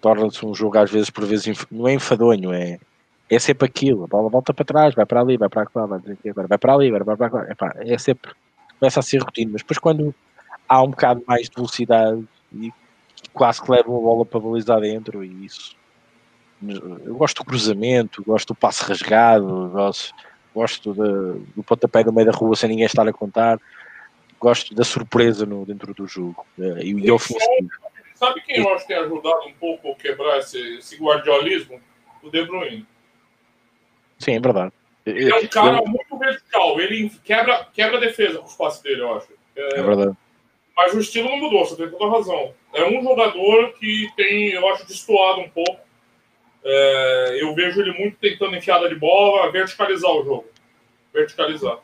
torna-se 0.00 0.44
um 0.44 0.54
jogo 0.54 0.78
às 0.78 0.90
vezes 0.90 1.10
por 1.10 1.24
vezes 1.24 1.66
não 1.70 1.88
é 1.88 1.94
enfadonho, 1.94 2.52
é, 2.52 2.78
é 3.28 3.38
sempre 3.38 3.66
aquilo, 3.66 4.04
a 4.04 4.06
bola 4.06 4.28
volta 4.28 4.54
para 4.54 4.64
trás, 4.64 4.94
vai 4.94 5.04
para 5.04 5.20
ali, 5.20 5.36
vai 5.36 5.48
para 5.48 5.68
lá, 5.74 5.86
vai, 5.86 6.00
vai 6.48 6.58
para 6.58 6.74
ali, 6.74 6.90
vai 6.90 7.16
para 7.16 7.32
lá. 7.32 7.50
Epá, 7.50 7.74
é 7.78 7.98
sempre, 7.98 8.30
começa 8.78 9.00
a 9.00 9.02
ser 9.02 9.22
rotina, 9.22 9.52
mas 9.52 9.62
depois 9.62 9.78
quando 9.78 10.14
há 10.68 10.82
um 10.82 10.90
bocado 10.90 11.22
mais 11.26 11.48
de 11.48 11.54
velocidade 11.54 12.24
e 12.52 12.72
quase 13.32 13.62
que 13.62 13.70
leva 13.70 13.90
uma 13.90 14.00
bola 14.00 14.24
para 14.24 14.40
balizar 14.40 14.80
dentro 14.80 15.24
e 15.24 15.44
isso. 15.44 15.75
Eu 16.62 17.14
gosto 17.14 17.42
do 17.42 17.44
cruzamento, 17.44 18.22
gosto 18.24 18.48
do 18.48 18.54
passe 18.54 18.82
rasgado, 18.82 19.68
gosto, 19.68 20.14
gosto 20.54 20.92
de, 20.92 21.52
do 21.54 21.62
pontapé 21.62 22.02
no 22.02 22.12
meio 22.12 22.30
da 22.30 22.36
rua 22.36 22.56
sem 22.56 22.70
ninguém 22.70 22.86
estar 22.86 23.06
a 23.06 23.12
contar, 23.12 23.60
gosto 24.40 24.74
da 24.74 24.84
surpresa 24.84 25.44
no, 25.44 25.66
dentro 25.66 25.92
do 25.92 26.06
jogo 26.06 26.46
eh, 26.58 26.82
e, 26.82 26.90
e 26.90 27.10
ofensivo. 27.10 27.68
Sabe 28.14 28.40
quem 28.40 28.56
eu 28.56 28.72
acho 28.72 28.86
que 28.86 28.94
tem 28.94 29.02
ajudado 29.02 29.46
um 29.46 29.52
pouco 29.52 29.90
a 29.90 29.94
quebrar 29.94 30.38
esse, 30.38 30.58
esse 30.78 30.96
guardiolismo? 30.96 31.78
O 32.22 32.30
De 32.30 32.42
Bruyne. 32.44 32.86
Sim, 34.18 34.36
é 34.36 34.40
verdade. 34.40 34.72
Ele 35.04 35.30
é 35.30 35.36
um 35.36 35.46
cara 35.46 35.78
eu... 35.78 35.86
muito 35.86 36.18
vertical, 36.18 36.80
ele 36.80 37.10
quebra, 37.22 37.66
quebra 37.72 37.98
a 37.98 38.00
defesa 38.00 38.38
com 38.38 38.46
os 38.46 38.54
passes 38.54 38.80
dele, 38.82 39.02
eu 39.02 39.14
acho. 39.14 39.28
É, 39.54 39.80
é 39.80 39.82
verdade. 39.82 40.16
Mas 40.74 40.94
o 40.94 41.00
estilo 41.00 41.28
não 41.28 41.38
mudou, 41.38 41.64
você 41.64 41.76
tem 41.76 41.90
toda 41.90 42.04
a 42.06 42.18
razão. 42.18 42.52
É 42.74 42.84
um 42.84 43.02
jogador 43.02 43.72
que 43.74 44.10
tem, 44.16 44.50
eu 44.50 44.68
acho, 44.68 44.86
destoado 44.86 45.40
um 45.40 45.48
pouco. 45.48 45.85
É, 46.68 47.38
eu 47.40 47.54
vejo 47.54 47.80
ele 47.80 47.92
muito 47.92 48.18
tentando 48.18 48.56
enfiada 48.56 48.88
de 48.88 48.96
bola, 48.96 49.52
verticalizar 49.52 50.10
o 50.10 50.24
jogo. 50.24 50.46
Verticalizar. 51.14 51.78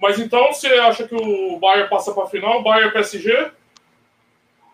Mas 0.00 0.20
então 0.20 0.52
você 0.52 0.68
acha 0.68 1.06
que 1.06 1.14
o 1.14 1.58
Bayern 1.58 1.90
passa 1.90 2.14
para 2.14 2.24
a 2.24 2.28
final? 2.28 2.62
Bayern 2.62 2.92
PSG? 2.92 3.50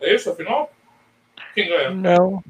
É 0.02 0.14
isso 0.14 0.30
a 0.30 0.36
final? 0.36 0.70
Quem 1.54 1.68
ganha? 1.68 1.90
Não. 1.90 2.44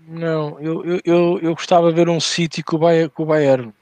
Não, 0.00 0.58
eu, 0.58 0.84
eu, 0.86 1.00
eu, 1.04 1.38
eu 1.42 1.54
gostava 1.54 1.90
de 1.90 1.96
ver 1.96 2.08
um 2.08 2.18
City 2.18 2.62
com 2.62 2.76
o 2.76 2.78
Bayern. 2.78 3.10
Com 3.10 3.24
o 3.24 3.26
Bayern. 3.26 3.74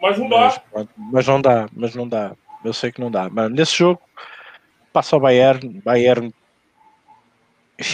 Mas 0.00 0.18
não 0.18 0.26
dá. 0.26 0.62
Mas, 0.72 0.86
mas, 0.96 1.26
não 1.26 1.42
dá, 1.42 1.68
mas 1.76 1.94
não 1.94 2.08
dá. 2.08 2.32
Eu 2.64 2.72
sei 2.72 2.90
que 2.90 3.00
não 3.00 3.10
dá. 3.10 3.28
Mas 3.28 3.50
nesse 3.50 3.76
jogo 3.76 4.00
passa 4.90 5.16
o 5.16 5.20
Bayern. 5.20 5.82
Bayern. 5.84 6.32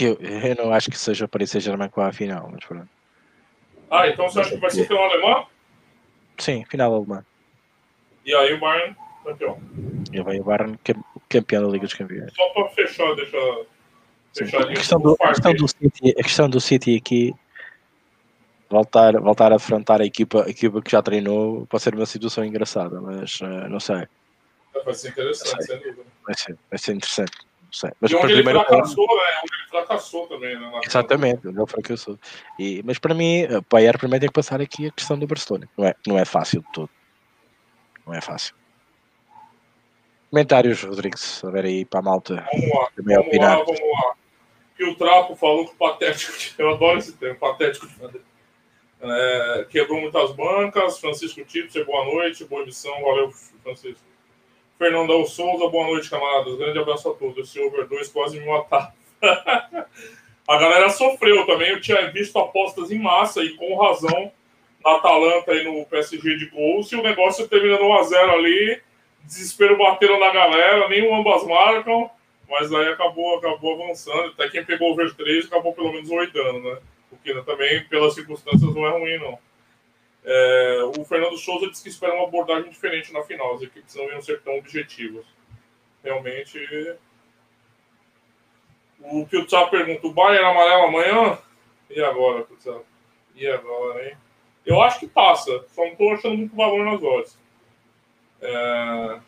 Eu, 0.01 0.15
eu 0.21 0.65
não 0.65 0.73
acho 0.73 0.91
que 0.91 0.99
seja 0.99 1.27
para 1.27 1.45
ser 1.45 1.59
Germain 1.59 1.89
com 1.89 2.01
a 2.01 2.13
final, 2.13 2.49
mas 2.53 2.65
pronto. 2.65 2.96
Ah, 3.91 4.09
então 4.09 4.29
você 4.29 4.41
acha 4.41 4.51
que 4.51 4.57
vai 4.57 4.71
ser 4.71 4.87
final 4.87 5.05
alemã? 5.05 5.47
Sim, 6.39 6.65
final 6.65 6.95
alemã. 6.95 7.25
E 8.25 8.35
aí 8.35 8.55
o 8.55 8.61
Bayern 8.61 8.97
campeão. 9.25 9.61
E 10.13 10.21
vai 10.21 10.41
o 10.41 10.45
Bayern 10.45 10.79
campeão 11.29 11.63
da 11.63 11.69
Liga 11.69 11.87
dos 11.87 11.95
Campeões. 11.95 12.33
Só 12.35 12.49
para 12.51 12.69
fechar, 12.71 13.15
deixar. 13.15 13.39
deixar 14.35 14.63
a, 14.63 14.67
questão 14.69 15.01
do, 15.01 15.17
a, 15.21 15.29
questão 15.29 15.55
do 15.55 15.69
City, 15.69 16.11
a 16.11 16.23
questão 16.23 16.49
do 16.49 16.61
City 16.61 16.97
aqui 16.97 17.35
voltar, 18.69 19.19
voltar 19.21 19.53
a 19.53 19.57
afrontar 19.57 20.01
a 20.01 20.05
equipa, 20.05 20.45
a 20.45 20.51
equipa 20.51 20.83
que 20.83 20.91
já 20.91 21.03
treinou 21.03 21.67
pode 21.67 21.83
ser 21.83 21.95
uma 21.95 22.07
situação 22.07 22.45
engraçada, 22.45 23.01
mas 23.01 23.41
uh, 23.41 23.69
não 23.69 23.81
sei. 23.81 24.07
Vai 24.85 24.95
ser 24.95 25.09
interessante, 25.09 25.65
sem 25.65 25.79
dúvida. 25.79 26.03
Vai 26.25 26.35
ser, 26.37 26.59
vai 26.71 26.79
ser 26.79 26.95
interessante. 26.95 27.33
Sei. 27.77 27.91
Mas 28.01 28.11
e 28.11 28.17
onde 28.17 28.33
ele 28.33 28.43
fracassou, 28.43 29.07
né? 29.07 29.23
Onde 29.45 29.55
ele 29.55 29.69
fracassou 29.69 30.27
também, 30.29 30.59
né? 30.59 30.81
Exatamente, 30.83 31.47
onde 31.47 31.59
ele 31.59 31.67
fracassou. 31.67 32.19
E, 32.59 32.83
mas 32.83 32.99
para 32.99 33.13
mim, 33.13 33.45
o 33.45 33.63
Bayern 33.71 33.99
primeiro 33.99 34.21
tem 34.23 34.29
que 34.31 34.33
passar 34.33 34.63
aqui 34.63 34.87
a 34.87 34.91
questão 34.91 35.19
do 35.19 35.27
Barcelona. 35.27 35.69
Não 35.77 35.85
é, 35.85 35.95
não 36.07 36.19
é 36.19 36.25
fácil 36.25 36.63
de 36.63 36.73
todo. 36.73 36.89
Não 38.07 38.15
é 38.15 38.21
fácil. 38.23 38.55
Comentários, 40.31 40.83
Rodrigues, 40.83 41.45
a 41.45 41.51
ver 41.51 41.67
aí 41.67 41.85
para 41.85 42.01
a 42.01 42.03
malta. 42.03 42.49
Vamos 42.51 42.71
lá, 42.71 42.89
vamos 42.97 43.27
opinar. 43.27 43.59
lá, 43.59 43.65
vamos 43.65 43.81
lá. 43.81 44.15
Que 44.75 44.85
o 44.85 44.95
Trapo 44.95 45.37
falou 45.37 45.67
que 45.67 45.73
o 45.73 45.77
patético, 45.77 46.33
eu 46.57 46.71
adoro 46.71 46.99
esse 46.99 47.13
termo, 47.13 47.39
patético 47.39 47.87
de 47.87 48.21
é, 49.03 49.67
quebrou 49.69 50.01
muitas 50.01 50.33
bancas. 50.33 50.99
Francisco 50.99 51.45
Tito, 51.45 51.85
boa 51.85 52.07
noite, 52.07 52.43
boa 52.47 52.63
emissão, 52.63 53.03
valeu, 53.03 53.31
Francisco. 53.63 54.01
Fernandão 54.79 55.25
Souza, 55.25 55.69
boa 55.69 55.87
noite, 55.87 56.11
camaradas. 56.11 56.57
Grande 56.57 56.79
abraço 56.79 57.09
a 57.09 57.15
todos. 57.15 57.39
Esse 57.39 57.59
over 57.61 57.87
2 57.87 58.09
quase 58.09 58.39
me 58.39 58.47
matar. 58.47 58.95
a 59.23 60.59
galera 60.59 60.91
sofreu 60.91 61.47
também. 61.47 61.71
Eu 61.71 61.81
tinha 61.81 62.11
visto 62.11 62.39
apostas 62.39 62.91
em 62.91 62.99
massa 62.99 63.43
e 63.43 63.55
com 63.55 63.75
razão 63.77 64.31
na 64.85 64.97
Atalanta 64.97 65.55
e 65.55 65.65
no 65.65 65.87
PSG 65.87 66.37
de 66.37 66.47
gols. 66.51 66.93
E 66.93 66.97
o 66.97 67.03
negócio 67.03 67.49
terminando 67.49 67.85
1x0 67.85 68.31
ali. 68.31 68.83
Desespero 69.25 69.79
batendo 69.79 70.21
na 70.21 70.31
galera, 70.31 70.89
nenhum 70.89 71.17
ambas 71.17 71.45
marcam. 71.45 72.11
Mas 72.49 72.73
aí 72.73 72.89
acabou, 72.89 73.39
acabou 73.39 73.83
avançando. 73.83 74.27
Até 74.27 74.51
quem 74.51 74.65
pegou 74.65 74.91
o 74.91 74.93
over 74.93 75.13
3 75.15 75.47
acabou 75.47 75.73
pelo 75.73 75.93
menos 75.93 76.11
oitando, 76.11 76.61
né? 76.61 76.79
Porque 77.09 77.35
também, 77.43 77.83
pelas 77.85 78.15
circunstâncias, 78.15 78.75
não 78.75 78.87
é 78.87 78.91
ruim, 78.91 79.19
não. 79.19 79.39
É, 80.29 80.81
o 80.99 81.05
Fernando 81.05 81.39
Souza 81.39 81.71
disse 81.71 81.85
que 81.85 81.89
espera 81.89 82.13
uma 82.13 82.27
abordagem 82.27 82.69
diferente 82.69 83.13
na 83.13 83.23
final. 83.23 83.55
As 83.55 83.63
equipes 83.63 83.95
não 83.95 84.11
iam 84.11 84.21
ser 84.21 84.43
tão 84.43 84.59
objetivas. 84.59 85.25
Realmente. 86.03 86.59
O 89.01 89.25
que 89.25 89.37
o 89.37 89.47
Tsá 89.47 89.67
pergunta: 89.67 90.05
o 90.05 90.13
Bayern 90.13 90.45
amarelo 90.45 90.89
amanhã? 90.89 91.39
E 91.89 92.03
agora, 92.03 92.45
Tsá? 92.59 92.81
E 93.37 93.47
agora, 93.47 94.09
hein? 94.09 94.17
Eu 94.65 94.83
acho 94.83 94.99
que 94.99 95.07
passa, 95.07 95.65
só 95.69 95.85
não 95.85 95.93
estou 95.93 96.13
achando 96.13 96.37
muito 96.37 96.57
valor 96.57 96.85
nas 96.85 97.01
odds. 97.01 97.39
É... 98.41 99.21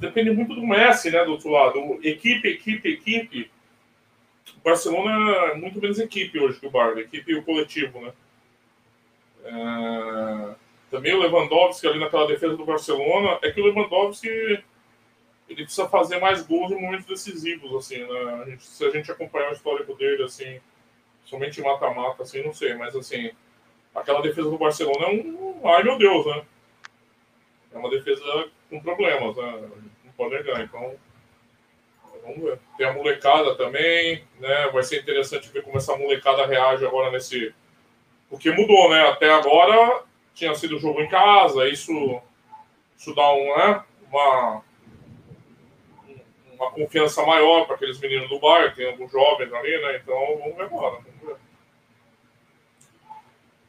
Depende 0.00 0.32
muito 0.32 0.52
do 0.52 0.66
Messi, 0.66 1.12
né? 1.12 1.24
Do 1.24 1.32
outro 1.32 1.50
lado. 1.50 2.00
Equipe, 2.02 2.48
equipe, 2.48 2.88
equipe. 2.88 3.50
O 4.56 4.60
Barcelona 4.64 5.52
é 5.52 5.54
muito 5.54 5.80
menos 5.80 6.00
equipe 6.00 6.40
hoje 6.40 6.58
que 6.58 6.66
o 6.66 6.70
Bayern, 6.70 7.02
equipe 7.02 7.30
e 7.30 7.36
o 7.36 7.44
coletivo, 7.44 8.00
né? 8.00 8.12
É, 9.48 10.54
também 10.90 11.14
o 11.14 11.20
Lewandowski 11.20 11.86
ali 11.86 11.98
naquela 11.98 12.26
defesa 12.26 12.56
do 12.56 12.64
Barcelona. 12.64 13.38
É 13.42 13.50
que 13.50 13.60
o 13.60 13.64
Lewandowski 13.64 14.28
ele 15.48 15.64
precisa 15.64 15.88
fazer 15.88 16.18
mais 16.18 16.42
gols 16.46 16.70
em 16.70 16.80
momentos 16.80 17.06
decisivos, 17.06 17.74
assim, 17.74 17.98
né? 17.98 18.42
A 18.42 18.50
gente, 18.50 18.64
se 18.64 18.84
a 18.84 18.90
gente 18.90 19.10
acompanhar 19.10 19.50
o 19.50 19.54
histórico 19.54 19.94
dele, 19.94 20.22
assim, 20.22 20.60
somente 21.24 21.60
mata-mata, 21.62 22.22
assim, 22.22 22.42
não 22.42 22.52
sei, 22.52 22.74
mas 22.74 22.94
assim, 22.94 23.30
aquela 23.94 24.20
defesa 24.20 24.50
do 24.50 24.58
Barcelona 24.58 25.06
é 25.06 25.10
um. 25.10 25.60
Ai 25.64 25.82
meu 25.82 25.96
Deus, 25.96 26.26
né? 26.26 26.44
É 27.72 27.78
uma 27.78 27.90
defesa 27.90 28.48
com 28.68 28.80
problemas, 28.80 29.36
né? 29.36 29.68
Não 30.04 30.12
pode 30.12 30.34
negar, 30.34 30.62
então. 30.62 30.94
Vamos 32.22 32.42
ver. 32.42 32.58
Tem 32.76 32.86
a 32.86 32.92
molecada 32.92 33.54
também, 33.54 34.22
né? 34.38 34.68
Vai 34.68 34.82
ser 34.82 35.00
interessante 35.00 35.48
ver 35.48 35.62
como 35.62 35.78
essa 35.78 35.96
molecada 35.96 36.46
reage 36.46 36.84
agora 36.84 37.10
nesse 37.10 37.54
porque 38.28 38.50
mudou, 38.50 38.90
né? 38.90 39.08
Até 39.08 39.30
agora 39.30 40.04
tinha 40.34 40.54
sido 40.54 40.78
jogo 40.78 41.00
em 41.00 41.08
casa, 41.08 41.68
isso, 41.68 42.20
isso 42.96 43.14
dá 43.14 43.32
um, 43.32 43.56
né? 43.56 43.84
uma, 44.08 44.62
uma 46.54 46.70
confiança 46.70 47.24
maior 47.24 47.66
para 47.66 47.76
aqueles 47.76 47.98
meninos 47.98 48.28
do 48.28 48.38
bairro, 48.38 48.74
tem 48.74 48.86
alguns 48.86 49.10
jovens 49.10 49.52
ali, 49.52 49.80
né? 49.82 49.96
Então 49.96 50.38
vamos 50.38 50.56
ver 50.56 50.62
agora. 50.64 50.96
Vamos 50.96 51.20
ver. 51.22 51.48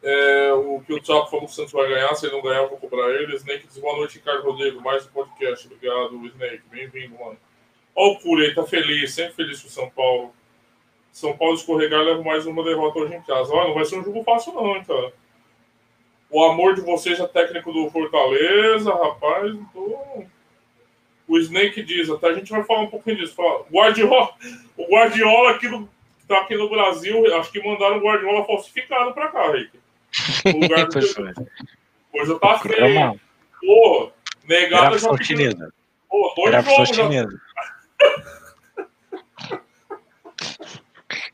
É, 0.02 0.54
o 0.54 0.82
que 0.82 0.94
o 0.94 1.02
Thiago 1.02 1.28
falou 1.28 1.46
que 1.46 1.52
o 1.52 1.56
Santos 1.56 1.74
vai 1.74 1.90
ganhar, 1.90 2.16
se 2.16 2.26
ele 2.26 2.36
não 2.36 2.42
ganhar, 2.42 2.62
eu 2.62 2.70
vou 2.70 2.78
cobrar 2.78 3.10
ele. 3.10 3.36
Snake 3.36 3.68
diz 3.68 3.78
boa 3.78 3.98
noite, 3.98 4.18
Ricardo 4.18 4.44
Rodrigo. 4.44 4.82
Mais 4.82 5.06
um 5.06 5.12
podcast. 5.12 5.68
Obrigado, 5.68 6.26
Snake. 6.26 6.64
Bem-vindo, 6.72 7.20
mano. 7.20 7.38
Olha 7.96 8.18
o 8.24 8.38
aí, 8.38 8.56
tá 8.56 8.64
feliz, 8.64 9.14
sempre 9.14 9.34
feliz 9.34 9.62
com 9.62 9.68
o 9.68 9.72
São 9.72 9.90
Paulo. 9.90 10.34
São 11.12 11.36
Paulo 11.36 11.56
escorregar 11.56 12.02
leva 12.02 12.24
mais 12.24 12.46
uma 12.46 12.64
derrota 12.64 13.00
hoje 13.00 13.16
em 13.16 13.22
casa. 13.22 13.54
Olha, 13.54 13.68
não 13.68 13.76
vai 13.76 13.86
ser 13.86 14.00
um 14.00 14.04
jogo 14.04 14.24
fácil, 14.24 14.54
não, 14.54 14.76
hein, 14.76 14.84
cara. 14.86 15.14
O 16.30 16.44
amor 16.44 16.76
de 16.76 16.82
vocês 16.82 17.20
é 17.20 17.28
técnico 17.28 17.74
do 17.74 17.90
Fortaleza, 17.90 18.92
rapaz. 18.94 19.54
Tô... 19.74 20.24
O 21.28 21.38
Snake 21.38 21.84
diz, 21.84 22.10
até 22.10 22.30
a 22.30 22.34
gente 22.34 22.52
vai 22.52 22.64
falar 22.64 22.82
um 22.82 22.90
pouquinho 22.90 23.18
disso. 23.18 23.36
Fala, 23.36 23.64
Guardiola, 23.72 24.30
o 24.78 24.86
Guardiola 24.92 25.52
aqui 25.52 25.68
no, 25.68 25.88
que 26.20 26.26
tá 26.28 26.40
aqui 26.40 26.56
no 26.56 26.70
Brasil, 26.70 27.36
acho 27.36 27.52
que 27.52 27.64
mandaram 27.64 27.98
o 27.98 28.02
Guardiola 28.02 28.46
falsificado 28.46 29.14
pra 29.14 29.28
cá, 29.28 29.52
Rick. 29.52 29.80
O 30.46 30.58
lugar 30.60 30.88
Coisa 32.12 32.40
tá 32.40 32.58
feia. 32.60 33.20
Pô, 33.62 34.12
negado 34.48 34.98
já. 34.98 35.10
Pô, 36.10 36.34
dois 36.36 36.66
jogos 36.66 36.96
já. 36.96 37.10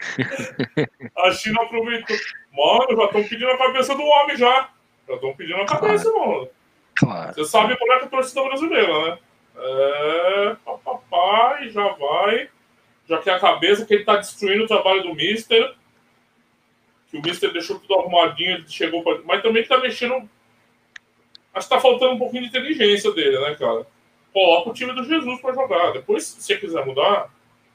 A 1.18 1.32
China 1.32 1.62
aproveitou. 1.64 2.16
Mano, 2.52 2.96
já 2.96 3.06
estão 3.06 3.24
pedindo 3.24 3.52
a 3.52 3.58
cabeça 3.58 3.96
do 3.96 4.04
homem 4.04 4.38
já. 4.38 4.70
Já 5.08 5.16
estão 5.16 5.34
pedindo 5.34 5.62
a 5.62 5.66
cabeça, 5.66 6.12
claro. 6.12 6.30
mano. 6.30 6.50
Claro. 6.96 7.34
Você 7.34 7.46
sabe 7.46 7.78
como 7.78 7.94
é 7.94 7.98
que 7.98 8.04
é 8.04 8.08
a 8.08 8.10
torcida 8.10 8.44
brasileira, 8.44 9.10
né? 9.10 9.20
É. 9.58 10.56
Papai, 10.84 11.70
já 11.70 11.88
vai. 11.90 12.50
Já 13.08 13.18
quer 13.20 13.36
a 13.36 13.40
cabeça 13.40 13.86
que 13.86 13.94
ele 13.94 14.04
tá 14.04 14.18
destruindo 14.18 14.64
o 14.64 14.68
trabalho 14.68 15.04
do 15.04 15.14
Mister. 15.14 15.76
Que 17.10 17.18
o 17.18 17.22
Mister 17.22 17.52
deixou 17.52 17.80
tudo 17.80 17.96
arrumadinho, 17.96 18.56
ele 18.56 18.68
chegou 18.68 19.04
pra... 19.04 19.20
Mas 19.24 19.42
também 19.42 19.64
tá 19.64 19.78
mexendo. 19.78 20.30
Acho 21.54 21.70
que 21.70 21.76
tá 21.76 21.80
faltando 21.80 22.14
um 22.14 22.20
pouquinho 22.20 22.44
de 22.44 22.50
inteligência 22.50 23.12
dele, 23.12 23.40
né, 23.40 23.56
cara? 23.56 23.86
Coloca 24.34 24.70
o 24.70 24.74
time 24.74 24.92
do 24.94 25.04
Jesus 25.04 25.40
pra 25.40 25.54
jogar. 25.54 25.94
Depois, 25.94 26.26
se 26.26 26.42
você 26.42 26.58
quiser 26.58 26.86
mudar, 26.86 27.30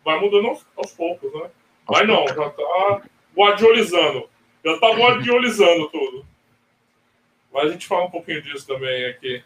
vai 0.05 0.19
mudando 0.21 0.49
aos, 0.49 0.67
aos 0.77 0.93
poucos, 0.93 1.33
né? 1.33 1.51
Mas 1.91 2.07
não, 2.07 2.27
já 2.29 2.51
tá 2.51 3.03
guardiolizando. 3.37 4.29
Já 4.65 4.79
tá 4.79 4.91
guardiolizando 4.91 5.89
tudo. 5.89 6.25
Mas 7.53 7.65
a 7.65 7.73
gente 7.73 7.87
fala 7.87 8.05
um 8.05 8.11
pouquinho 8.11 8.43
disso 8.43 8.67
também 8.67 9.07
aqui. 9.07 9.43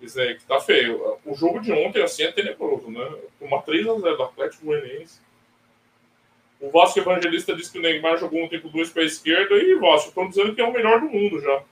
Isso 0.00 0.20
aí, 0.20 0.34
que 0.34 0.44
tá 0.44 0.60
feio. 0.60 1.18
O 1.24 1.34
jogo 1.34 1.60
de 1.60 1.72
ontem, 1.72 2.02
assim, 2.02 2.24
é 2.24 2.32
tenebroso, 2.32 2.90
né? 2.90 3.08
Uma 3.40 3.62
3x0 3.62 4.16
do 4.16 4.22
Atlético 4.22 4.66
Goianiense. 4.66 5.20
O 6.60 6.70
Vasco 6.70 6.98
Evangelista 6.98 7.54
disse 7.54 7.70
que 7.70 7.78
o 7.78 7.82
Neymar 7.82 8.18
jogou 8.18 8.42
um 8.42 8.48
tempo 8.48 8.68
2 8.68 8.90
para 8.90 9.02
a 9.02 9.06
esquerda 9.06 9.54
e 9.54 9.74
Vasco 9.76 10.08
estão 10.08 10.28
dizendo 10.28 10.54
que 10.54 10.60
é 10.60 10.64
o 10.64 10.72
melhor 10.72 11.00
do 11.00 11.06
mundo 11.06 11.40
já. 11.40 11.62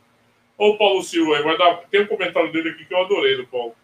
Olha 0.58 0.74
o 0.74 0.78
Paulo 0.78 1.02
Silva 1.02 1.36
aí, 1.36 1.42
vai 1.42 1.58
dar. 1.58 1.76
Tem 1.90 2.02
um 2.02 2.06
comentário 2.06 2.52
dele 2.52 2.70
aqui 2.70 2.84
que 2.84 2.94
eu 2.94 3.00
adorei 3.00 3.36
do 3.36 3.46
Paulo. 3.46 3.74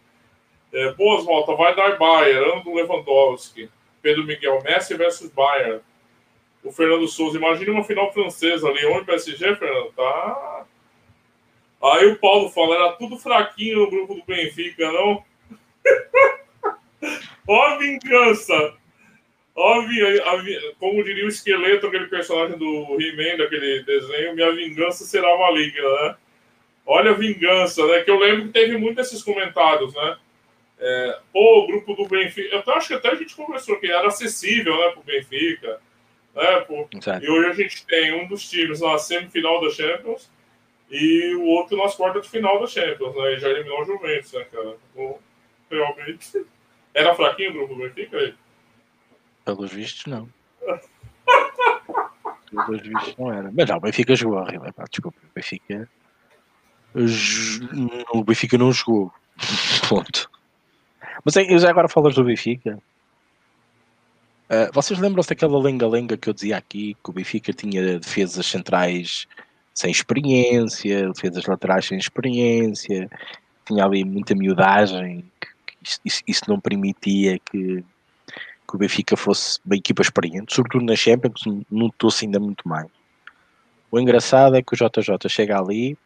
É, 0.71 0.93
boas 0.93 1.25
voltas, 1.25 1.57
vai 1.57 1.75
dar 1.75 1.97
Bayern, 1.97 2.51
ano 2.51 2.63
do 2.63 2.73
Lewandowski. 2.73 3.69
Pedro 4.01 4.23
Miguel 4.23 4.61
Messi 4.63 4.95
versus 4.95 5.29
Bayern. 5.31 5.81
O 6.63 6.71
Fernando 6.71 7.07
Souza, 7.07 7.37
imagine 7.37 7.71
uma 7.71 7.83
final 7.83 8.11
francesa 8.11 8.67
ali. 8.67 8.85
Onde 8.85 9.05
PSG, 9.05 9.55
Fernando? 9.55 9.91
Tá. 9.93 10.65
Aí 11.81 12.07
o 12.07 12.17
Paulo 12.17 12.49
fala, 12.49 12.75
era 12.75 12.91
tudo 12.93 13.17
fraquinho 13.17 13.79
no 13.79 13.89
grupo 13.89 14.15
do 14.15 14.23
Benfica, 14.25 14.91
não? 14.91 15.23
Ó 17.47 17.61
a 17.65 17.77
vingança! 17.77 18.73
Ó, 19.55 19.81
a, 19.81 19.83
a, 19.83 20.73
como 20.77 21.03
diria 21.03 21.25
o 21.25 21.29
esqueleto, 21.29 21.87
aquele 21.87 22.07
personagem 22.07 22.57
do 22.57 22.97
He-Man, 22.99 23.37
daquele 23.37 23.83
desenho, 23.83 24.35
minha 24.35 24.51
vingança 24.53 25.03
será 25.05 25.37
maligna, 25.37 25.81
né? 25.81 26.15
Olha 26.85 27.11
a 27.11 27.13
vingança, 27.13 27.85
né? 27.87 28.01
Que 28.01 28.11
eu 28.11 28.17
lembro 28.19 28.47
que 28.47 28.53
teve 28.53 28.77
muitos 28.77 29.09
desses 29.09 29.23
comentários, 29.23 29.93
né? 29.93 30.17
É, 30.79 31.19
pô, 31.33 31.59
o 31.59 31.67
grupo 31.67 31.93
do 31.93 32.07
Benfica. 32.07 32.63
Eu 32.65 32.73
acho 32.73 32.87
que 32.87 32.93
até 32.93 33.09
a 33.09 33.15
gente 33.15 33.35
conversou 33.35 33.77
que 33.77 33.91
era 33.91 34.07
acessível, 34.07 34.77
né, 34.77 34.89
pro 34.91 35.03
Benfica. 35.03 35.81
Né, 36.35 36.61
pô, 36.61 36.87
e 37.21 37.29
hoje 37.29 37.49
a 37.49 37.53
gente 37.53 37.85
tem 37.85 38.13
um 38.13 38.27
dos 38.27 38.47
times 38.47 38.81
na 38.81 38.97
semifinal 38.97 39.59
da 39.61 39.69
Champions 39.71 40.29
e 40.89 41.35
o 41.35 41.43
outro 41.43 41.77
nas 41.77 41.95
quartas 41.95 42.23
de 42.23 42.29
final 42.29 42.59
da 42.59 42.67
Champions, 42.67 43.15
né? 43.15 43.33
E 43.33 43.39
já 43.39 43.49
eliminou 43.49 43.81
o 43.81 43.85
Juventus, 43.85 44.33
né, 44.33 44.43
cara? 44.45 44.75
Então, 44.91 45.19
realmente. 45.69 46.45
Era 46.93 47.13
fraquinho 47.13 47.51
o 47.51 47.53
grupo 47.53 47.75
do 47.75 47.81
Benfica 47.81 48.17
aí? 48.17 48.33
Pelos 49.45 49.71
vistos, 49.71 50.05
não. 50.07 50.27
Pelos 52.49 52.81
vistos, 52.81 53.15
não 53.15 53.31
era. 53.31 53.51
Mas 53.55 53.69
não, 53.69 53.77
o 53.77 53.79
Benfica 53.79 54.15
jogou 54.15 54.39
horrível. 54.39 54.73
Desculpa, 54.89 55.19
o 55.23 55.33
Benfica. 55.35 55.87
O 58.11 58.23
Benfica 58.23 58.57
não 58.57 58.71
jogou. 58.71 59.13
Ponto. 59.87 60.29
Mas 61.23 61.35
eu 61.35 61.59
já 61.59 61.69
agora 61.69 61.87
falas 61.87 62.15
do 62.15 62.23
Benfica. 62.23 62.79
Uh, 64.49 64.73
vocês 64.73 64.97
lembram-se 64.99 65.29
daquela 65.29 65.59
lenga-lenga 65.59 66.17
que 66.17 66.27
eu 66.27 66.33
dizia 66.33 66.57
aqui 66.57 66.95
que 67.03 67.09
o 67.09 67.13
Benfica 67.13 67.53
tinha 67.53 67.99
defesas 67.99 68.47
centrais 68.47 69.27
sem 69.75 69.91
experiência, 69.91 71.07
defesas 71.09 71.45
laterais 71.45 71.85
sem 71.85 71.97
experiência, 71.97 73.07
tinha 73.65 73.85
ali 73.85 74.03
muita 74.03 74.33
miudagem, 74.33 75.23
isso, 76.03 76.21
isso 76.27 76.43
não 76.47 76.59
permitia 76.59 77.39
que, 77.39 77.83
que, 78.67 78.75
o 78.75 78.77
Benfica 78.77 79.15
fosse 79.15 79.59
uma 79.65 79.75
equipa 79.75 80.01
experiente, 80.01 80.53
sobretudo 80.53 80.83
na 80.83 80.95
Champions, 80.95 81.43
notou-se 81.69 82.25
ainda 82.25 82.39
muito 82.39 82.67
mais. 82.67 82.87
O 83.91 83.99
engraçado 83.99 84.55
é 84.55 84.61
que 84.61 84.73
o 84.73 84.77
JJ 84.77 85.29
chega 85.29 85.59
ali, 85.59 85.97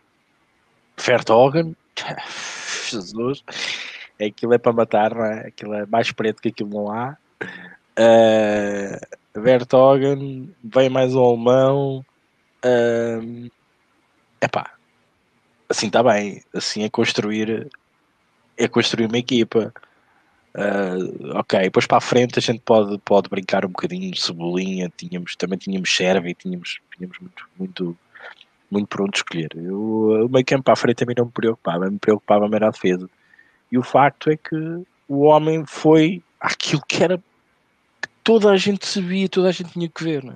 Vertogen, 0.98 1.76
Jesus, 2.92 3.44
aquilo 4.22 4.54
é 4.54 4.58
para 4.58 4.74
matar, 4.74 5.16
não 5.16 5.26
é? 5.26 5.48
Aquilo 5.48 5.74
é 5.74 5.86
mais 5.86 6.12
preto 6.12 6.42
que 6.42 6.50
aquilo 6.50 6.70
não 6.70 6.92
há. 6.92 7.18
Uh, 7.98 8.98
vem 10.64 10.90
mais 10.90 11.16
um 11.16 11.24
alemão. 11.24 12.06
Uh, 12.66 13.52
epá, 14.42 14.72
assim 15.70 15.88
está 15.88 16.02
bem. 16.02 16.42
Assim 16.54 16.84
é 16.84 16.90
construir, 16.90 17.70
é 18.58 18.68
construir 18.68 19.06
uma 19.06 19.18
equipa. 19.18 19.74
Uh, 20.56 21.38
ok, 21.40 21.62
depois 21.62 21.88
para 21.88 21.98
a 21.98 22.02
frente 22.02 22.38
a 22.38 22.42
gente 22.42 22.60
pode, 22.60 22.98
pode 23.00 23.28
brincar 23.28 23.66
um 23.66 23.70
bocadinho 23.70 24.12
de 24.12 24.22
cebolinha. 24.22 24.92
Tínhamos, 24.96 25.36
também 25.36 25.58
tínhamos 25.58 25.96
Sérvia 25.96 26.34
tínhamos, 26.34 26.80
tínhamos 26.96 27.18
muito, 27.20 27.50
muito, 27.58 27.98
muito 28.72 28.88
pronto 28.88 29.16
escolher. 29.16 29.50
Eu, 29.56 30.26
o 30.26 30.30
meio 30.30 30.46
campo 30.46 30.64
para 30.64 30.74
a 30.74 30.78
frente 30.78 30.98
também 30.98 31.16
não 31.18 31.26
me 31.26 31.32
preocupava, 31.32 31.90
me 31.90 32.00
preocupava 32.00 32.48
mais 32.48 32.64
a 32.64 32.70
defesa. 32.70 33.10
E 33.72 33.78
o 33.78 33.84
facto 33.84 34.30
é 34.30 34.38
que 34.38 34.56
o 35.08 35.22
homem 35.22 35.66
foi 35.66 36.22
aquilo 36.40 36.82
que 36.88 37.04
era 37.04 37.22
toda 38.24 38.52
a 38.52 38.58
gente 38.58 38.86
sabia, 38.88 39.28
toda 39.28 39.50
a 39.50 39.52
gente 39.52 39.72
tinha 39.72 39.90
que 39.90 40.04
ver. 40.04 40.24
Não 40.24 40.34
é? 40.34 40.36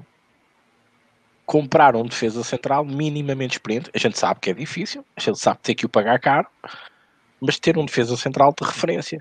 Comprar 1.46 1.96
um 1.96 2.04
defesa 2.04 2.44
central 2.44 2.84
minimamente 2.84 3.54
experiente, 3.54 3.90
a 3.94 3.98
gente 3.98 4.20
sabe 4.20 4.40
que 4.42 4.50
é 4.50 4.54
difícil, 4.54 5.06
a 5.16 5.22
gente 5.22 5.40
sabe 5.40 5.60
tem 5.64 5.76
que 5.76 5.86
o 5.86 5.90
pagar 5.90 6.20
caro, 6.20 6.48
mas 7.40 7.58
ter 7.58 7.78
um 7.78 7.86
defesa 7.86 8.18
central 8.18 8.54
de 8.60 8.68
referência. 8.68 9.20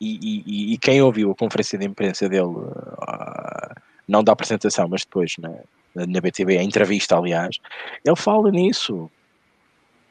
E, 0.00 0.18
e, 0.22 0.74
e 0.74 0.78
quem 0.78 1.00
ouviu 1.02 1.30
a 1.30 1.34
conferência 1.34 1.78
de 1.78 1.86
imprensa 1.86 2.28
dele, 2.28 2.42
uh, 2.44 3.74
não 4.06 4.22
da 4.22 4.32
apresentação, 4.32 4.86
mas 4.88 5.04
depois 5.04 5.34
na, 5.38 6.06
na 6.06 6.20
BTV, 6.20 6.58
a 6.58 6.62
entrevista, 6.62 7.16
aliás, 7.16 7.58
ele 8.04 8.16
fala 8.16 8.50
nisso 8.50 9.10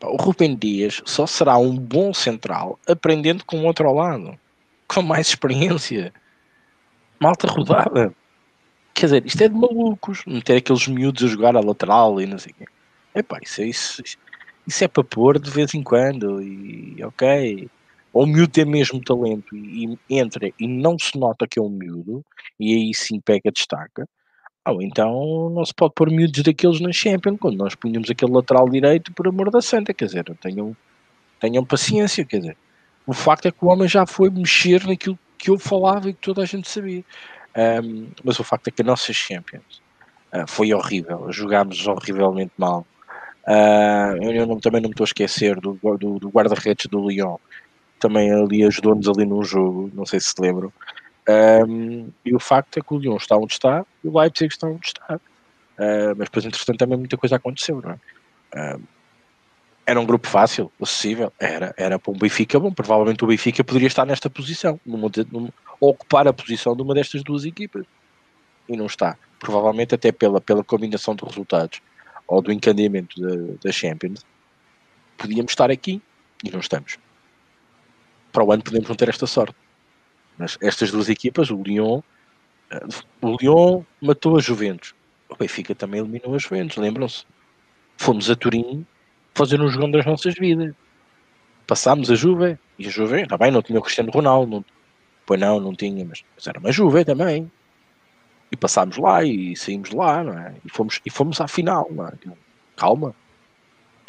o 0.04 0.16
Rubem 0.18 0.56
Dias 0.56 1.02
só 1.06 1.26
será 1.26 1.58
um 1.58 1.76
bom 1.76 2.14
central 2.14 2.80
aprendendo 2.88 3.44
com 3.46 3.60
o 3.60 3.66
outro 3.66 3.92
lado, 3.92 4.38
com 4.88 5.02
mais 5.02 5.30
experiência, 5.30 6.14
malta 7.20 7.48
rodada. 7.48 8.14
Quer 8.94 9.06
dizer, 9.06 9.26
isto 9.26 9.44
é 9.44 9.48
de 9.48 9.56
malucos, 9.56 10.24
meter 10.26 10.58
aqueles 10.58 10.88
miúdos 10.88 11.24
a 11.24 11.28
jogar 11.28 11.56
a 11.56 11.60
lateral 11.60 12.20
e 12.20 12.26
não 12.26 12.38
sei 12.38 12.52
o 12.52 12.56
quê. 12.56 12.66
Epá, 13.16 13.40
isso, 13.44 13.62
é, 13.62 13.66
isso, 13.66 14.04
isso 14.66 14.84
é 14.84 14.88
para 14.88 15.04
pôr 15.04 15.40
de 15.40 15.50
vez 15.50 15.74
em 15.74 15.84
quando 15.84 16.42
e 16.42 17.04
ok. 17.04 17.70
Ou 18.14 18.24
o 18.24 18.28
miúdo 18.28 18.48
tem 18.48 18.66
mesmo 18.66 19.00
talento 19.04 19.56
e, 19.56 19.98
e 20.10 20.20
entra 20.20 20.50
e 20.60 20.68
não 20.68 20.98
se 20.98 21.18
nota 21.18 21.48
que 21.48 21.60
é 21.60 21.62
um 21.62 21.70
miúdo 21.70 22.24
e 22.60 22.74
aí 22.74 22.94
sim 22.94 23.20
pega 23.20 23.52
destaca 23.52 24.08
ou 24.72 24.82
então 24.82 25.50
não 25.50 25.66
se 25.66 25.74
pode 25.74 25.94
pôr 25.94 26.10
miúdos 26.12 26.44
daqueles 26.44 26.80
na 26.80 26.92
Champions, 26.92 27.38
quando 27.40 27.58
nós 27.58 27.76
punhamos 27.76 28.10
aquele 28.10 28.32
lateral 28.32 28.70
direito, 28.70 29.14
por 29.14 29.28
amor 29.28 29.50
da 29.50 29.62
santa, 29.62 29.94
quer 29.94 30.06
dizer, 30.06 30.26
tenham, 30.42 30.76
tenham 31.40 31.66
paciência, 31.66 32.26
quer 32.26 32.40
dizer. 32.40 32.58
O 33.06 33.14
facto 33.14 33.48
é 33.48 33.52
que 33.52 33.64
o 33.64 33.68
homem 33.68 33.88
já 33.88 34.06
foi 34.06 34.30
mexer 34.30 34.86
naquilo 34.86 35.18
que 35.38 35.50
eu 35.50 35.60
falava 35.60 36.10
e 36.10 36.14
que 36.14 36.22
toda 36.22 36.42
a 36.42 36.46
gente 36.46 36.70
sabia. 36.70 37.04
Um, 37.56 38.10
mas 38.24 38.40
o 38.40 38.44
facto 38.44 38.68
é 38.68 38.72
que 38.72 38.82
a 38.82 38.86
nossa 38.86 39.12
Champions 39.14 39.82
uh, 40.34 40.48
foi 40.48 40.74
horrível, 40.74 41.32
jogámos 41.32 41.88
horrivelmente 41.88 42.52
mal. 42.58 42.86
Uh, 43.48 44.22
eu 44.22 44.46
não, 44.46 44.60
também 44.60 44.82
não 44.82 44.90
me 44.90 44.94
estou 44.94 45.06
a 45.06 45.08
esquecer 45.08 45.60
do, 45.60 45.80
do, 45.98 46.20
do 46.20 46.30
guarda-redes 46.30 46.86
do 46.88 47.08
Lyon, 47.08 47.38
também 48.00 48.32
ali 48.32 48.64
ajudou-nos 48.64 49.08
ali 49.08 49.26
num 49.26 49.44
jogo, 49.44 49.90
não 49.94 50.06
sei 50.06 50.20
se 50.20 50.30
se 50.30 50.42
lembram. 50.42 50.72
Um, 51.68 52.10
e 52.24 52.34
o 52.34 52.40
facto 52.40 52.78
é 52.78 52.82
que 52.82 52.94
o 52.94 52.98
Lyon 52.98 53.18
está 53.18 53.36
onde 53.36 53.54
está 53.54 53.86
e 54.04 54.08
o 54.08 54.18
Leipzig 54.18 54.54
está 54.54 54.68
onde 54.68 54.88
está. 54.88 55.16
Uh, 55.16 56.16
mas 56.18 56.28
depois, 56.28 56.46
entretanto, 56.46 56.78
também 56.78 56.98
muita 56.98 57.18
coisa 57.18 57.36
aconteceu, 57.36 57.82
não 57.82 57.92
é? 57.92 58.76
Uh, 58.76 58.82
era 59.88 60.02
um 60.02 60.06
grupo 60.06 60.28
fácil, 60.28 60.70
acessível, 60.82 61.32
era, 61.40 61.74
era 61.78 61.98
para 61.98 62.12
um 62.12 62.18
Benfica 62.18 62.60
bom. 62.60 62.74
Provavelmente 62.74 63.24
o 63.24 63.28
Benfica 63.28 63.64
poderia 63.64 63.88
estar 63.88 64.06
nesta 64.06 64.30
posição, 64.30 64.78
numa, 64.86 65.10
numa, 65.32 65.50
ocupar 65.80 66.28
a 66.28 66.34
posição 66.34 66.76
de 66.76 66.82
uma 66.82 66.94
destas 66.94 67.24
duas 67.24 67.46
equipas. 67.46 67.86
E 68.68 68.76
não 68.76 68.86
está. 68.86 69.18
Provavelmente 69.40 69.96
até 69.96 70.12
pela, 70.12 70.42
pela 70.42 70.62
combinação 70.62 71.16
de 71.16 71.24
resultados 71.24 71.82
ou 72.28 72.42
do 72.42 72.52
encadeamento 72.52 73.22
da, 73.22 73.54
da 73.64 73.72
Champions, 73.72 74.26
podíamos 75.18 75.54
estar 75.54 75.72
aqui 75.72 76.02
e 76.44 76.52
não 76.52 76.60
estamos. 76.60 77.00
Para 78.34 78.44
o 78.44 78.52
ano 78.52 78.64
podemos 78.64 78.90
não 78.90 78.96
ter 78.96 79.08
esta 79.08 79.26
sorte. 79.26 79.56
Mas 80.38 80.58
estas 80.62 80.92
duas 80.92 81.08
equipas, 81.08 81.50
o 81.50 81.64
Lyon, 81.64 82.02
o 83.22 83.38
Lyon 83.38 83.84
matou 84.02 84.36
a 84.36 84.42
Juventus. 84.42 84.94
O 85.30 85.38
Benfica 85.38 85.74
também 85.74 86.02
eliminou 86.02 86.36
a 86.36 86.38
Juventus, 86.38 86.76
lembram-se? 86.76 87.24
Fomos 87.96 88.30
a 88.30 88.36
Turim 88.36 88.86
fazer 89.38 89.62
um 89.62 89.70
jogão 89.70 89.90
das 89.92 90.06
nossas 90.06 90.34
vidas. 90.36 90.74
Passámos 91.66 92.10
a 92.10 92.16
Juve, 92.16 92.58
e 92.80 92.88
a 92.88 92.90
Juve, 92.90 93.22
está 93.22 93.38
bem, 93.38 93.52
não 93.52 93.62
tinha 93.62 93.78
o 93.78 93.82
Cristiano 93.82 94.12
Ronaldo, 94.12 94.52
não, 94.52 94.66
pois 95.26 95.40
não, 95.40 95.60
não 95.60 95.76
tinha, 95.76 96.04
mas, 96.06 96.24
mas 96.36 96.48
era 96.48 96.60
uma 96.60 96.72
Juve 96.72 97.06
também. 97.06 97.52
E 98.52 98.56
passámos 98.56 98.98
lá 98.98 99.24
e 99.24 99.56
saímos 99.56 99.92
lá, 99.92 100.24
não 100.24 100.38
é? 100.38 100.56
E 100.66 100.70
fomos, 100.70 101.02
e 101.06 101.10
fomos 101.10 101.40
à 101.42 101.48
final, 101.48 101.88
não 101.92 102.08
é? 102.08 102.14
Calma. 102.76 103.14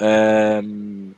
Um, 0.00 1.12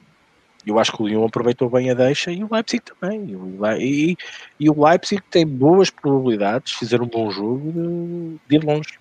eu 0.66 0.78
acho 0.78 0.92
que 0.92 1.02
o 1.02 1.06
Lyon 1.06 1.26
aproveitou 1.26 1.68
bem 1.68 1.90
a 1.90 1.94
deixa 1.94 2.30
e 2.30 2.42
o 2.42 2.48
Leipzig 2.50 2.82
também. 2.82 3.36
E, 3.78 4.16
e 4.58 4.70
o 4.70 4.84
Leipzig 4.84 5.22
tem 5.30 5.46
boas 5.46 5.90
probabilidades 5.90 6.72
de 6.72 6.78
fazer 6.78 7.02
um 7.02 7.06
bom 7.06 7.30
jogo 7.30 7.72
de, 7.72 8.38
de 8.48 8.56
ir 8.56 8.64
longe. 8.64 8.98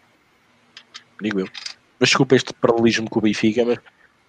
Digo 1.21 1.39
eu. 1.39 1.47
Mas 1.99 2.09
desculpa 2.09 2.35
este 2.35 2.53
paralelismo 2.53 3.09
com 3.09 3.19
o 3.19 3.21
Benfica, 3.21 3.65
mas 3.65 3.77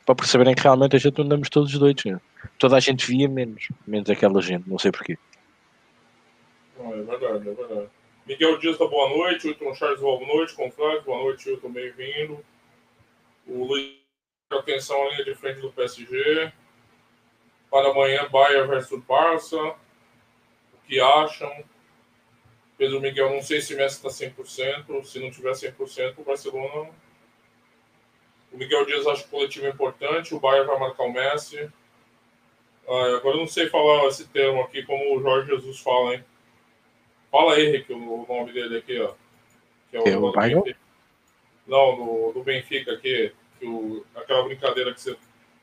para 0.04 0.14
perceberem 0.14 0.54
que 0.54 0.62
realmente 0.62 0.96
a 0.96 0.98
gente 0.98 1.20
andamos 1.20 1.48
todos 1.48 1.72
doidos. 1.72 2.04
Né? 2.04 2.20
Toda 2.58 2.76
a 2.76 2.80
gente 2.80 3.06
via 3.06 3.28
menos, 3.28 3.68
menos 3.86 4.08
aquela 4.10 4.40
gente, 4.40 4.68
não 4.68 4.78
sei 4.78 4.90
porquê. 4.90 5.18
Não, 6.78 6.92
é 6.94 7.02
verdade, 7.02 7.48
é 7.48 7.54
verdade. 7.54 7.88
Miguel 8.26 8.58
Dias 8.58 8.78
da 8.78 8.86
boa 8.86 9.08
noite, 9.08 9.48
Hilton 9.48 9.74
Charles 9.74 10.00
boa 10.00 10.24
noite, 10.26 10.54
Confrade, 10.54 11.04
boa 11.04 11.18
noite, 11.18 11.48
Hilton, 11.48 11.70
bem-vindo. 11.70 12.44
O 13.46 13.64
Luiz, 13.64 13.96
atenção 14.50 15.02
à 15.02 15.10
linha 15.10 15.24
de 15.24 15.34
frente 15.34 15.60
do 15.60 15.72
PSG. 15.72 16.52
Para 17.70 17.90
amanhã, 17.90 18.28
Bayern 18.28 18.68
versus 18.68 19.02
Barça. 19.04 19.56
O 19.56 20.86
que 20.86 21.00
acham? 21.00 21.64
Pedro 22.76 23.00
Miguel, 23.00 23.30
não 23.30 23.42
sei 23.42 23.60
se 23.60 23.74
Messi 23.74 23.96
está 23.96 24.08
100%. 24.08 25.04
Se 25.04 25.18
não 25.18 25.30
tiver 25.30 25.52
100%, 25.52 26.14
o 26.16 26.24
Barcelona. 26.24 26.90
O 28.52 28.58
Miguel 28.58 28.84
Dias 28.86 29.06
acha 29.06 29.22
que 29.22 29.28
o 29.28 29.30
coletivo 29.30 29.66
é 29.66 29.70
importante. 29.70 30.34
O 30.34 30.40
Bayern 30.40 30.66
vai 30.66 30.78
marcar 30.78 31.04
o 31.04 31.12
Messi. 31.12 31.70
Ah, 32.88 33.16
agora 33.16 33.36
eu 33.36 33.40
não 33.40 33.46
sei 33.46 33.68
falar 33.68 34.06
esse 34.08 34.26
termo 34.28 34.60
aqui, 34.62 34.82
como 34.82 35.16
o 35.16 35.22
Jorge 35.22 35.50
Jesus 35.50 35.78
fala, 35.80 36.14
hein? 36.14 36.24
Fala 37.30 37.54
aí, 37.54 37.66
Henrique, 37.66 37.92
o 37.92 38.26
nome 38.28 38.52
dele 38.52 38.78
aqui, 38.78 39.00
ó. 39.00 39.12
Que 39.90 39.96
é 39.96 40.16
o, 40.16 40.24
o 40.24 40.32
Bayern? 40.32 40.74
Não, 41.66 41.96
do, 41.96 42.32
do 42.32 42.42
Benfica 42.42 42.92
aqui. 42.92 43.32
Que 43.58 43.66
o, 43.66 44.04
aquela 44.16 44.42
brincadeira 44.44 44.92
que 44.92 45.00
você 45.00 45.16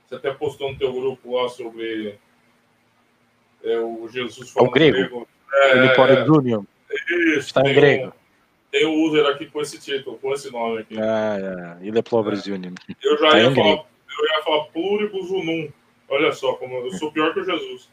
Você 0.08 0.16
até 0.16 0.34
postou 0.34 0.72
no 0.72 0.78
teu 0.78 0.94
grupo 0.94 1.36
lá 1.36 1.50
sobre 1.50 2.18
é, 3.64 3.78
o 3.80 4.08
Jesus 4.08 4.50
falando 4.52 4.70
o 4.70 4.74
grego. 4.74 4.96
grego. 4.98 5.28
É, 5.54 5.76
Unipore 5.76 6.26
Junior. 6.26 6.64
Isso, 7.10 7.40
Está 7.40 7.62
em 7.62 7.74
grego. 7.74 8.08
Um, 8.08 8.27
tem 8.72 8.86
o 8.86 8.94
user 9.06 9.26
aqui 9.26 9.46
com 9.48 9.62
esse 9.62 9.80
título, 9.80 10.18
com 10.18 10.34
esse 10.34 10.52
nome 10.52 10.80
aqui. 10.80 11.00
Ah, 11.00 11.78
é. 11.82 11.88
Ele 11.88 11.98
é 11.98 12.02
Plovers 12.02 12.42
é. 12.42 12.44
Junior. 12.44 12.74
Eu 13.02 13.18
já 13.18 13.30
tá 13.30 13.40
ia, 13.40 13.54
falar, 13.54 13.70
eu 13.70 14.26
ia 14.26 14.44
falar 14.44 14.64
Pluribus 14.66 15.30
Unum. 15.32 15.72
Olha 16.10 16.32
só, 16.32 16.54
como 16.54 16.76
eu 16.76 16.92
sou 16.94 17.12
pior 17.12 17.34
que 17.34 17.40
o 17.40 17.46
Jesus. 17.46 17.90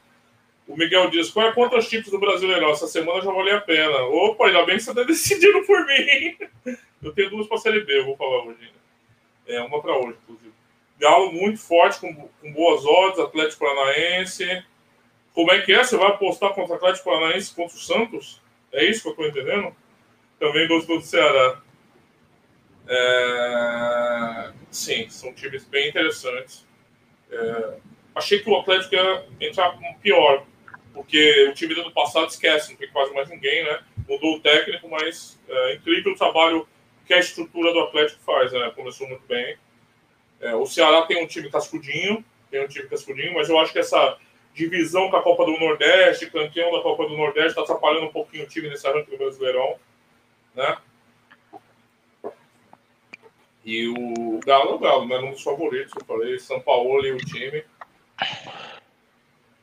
O 0.67 0.77
Miguel 0.77 1.11
diz: 1.11 1.31
qual 1.31 1.49
é 1.49 1.53
quantos 1.53 1.87
chips 1.87 2.11
do 2.11 2.19
Brasileirão? 2.19 2.71
Essa 2.71 2.87
semana 2.87 3.21
já 3.21 3.31
valeu 3.31 3.57
a 3.57 3.61
pena. 3.61 3.99
Opa, 4.05 4.47
ainda 4.47 4.65
bem 4.65 4.77
que 4.77 4.83
você 4.83 4.91
está 4.91 5.03
decidindo 5.03 5.65
por 5.65 5.85
mim. 5.87 6.37
Eu 7.03 7.13
tenho 7.13 7.31
duas 7.31 7.47
para 7.47 7.59
a 7.59 7.61
Série 7.61 7.83
B, 7.83 7.99
eu 7.99 8.07
vou 8.07 8.17
falar 8.17 8.47
hoje. 8.47 8.73
É, 9.47 9.61
uma 9.61 9.83
para 9.83 9.95
hoje, 9.95 10.17
inclusive. 10.23 10.55
Galo 10.99 11.31
muito 11.33 11.61
forte, 11.61 12.01
com, 12.01 12.15
com 12.15 12.53
boas 12.53 12.83
odds, 12.87 13.19
Atlético 13.19 13.67
Paranaense. 13.67 14.65
Como 15.35 15.53
é 15.53 15.61
que 15.61 15.75
é? 15.75 15.85
Você 15.85 15.99
vai 15.99 16.07
apostar 16.07 16.55
contra 16.55 16.73
o 16.73 16.77
Atlético 16.77 17.11
Paranaense 17.11 17.55
contra 17.55 17.77
o 17.77 17.79
Santos? 17.79 18.41
É 18.73 18.87
isso 18.87 19.03
que 19.03 19.09
eu 19.09 19.11
estou 19.11 19.27
entendendo? 19.27 19.77
Também 20.39 20.69
gostou 20.69 20.99
do 20.99 21.05
Ceará. 21.05 21.61
É... 22.87 24.53
Sim, 24.71 25.09
são 25.09 25.33
times 25.33 25.65
bem 25.65 25.89
interessantes. 25.89 26.67
É... 27.31 27.79
Achei 28.15 28.41
que 28.41 28.49
o 28.49 28.59
Atlético 28.59 28.95
ia 28.95 29.27
entrar 29.41 29.77
pior, 30.01 30.45
porque 30.93 31.49
o 31.49 31.55
time 31.55 31.75
do 31.75 31.81
ano 31.81 31.93
passado 31.93 32.29
esquece, 32.29 32.71
não 32.71 32.79
tem 32.79 32.89
quase 32.91 33.13
mais 33.13 33.29
ninguém, 33.29 33.65
né? 33.65 33.81
Mudou 34.09 34.37
o 34.37 34.41
técnico, 34.41 34.89
mas 34.89 35.41
é 35.49 35.75
incrível 35.75 36.13
o 36.13 36.17
trabalho 36.17 36.69
que 37.07 37.13
a 37.13 37.19
estrutura 37.19 37.73
do 37.73 37.81
Atlético 37.81 38.21
faz, 38.23 38.53
né? 38.53 38.71
Começou 38.75 39.09
muito 39.09 39.27
bem. 39.27 39.57
É, 40.41 40.55
o 40.55 40.67
Ceará 40.67 41.03
tem 41.03 41.23
um 41.23 41.27
time 41.27 41.51
cascudinho, 41.51 42.25
tem 42.51 42.65
um 42.65 42.69
time 42.69 42.89
cascudinho, 42.89 43.35
mas 43.35 43.49
eu 43.49 43.59
acho 43.59 43.73
que 43.73 43.79
essa 43.79 44.19
divisão 44.55 45.11
com 45.11 45.17
a 45.17 45.23
Copa 45.23 45.45
do 45.45 45.59
Nordeste, 45.59 46.31
campeão 46.31 46.71
da 46.71 46.81
Copa 46.81 47.09
do 47.09 47.17
Nordeste, 47.17 47.51
está 47.51 47.63
atrapalhando 47.63 48.07
um 48.07 48.13
pouquinho 48.13 48.45
o 48.45 48.49
time 48.49 48.69
nesse 48.69 48.87
arranque 48.87 49.11
do 49.11 49.19
Brasileirão, 49.19 49.77
né? 50.55 50.79
E 53.65 53.89
o 53.89 54.41
Galo 54.45 54.73
é 54.73 54.75
o 54.75 54.79
Galo, 54.79 55.07
né? 55.07 55.19
Um 55.19 55.31
dos 55.31 55.43
favoritos, 55.43 55.93
eu 55.99 56.05
falei, 56.05 56.39
São 56.39 56.61
Paulo 56.61 57.05
e 57.05 57.13
o 57.13 57.19
time. 57.19 57.65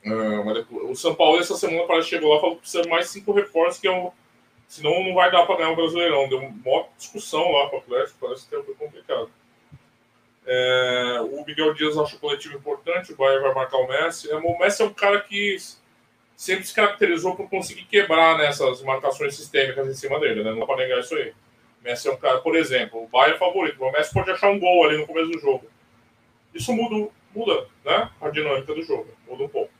Uh, 0.03 0.89
o 0.89 0.95
São 0.95 1.13
Paulo 1.13 1.39
essa 1.39 1.55
semana 1.55 1.85
parece 1.85 2.09
chegou 2.09 2.31
lá 2.31 2.37
e 2.37 2.41
falou 2.41 2.55
que 2.55 2.61
precisa 2.61 2.89
mais 2.89 3.09
cinco 3.09 3.31
reforços, 3.31 3.79
que 3.79 3.87
é 3.87 3.91
um, 3.91 4.11
senão 4.67 5.03
não 5.03 5.13
vai 5.13 5.31
dar 5.31 5.45
para 5.45 5.57
ganhar 5.57 5.71
o 5.71 5.75
Brasileirão. 5.75 6.27
Deu 6.27 6.39
uma 6.39 6.87
discussão 6.97 7.51
lá 7.51 7.69
com 7.69 7.75
o 7.75 7.79
Atlético, 7.79 8.17
parece 8.19 8.47
que 8.47 8.63
foi 8.63 8.73
complicado. 8.73 9.29
É, 10.45 11.19
o 11.21 11.45
Miguel 11.45 11.73
Dias 11.75 11.97
acha 11.97 12.15
o 12.15 12.19
coletivo 12.19 12.57
importante, 12.57 13.13
o 13.13 13.15
Bayern 13.15 13.43
vai 13.43 13.53
marcar 13.53 13.77
o 13.77 13.87
Messi. 13.87 14.31
É, 14.31 14.35
o 14.35 14.57
Messi 14.57 14.81
é 14.81 14.85
um 14.85 14.93
cara 14.93 15.21
que 15.21 15.55
sempre 16.41 16.65
se 16.65 16.73
caracterizou 16.73 17.35
por 17.35 17.47
conseguir 17.47 17.85
quebrar 17.85 18.35
nessas 18.35 18.81
marcações 18.81 19.35
sistêmicas 19.35 19.87
em 19.87 19.93
cima 19.93 20.19
dele, 20.19 20.43
né? 20.43 20.49
Não 20.49 20.61
dá 20.61 20.65
para 20.65 20.77
negar 20.77 20.99
isso 20.99 21.13
aí. 21.13 21.29
O 21.29 21.83
Messi 21.83 22.07
é 22.07 22.11
um 22.11 22.17
cara, 22.17 22.39
por 22.39 22.55
exemplo, 22.55 23.03
o 23.03 23.07
Bayern 23.07 23.35
é 23.35 23.37
favorito, 23.37 23.79
o 23.79 23.91
Messi 23.91 24.11
pode 24.11 24.31
achar 24.31 24.49
um 24.49 24.57
gol 24.57 24.83
ali 24.83 24.97
no 24.97 25.05
começo 25.05 25.29
do 25.29 25.39
jogo. 25.39 25.67
Isso 26.51 26.73
muda, 26.73 27.11
muda 27.35 27.67
né? 27.85 28.09
a 28.19 28.29
dinâmica 28.29 28.73
do 28.73 28.81
jogo, 28.81 29.07
muda 29.27 29.43
um 29.43 29.49
pouco. 29.49 29.71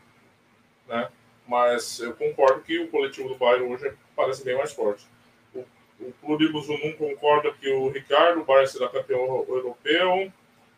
Né? 0.87 1.09
Mas 1.47 1.99
eu 1.99 2.13
concordo 2.13 2.61
que 2.61 2.77
o 2.77 2.89
coletivo 2.89 3.29
do 3.29 3.39
Bayern 3.39 3.73
hoje 3.73 3.91
parece 4.15 4.45
bem 4.45 4.55
mais 4.55 4.71
forte. 4.71 5.03
O, 5.55 5.65
o 5.99 6.13
Clube 6.21 6.45
Zunum 6.45 6.93
concorda 6.93 7.51
que 7.53 7.71
o 7.71 7.89
Ricardo, 7.89 8.41
o 8.41 8.45
Bayern 8.45 8.71
será 8.71 8.87
campeão 8.87 9.43
europeu. 9.49 10.31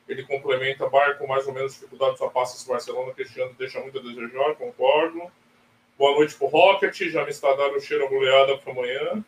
Ele 0.07 0.23
complementa 0.23 0.87
Bayern 0.87 1.19
com 1.19 1.27
mais 1.27 1.45
ou 1.45 1.53
menos 1.53 1.73
dificuldades 1.73 2.21
a 2.21 2.29
passes 2.29 2.65
Barcelona, 2.65 3.13
que 3.13 3.23
este 3.23 3.41
ano 3.41 3.53
deixa 3.59 3.81
muito 3.81 3.99
a 3.99 4.01
desejar, 4.01 4.55
concordo. 4.55 5.29
Boa 5.97 6.15
noite 6.15 6.35
pro 6.35 6.47
Rocket, 6.47 7.09
já 7.09 7.23
me 7.23 7.29
está 7.29 7.53
dando 7.53 7.77
o 7.77 7.81
cheiro 7.81 8.05
a 8.05 8.09
goleada 8.09 8.57
para 8.57 8.71
amanhã. 8.71 9.23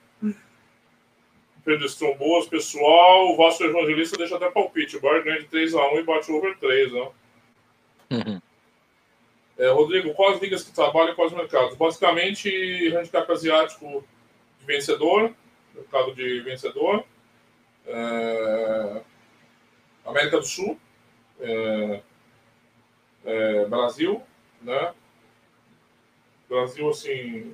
Pedro 1.65 1.87
boas, 2.15 2.47
pessoal. 2.47 3.33
O 3.33 3.37
Vasco 3.37 3.63
Evangelista 3.63 4.17
deixa 4.17 4.35
até 4.35 4.51
palpite. 4.51 4.97
O 4.97 5.01
Bayern 5.01 5.25
ganha 5.25 5.39
de 5.39 5.47
3x1 5.47 5.99
e 5.99 6.03
bate 6.03 6.31
over 6.31 6.55
3, 6.59 6.93
né? 6.93 7.09
Uhum. 8.11 8.41
É, 9.57 9.69
Rodrigo, 9.69 10.13
quais 10.13 10.39
ligas 10.39 10.63
que 10.63 10.71
trabalham 10.71 11.13
e 11.13 11.15
quais 11.15 11.31
mercados? 11.31 11.75
Basicamente, 11.75 12.95
handicap 12.95 13.31
asiático 13.31 14.05
de 14.59 14.65
vencedor, 14.65 15.33
mercado 15.73 16.13
de 16.13 16.41
vencedor. 16.41 17.03
É, 17.87 19.01
América 20.05 20.37
do 20.37 20.45
Sul, 20.45 20.79
é, 21.39 22.01
é, 23.25 23.65
Brasil, 23.65 24.21
né? 24.61 24.93
Brasil, 26.55 26.89
assim, 26.89 27.53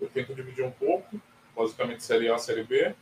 eu 0.00 0.08
tento 0.08 0.34
dividir 0.34 0.64
um 0.64 0.70
pouco, 0.70 1.20
basicamente 1.56 2.04
Série 2.04 2.30
A, 2.30 2.38
Série 2.38 2.62
B. 2.62 2.94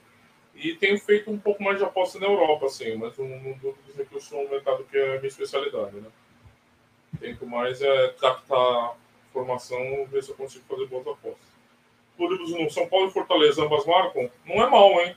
E 0.54 0.74
tenho 0.74 0.98
feito 0.98 1.30
um 1.30 1.38
pouco 1.38 1.62
mais 1.62 1.78
de 1.78 1.84
aposta 1.84 2.18
na 2.18 2.26
Europa, 2.26 2.66
assim, 2.66 2.96
mas 2.96 3.16
não, 3.18 3.26
não 3.26 3.52
dúvida 3.52 3.78
dizer 3.86 4.06
que 4.06 4.16
eu 4.16 4.20
sou 4.20 4.44
um 4.44 4.50
mercado 4.50 4.84
que 4.84 4.96
é 4.96 5.16
a 5.16 5.18
minha 5.18 5.28
especialidade, 5.28 5.96
né? 5.96 6.08
Tento 7.20 7.46
mais 7.46 7.82
é 7.82 8.08
captar 8.18 8.96
informação, 9.28 10.06
ver 10.10 10.22
se 10.22 10.30
eu 10.30 10.34
consigo 10.34 10.64
fazer 10.66 10.86
boas 10.86 11.06
apostas. 11.06 11.52
Clubes 12.16 12.50
no 12.50 12.70
São 12.70 12.88
Paulo 12.88 13.08
e 13.08 13.12
Fortaleza, 13.12 13.64
ambas 13.64 13.84
marcam? 13.86 14.30
Não 14.46 14.62
é 14.62 14.68
mal, 14.68 15.00
hein? 15.00 15.14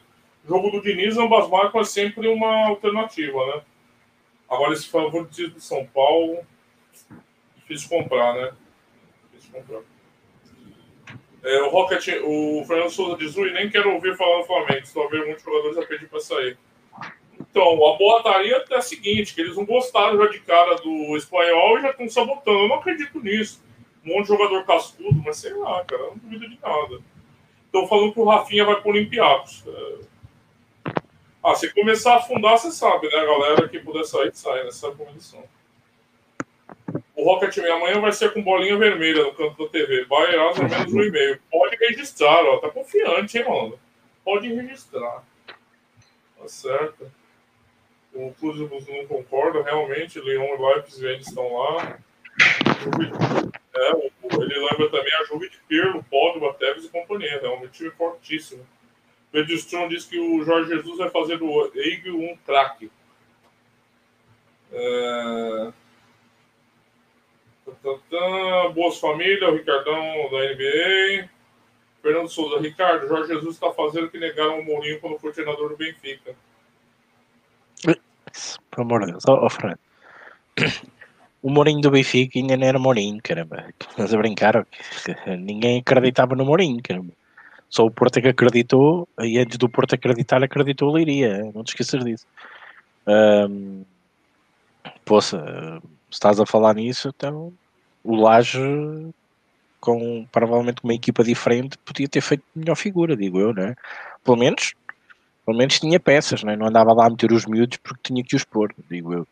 Jogo 0.47 0.71
do 0.71 0.81
Diniz, 0.81 1.17
ambas 1.17 1.49
marcam 1.49 1.81
é 1.81 1.85
sempre 1.85 2.27
uma 2.27 2.67
alternativa, 2.67 3.45
né? 3.47 3.61
Agora, 4.49 4.73
esse 4.73 4.89
favoritismo 4.89 5.55
de 5.55 5.61
São 5.61 5.85
Paulo, 5.87 6.45
difícil 7.55 7.89
comprar, 7.89 8.33
né? 8.35 8.53
É, 11.43 11.61
o 11.61 11.69
Rocket, 11.69 12.07
o 12.23 12.63
Fernando 12.65 12.89
Souza 12.89 13.17
diz, 13.17 13.37
Ui, 13.37 13.51
nem 13.51 13.69
quero 13.69 13.93
ouvir 13.93 14.17
falar 14.17 14.39
no 14.39 14.45
Flamengo, 14.45 14.81
estou 14.83 15.09
vendo 15.09 15.27
muitos 15.27 15.43
jogadores 15.43 15.77
a 15.77 15.85
pedir 15.85 16.09
para 16.09 16.19
sair. 16.19 16.57
Então, 17.39 17.85
a 17.87 17.97
boataria 17.97 18.65
é 18.69 18.75
a 18.75 18.81
seguinte, 18.81 19.33
que 19.33 19.41
eles 19.41 19.55
não 19.55 19.65
gostaram 19.65 20.17
já 20.17 20.27
de 20.27 20.39
cara 20.39 20.75
do 20.75 21.15
espanhol 21.15 21.77
e 21.77 21.81
já 21.83 21.91
estão 21.91 22.09
sabotando. 22.09 22.59
Eu 22.59 22.67
não 22.67 22.75
acredito 22.77 23.19
nisso. 23.19 23.63
Um 24.03 24.09
monte 24.09 24.23
de 24.23 24.27
jogador 24.29 24.65
cascudo, 24.65 25.21
mas 25.23 25.37
sei 25.37 25.53
lá, 25.53 25.83
cara, 25.85 26.03
não 26.07 26.17
duvido 26.17 26.49
de 26.49 26.59
nada. 26.59 26.99
Estão 27.65 27.87
falando 27.87 28.13
que 28.13 28.19
o 28.19 28.25
Rafinha 28.25 28.65
vai 28.65 28.81
para 28.81 28.89
Olympiacos. 28.89 29.63
É... 29.67 30.91
Ah, 31.43 31.55
se 31.55 31.71
começar 31.73 32.13
a 32.13 32.17
afundar, 32.17 32.57
você 32.57 32.71
sabe, 32.71 33.07
né, 33.07 33.25
galera? 33.25 33.69
Que 33.69 33.79
puder 33.79 34.03
sair, 34.03 34.31
sai 34.33 34.63
nessa 34.63 34.89
condição. 34.91 35.43
O 37.26 37.34
Rocket 37.34 37.57
Man 37.57 37.73
amanhã 37.73 37.99
vai 37.99 38.11
ser 38.11 38.32
com 38.32 38.43
bolinha 38.43 38.78
vermelha 38.78 39.23
no 39.23 39.34
canto 39.34 39.63
da 39.63 39.71
TV. 39.71 40.05
Vai 40.05 40.36
a 40.36 40.53
menos 40.53 40.93
um 40.93 41.01
e-mail. 41.01 41.41
Pode 41.49 41.76
registrar, 41.78 42.45
ó. 42.45 42.59
Tá 42.59 42.69
confiante, 42.69 43.39
hein, 43.39 43.45
mano? 43.49 43.80
Pode 44.23 44.47
registrar. 44.53 45.23
Tá 45.47 46.47
certo. 46.47 47.11
O 48.13 48.32
Clube 48.39 48.69
não 48.88 49.07
concorda, 49.07 49.63
realmente. 49.63 50.19
Leon 50.19 50.55
e 50.55 50.61
Leipzig 50.61 51.21
estão 51.21 51.51
lá. 51.51 51.97
É, 53.76 53.91
ele 54.36 54.59
lembra 54.59 54.91
também 54.91 55.13
a 55.15 55.23
Juve 55.23 55.49
de 55.49 55.57
Pirlo, 55.67 56.05
Pogba, 56.07 56.53
Tevez 56.53 56.86
e 56.86 56.89
companhia. 56.89 57.41
Realmente 57.41 57.73
time 57.73 57.89
fortíssimo. 57.89 58.63
O 59.34 59.38
Edstrom 59.39 59.88
diz 59.88 60.05
que 60.05 60.19
o 60.19 60.43
Jorge 60.43 60.69
Jesus 60.69 60.99
vai 60.99 61.09
fazer 61.09 61.39
do 61.39 61.71
Eig 61.73 62.07
um 62.11 62.38
craque. 62.45 62.91
É... 64.71 65.73
Boas 68.73 68.99
famílias, 68.99 69.49
o 69.49 69.53
Ricardão 69.53 70.29
da 70.31 70.53
NBA. 70.53 71.29
Fernando 72.01 72.29
Souza, 72.29 72.59
Ricardo, 72.61 73.07
Jorge 73.07 73.33
Jesus 73.33 73.55
está 73.55 73.71
fazendo 73.71 74.05
o 74.05 74.09
que 74.09 74.19
negaram 74.19 74.59
o 74.59 74.65
Mourinho 74.65 74.99
quando 74.99 75.17
foi 75.17 75.31
treinador 75.31 75.69
do 75.69 75.77
Benfica. 75.77 76.36
Pelo 77.83 78.86
amor 78.86 79.05
de 79.05 79.11
Deus, 79.11 79.23
oh. 79.27 79.47
O 81.41 81.49
Mourinho 81.49 81.81
do 81.81 81.89
Benfica 81.89 82.38
ainda 82.38 82.57
não 82.57 82.67
era 82.67 82.77
Mourinho, 82.77 83.19
caramba. 83.23 83.73
Estás 83.79 84.13
a 84.13 84.17
brincar? 84.17 84.67
Ninguém 85.39 85.79
acreditava 85.79 86.36
no 86.36 86.45
Mourinho, 86.45 86.81
caramba. 86.83 87.11
Só 87.69 87.86
o 87.86 87.91
Porto 87.91 88.17
é 88.17 88.21
que 88.21 88.27
acreditou, 88.27 89.07
e 89.19 89.39
antes 89.39 89.57
do 89.57 89.67
Porto 89.67 89.95
acreditar, 89.95 90.43
acreditou 90.43 90.89
a 90.89 90.93
Leiria. 90.93 91.51
Não 91.53 91.63
te 91.63 91.69
esqueças 91.69 92.03
disso. 92.03 92.27
Um, 93.07 93.83
poxa, 95.03 95.81
estás 96.09 96.39
a 96.39 96.45
falar 96.45 96.75
nisso, 96.75 97.11
então 97.15 97.51
o 98.05 98.15
Laje 98.15 98.59
com 99.79 100.25
provavelmente 100.31 100.81
uma 100.83 100.93
equipa 100.93 101.23
diferente 101.23 101.77
podia 101.79 102.07
ter 102.07 102.21
feito 102.21 102.43
melhor 102.55 102.75
figura, 102.75 103.15
digo 103.15 103.39
eu, 103.39 103.53
né? 103.53 103.75
Pelo 104.23 104.37
menos, 104.37 104.73
pelo 105.45 105.57
menos 105.57 105.79
tinha 105.79 105.99
peças, 105.99 106.43
né? 106.43 106.55
não 106.55 106.67
andava 106.67 106.93
lá 106.93 107.05
a 107.05 107.09
meter 107.09 107.31
os 107.31 107.45
miúdos 107.45 107.77
porque 107.83 108.01
tinha 108.03 108.23
que 108.23 108.35
os 108.35 108.43
pôr, 108.43 108.73
digo 108.89 109.13
eu. 109.13 109.27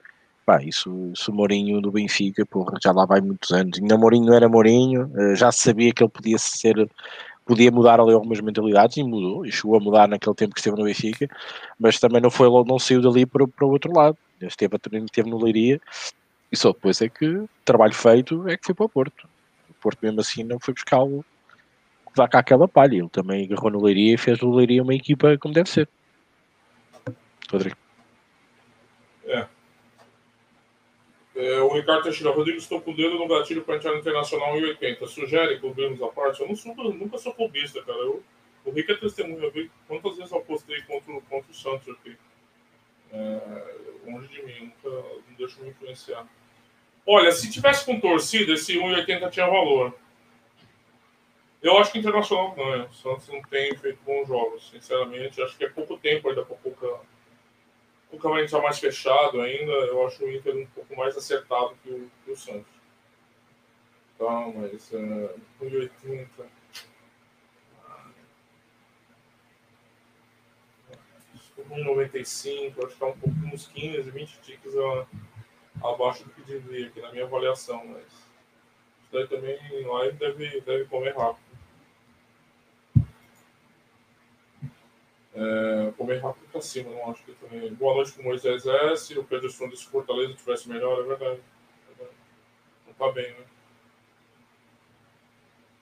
Pá, 0.45 0.61
isso, 0.61 1.11
isso 1.13 1.31
o 1.31 1.33
Mourinho 1.33 1.81
do 1.81 1.91
Benfica, 1.91 2.45
porra, 2.45 2.77
já 2.83 2.91
lá 2.91 3.05
vai 3.05 3.21
muitos 3.21 3.51
anos. 3.51 3.79
Ainda 3.79 3.97
Mourinho 3.97 4.33
era 4.33 4.49
Mourinho, 4.49 5.09
eh, 5.15 5.35
já 5.35 5.51
sabia 5.51 5.93
que 5.93 6.03
ele 6.03 6.09
podia 6.11 6.37
ser, 6.37 6.75
podia 7.45 7.71
mudar 7.71 7.99
ali 7.99 8.11
algumas 8.13 8.41
mentalidades 8.41 8.97
e 8.97 9.03
mudou, 9.03 9.45
e 9.45 9.51
chegou 9.51 9.77
a 9.77 9.79
mudar 9.79 10.07
naquele 10.07 10.35
tempo 10.35 10.53
que 10.53 10.59
esteve 10.59 10.77
no 10.77 10.83
Benfica, 10.83 11.27
mas 11.79 11.97
também 11.99 12.21
não 12.21 12.29
foi 12.29 12.49
não 12.65 12.77
saiu 12.77 13.01
dali 13.01 13.25
para, 13.25 13.47
para 13.47 13.65
o 13.65 13.71
outro 13.71 13.93
lado. 13.93 14.17
Esteve, 14.41 14.75
esteve 15.05 15.29
no 15.29 15.41
Leiria 15.41 15.79
E 16.53 16.55
só 16.55 16.71
depois 16.71 17.01
é 17.01 17.09
que 17.09 17.45
trabalho 17.65 17.95
feito 17.95 18.47
é 18.47 18.55
que 18.55 18.63
foi 18.63 18.75
para 18.75 18.85
o 18.85 18.89
Porto. 18.89 19.27
O 19.71 19.73
Porto 19.73 19.97
mesmo 20.03 20.21
assim 20.21 20.43
não 20.43 20.59
foi 20.59 20.75
buscar 20.75 21.01
o 21.01 21.25
dá 22.15 22.27
cá 22.27 22.37
aquela 22.37 22.67
palha. 22.67 22.95
Ele 22.95 23.09
também 23.09 23.43
agarrou 23.43 23.71
no 23.71 23.83
Leiria 23.83 24.13
e 24.13 24.17
fez 24.19 24.37
do 24.37 24.53
Leiria 24.53 24.83
uma 24.83 24.93
equipa 24.93 25.35
como 25.39 25.51
deve 25.51 25.67
ser. 25.67 25.89
Rodrigo. 27.51 27.75
É. 29.25 29.47
é 31.35 31.59
o 31.59 31.73
Ricardo 31.73 32.03
Teixeira, 32.03 32.31
Rodrigo, 32.31 32.59
estou 32.59 32.79
com 32.79 32.91
o 32.91 32.95
dedo 32.95 33.17
no 33.17 33.27
gatilho 33.27 33.63
para 33.63 33.77
entrar 33.77 33.93
no 33.93 33.97
Internacional 33.97 34.55
em 34.55 34.63
80. 34.63 35.07
Sugere 35.07 35.59
clubismos 35.59 36.03
à 36.03 36.07
parte? 36.09 36.39
Eu 36.39 36.47
não 36.47 36.55
sou, 36.55 36.75
nunca 36.75 37.17
sou 37.17 37.33
clubista, 37.33 37.81
cara. 37.81 37.97
Eu, 37.97 38.21
o 38.63 38.69
Rick 38.69 38.91
é 38.91 38.95
testemunha. 38.95 39.43
Eu 39.43 39.51
vi 39.51 39.71
quantas 39.87 40.17
vezes 40.17 40.31
eu 40.31 40.37
apostei 40.37 40.83
contra, 40.83 41.19
contra 41.21 41.51
o 41.51 41.55
Santos 41.55 41.89
aqui. 41.89 42.15
É, 43.11 43.75
longe 44.05 44.27
de 44.27 44.43
mim, 44.43 44.71
nunca 44.83 44.89
não 45.27 45.35
deixo 45.35 45.59
me 45.63 45.69
influenciar. 45.69 46.27
Olha, 47.05 47.31
se 47.31 47.51
tivesse 47.51 47.85
com 47.85 47.99
torcida, 47.99 48.53
esse 48.53 48.77
1,80 48.77 49.29
tinha 49.29 49.47
valor. 49.47 49.93
Eu 51.61 51.77
acho 51.77 51.91
que 51.91 51.97
o 51.97 52.01
Internacional 52.01 52.51
ganha. 52.51 52.85
O 52.85 52.93
Santos 52.93 53.27
não 53.27 53.41
tem 53.43 53.75
feito 53.77 53.99
bons 54.05 54.27
jogos, 54.27 54.69
sinceramente. 54.69 55.41
Acho 55.41 55.57
que 55.57 55.65
é 55.65 55.69
pouco 55.69 55.97
tempo 55.97 56.29
ainda 56.29 56.45
para 56.45 56.55
o 56.55 56.57
Cuca. 56.57 56.87
O 56.87 57.01
Cuca 58.11 58.29
vai 58.29 58.43
entrar 58.43 58.61
mais 58.61 58.79
fechado 58.79 59.41
ainda. 59.41 59.71
Eu 59.71 60.05
acho 60.05 60.23
o 60.23 60.31
Inter 60.31 60.55
um 60.55 60.65
pouco 60.67 60.95
mais 60.95 61.15
acertado 61.17 61.75
que 61.83 61.89
o, 61.89 62.11
que 62.25 62.31
o 62.31 62.37
Santos. 62.37 62.71
Tá, 64.17 64.51
mas 64.55 64.93
é, 64.93 64.97
1,80. 65.61 66.27
1,95, 71.69 72.85
acho 72.85 72.95
que 72.95 73.03
é 73.03 73.07
um 73.07 73.17
pouco 73.17 73.37
uns 73.53 73.67
15, 73.67 74.09
20 74.09 74.41
tiques 74.41 74.75
abaixo 75.83 76.23
do 76.23 76.31
que 76.31 76.41
devia 76.41 76.87
aqui 76.87 77.01
na 77.01 77.11
minha 77.11 77.25
avaliação, 77.25 77.85
mas 77.85 78.03
isso 78.03 79.11
daí 79.11 79.27
também 79.27 79.57
live 79.85 80.17
deve, 80.17 80.61
deve 80.61 80.85
comer 80.85 81.15
rápido. 81.15 81.43
É, 85.35 85.91
comer 85.97 86.19
rápido 86.19 86.47
para 86.51 86.61
cima, 86.61 86.91
não 86.91 87.11
acho 87.11 87.23
que 87.23 87.31
também. 87.33 87.73
Boa 87.73 87.95
noite 87.95 88.19
o 88.19 88.23
Moisés 88.23 88.65
S. 88.65 89.17
O 89.17 89.23
Pedro 89.23 89.49
se 89.49 89.85
Fortaleza 89.85 90.33
tivesse 90.35 90.69
melhor, 90.69 90.99
é 90.99 91.03
verdade. 91.03 91.41
Não 92.85 92.91
está 92.91 93.11
bem, 93.11 93.31
né? 93.31 93.45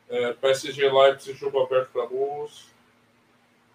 É, 0.10 0.34
PSG 0.34 0.89
Leipzig, 0.89 1.38
jogo 1.38 1.62
aberto 1.62 1.91
para 1.91 2.04
Luz. 2.04 2.70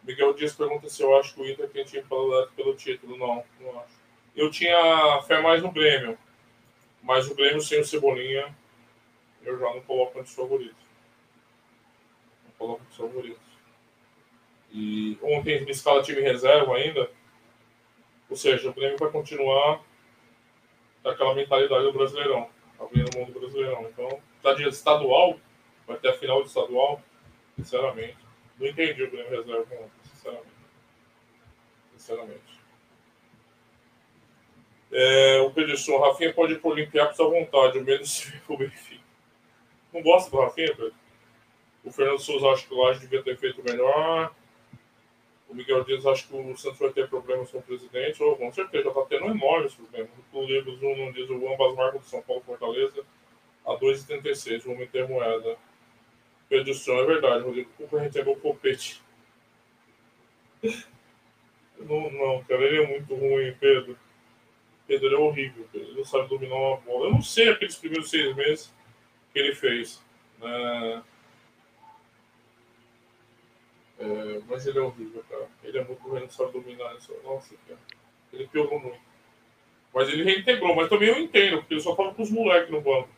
Miguel 0.02 0.34
Dias 0.34 0.54
pergunta 0.54 0.88
se 0.88 1.02
eu 1.02 1.16
acho 1.18 1.34
que 1.34 1.40
o 1.40 1.50
Inter 1.50 1.68
tem 1.68 1.84
time 1.84 2.02
para 2.02 2.46
pelo 2.54 2.74
título. 2.74 3.16
Não, 3.16 3.44
não 3.60 3.80
acho. 3.80 3.95
Eu 4.36 4.50
tinha 4.50 5.22
fé 5.26 5.40
mais 5.40 5.62
no 5.62 5.72
Grêmio, 5.72 6.18
mas 7.02 7.26
o 7.28 7.34
Grêmio 7.34 7.62
sem 7.62 7.80
o 7.80 7.84
Cebolinha 7.84 8.54
eu 9.42 9.58
já 9.58 9.66
não 9.66 9.80
coloco 9.80 10.18
entre 10.18 10.28
os 10.28 10.34
favoritos. 10.34 10.84
Não 12.44 12.52
coloco 12.58 12.82
entre 12.82 12.92
os 12.92 12.96
favoritos. 12.98 13.46
E 14.72 15.18
ontem 15.22 15.64
me 15.64 15.70
escala 15.70 16.02
time 16.02 16.20
reserva 16.20 16.76
ainda. 16.76 17.10
Ou 18.28 18.36
seja, 18.36 18.68
o 18.68 18.74
Grêmio 18.74 18.98
vai 18.98 19.10
continuar 19.10 19.82
daquela 21.02 21.34
mentalidade 21.34 21.84
do 21.84 21.92
Brasileirão, 21.92 22.50
abrindo 22.78 23.14
o 23.14 23.20
mundo 23.20 23.38
brasileirão. 23.38 23.88
Então, 23.88 24.20
tá 24.42 24.52
de 24.52 24.68
estadual, 24.68 25.38
vai 25.86 25.96
ter 25.96 26.08
a 26.08 26.18
final 26.18 26.42
de 26.42 26.48
estadual, 26.48 27.00
sinceramente. 27.56 28.18
Não 28.58 28.66
entendi 28.66 29.04
o 29.04 29.10
Grêmio 29.10 29.30
reserva 29.30 29.74
ontem, 29.76 29.90
sinceramente. 30.02 30.56
Sinceramente. 31.96 32.55
É, 34.98 35.40
o 35.42 35.50
Pedro 35.50 35.76
Rafinha 36.00 36.32
pode 36.32 36.54
ir 36.54 36.58
para 36.58 36.68
o 36.68 36.72
Olympiacos 36.72 37.20
à 37.20 37.24
vontade, 37.24 37.78
o 37.78 37.84
menos 37.84 38.10
se 38.10 38.30
vir 38.30 38.42
o 38.48 38.56
Benfica. 38.56 39.04
Não 39.92 40.00
gosta 40.00 40.30
do 40.30 40.40
Rafinha, 40.40 40.74
Pedro? 40.74 40.94
O 41.84 41.92
Fernando 41.92 42.18
Souza 42.18 42.46
acha 42.46 42.66
que 42.66 42.72
o 42.72 42.82
Laje 42.82 43.00
devia 43.00 43.22
ter 43.22 43.36
feito 43.36 43.62
melhor. 43.62 44.34
O 45.50 45.54
Miguel 45.54 45.84
Dias 45.84 46.06
acha 46.06 46.26
que 46.26 46.34
o 46.34 46.56
Santos 46.56 46.78
vai 46.78 46.88
ter 46.94 47.10
problemas 47.10 47.50
com 47.50 47.58
o 47.58 47.62
presidente. 47.62 48.22
Oh, 48.22 48.36
com 48.36 48.50
certeza, 48.50 48.88
está 48.88 49.02
tendo 49.02 49.26
enormes 49.26 49.74
problemas. 49.74 50.08
O 50.32 50.42
Livros 50.44 50.82
1 50.82 50.96
não 50.96 51.12
diz 51.12 51.28
o 51.28 51.52
ambas 51.52 51.74
marcas 51.76 52.00
do 52.00 52.06
São 52.06 52.22
Paulo 52.22 52.42
Fortaleza 52.46 53.04
a 53.66 53.72
2,36. 53.74 54.62
Vamos 54.62 54.78
meter 54.78 55.06
moeda. 55.06 55.58
Pedro 56.48 56.72
é 56.72 57.04
verdade, 57.04 57.44
Rodrigo. 57.44 57.70
O 57.78 57.98
é 57.98 58.30
o 58.30 58.36
copete. 58.36 59.02
Não, 61.78 62.10
não, 62.10 62.42
cara, 62.44 62.64
ele 62.64 62.82
é 62.82 62.86
muito 62.86 63.14
ruim, 63.14 63.54
Pedro. 63.60 63.98
Pedro 64.86 65.14
é 65.14 65.18
horrível, 65.18 65.66
ele 65.74 65.94
não 65.94 66.04
sabe 66.04 66.28
dominar 66.28 66.54
uma 66.54 66.76
bola. 66.78 67.06
Eu 67.06 67.12
não 67.12 67.22
sei 67.22 67.48
aqueles 67.48 67.76
primeiros 67.76 68.08
seis 68.08 68.34
meses 68.36 68.72
que 69.32 69.38
ele 69.38 69.54
fez. 69.54 70.02
Né? 70.40 71.02
É, 73.98 74.40
mas 74.48 74.66
ele 74.66 74.78
é 74.78 74.82
horrível, 74.82 75.24
cara. 75.28 75.48
Ele 75.64 75.78
é 75.78 75.84
muito 75.84 76.02
ruim, 76.08 76.20
não 76.20 76.30
sabe 76.30 76.52
dominar. 76.52 76.94
Nossa, 77.24 77.54
cara. 77.66 77.80
Ele 78.32 78.46
piorou 78.46 78.78
muito. 78.78 78.98
Mas 79.94 80.08
ele 80.08 80.24
reintegrou, 80.24 80.76
mas 80.76 80.88
também 80.88 81.08
eu 81.08 81.18
entendo, 81.18 81.58
porque 81.58 81.74
ele 81.74 81.80
só 81.80 81.96
fala 81.96 82.12
com 82.12 82.22
os 82.22 82.30
moleques 82.30 82.70
no 82.70 82.80
banco. 82.80 83.08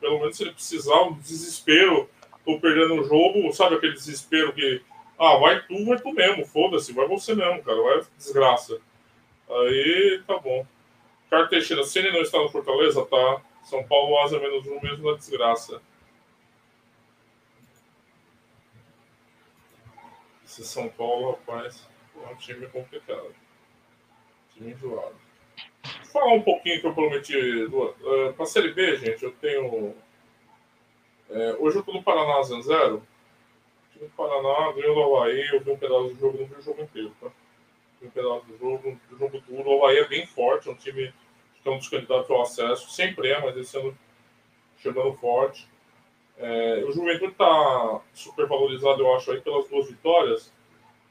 Pelo 0.00 0.20
menos 0.20 0.36
se 0.36 0.44
ele 0.44 0.52
precisar, 0.52 1.02
um 1.02 1.14
desespero, 1.14 2.08
tô 2.44 2.60
perdendo 2.60 2.94
o 2.94 3.04
jogo, 3.04 3.52
sabe 3.52 3.74
aquele 3.74 3.94
desespero 3.94 4.52
que. 4.52 4.80
Ah, 5.18 5.36
vai 5.36 5.66
tu, 5.66 5.84
vai 5.84 6.00
tu 6.00 6.12
mesmo, 6.12 6.46
foda-se, 6.46 6.92
vai 6.92 7.08
você 7.08 7.34
mesmo, 7.34 7.60
cara, 7.64 7.82
vai 7.82 8.00
desgraça. 8.16 8.80
Aí 9.50 10.22
tá 10.26 10.38
bom. 10.38 10.64
Carlos 11.30 11.50
Teixeira, 11.50 11.82
ele 11.82 12.12
não 12.12 12.22
está 12.22 12.38
no 12.38 12.48
Fortaleza, 12.48 13.04
tá. 13.04 13.42
São 13.64 13.84
Paulo 13.84 14.18
asa 14.20 14.38
menos 14.38 14.66
um 14.66 14.80
mesmo 14.80 15.10
na 15.10 15.16
desgraça. 15.16 15.82
Esse 20.44 20.64
São 20.64 20.88
Paulo, 20.88 21.32
rapaz, 21.32 21.86
é 22.16 22.32
um 22.32 22.36
time 22.36 22.66
complicado. 22.68 23.34
Time 24.54 24.72
enjoado. 24.72 25.16
Falar 26.10 26.32
um 26.32 26.42
pouquinho 26.42 26.80
que 26.80 26.86
eu 26.86 26.94
prometi. 26.94 27.36
Uh, 27.36 27.94
eh, 28.02 28.32
Para 28.32 28.44
a 28.44 28.46
Série 28.46 28.72
B, 28.72 28.96
gente, 28.96 29.22
eu 29.22 29.32
tenho. 29.32 29.94
É, 31.28 31.56
hoje 31.58 31.76
eu 31.76 31.80
estou 31.80 31.94
no 31.94 32.02
Paraná 32.02 32.42
0 32.42 32.62
0 32.62 32.96
O 32.96 33.98
time 33.98 34.10
Paraná 34.16 34.72
ganhou 34.72 34.94
do 34.94 35.16
Havaí. 35.16 35.46
Eu 35.52 35.60
vi 35.60 35.70
um 35.70 35.76
pedaço 35.76 36.14
do 36.14 36.18
jogo, 36.18 36.38
não 36.38 36.46
vi 36.46 36.54
o 36.54 36.62
jogo 36.62 36.80
inteiro, 36.80 37.14
tá? 37.20 37.30
Pedaço 38.06 38.46
do 38.46 38.58
jogo, 38.58 39.00
do 39.10 39.18
jogo 39.18 39.40
duro. 39.40 39.70
O 39.70 39.84
Havaí 39.84 39.98
é 39.98 40.08
bem 40.08 40.26
forte, 40.26 40.68
é 40.68 40.72
um 40.72 40.76
time 40.76 41.12
que 41.62 41.68
é 41.68 41.72
um 41.72 41.78
dos 41.78 41.88
candidatos 41.88 42.30
ao 42.30 42.42
acesso. 42.42 42.90
Sempre 42.90 43.30
é, 43.30 43.40
mas 43.40 43.56
esse 43.56 43.76
ano 43.76 43.96
chegando 44.78 45.12
forte. 45.14 45.68
É, 46.36 46.84
o 46.84 46.92
Juventude 46.92 47.32
está 47.32 48.00
super 48.14 48.46
valorizado, 48.46 49.02
eu 49.02 49.14
acho, 49.16 49.32
aí 49.32 49.40
pelas 49.40 49.68
duas 49.68 49.88
vitórias, 49.88 50.52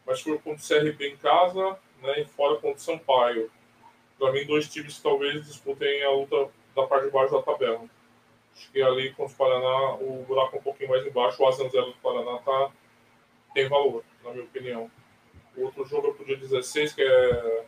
mas 0.05 0.21
foi 0.21 0.37
contra 0.39 0.63
o 0.63 0.67
CRB 0.67 1.09
em 1.09 1.17
casa 1.17 1.77
né, 2.01 2.21
e 2.21 2.25
fora 2.25 2.55
contra 2.55 2.77
o 2.77 2.79
Sampaio. 2.79 3.51
Para 4.17 4.31
mim, 4.31 4.45
dois 4.45 4.69
times 4.69 4.97
que 4.97 5.03
talvez 5.03 5.45
disputem 5.45 6.03
a 6.03 6.11
luta 6.11 6.49
da 6.75 6.87
parte 6.87 7.05
de 7.05 7.11
baixo 7.11 7.33
da 7.33 7.41
tabela. 7.41 7.83
Acho 8.55 8.71
que 8.71 8.81
ali 8.81 9.13
contra 9.13 9.33
o 9.33 9.37
Paraná, 9.37 9.95
o 9.95 10.25
buraco 10.27 10.55
é 10.55 10.59
um 10.59 10.63
pouquinho 10.63 10.89
mais 10.89 11.05
embaixo, 11.05 11.43
o 11.43 11.47
Asa 11.47 11.67
Zero 11.69 11.87
do 11.87 11.93
Paraná 11.95 12.39
tá, 12.39 12.71
tem 13.53 13.67
valor, 13.67 14.03
na 14.23 14.31
minha 14.31 14.45
opinião. 14.45 14.89
Outro 15.57 15.85
jogo 15.85 16.09
é 16.09 16.13
pro 16.13 16.25
dia 16.25 16.37
16, 16.37 16.93
que 16.93 17.01
é, 17.01 17.65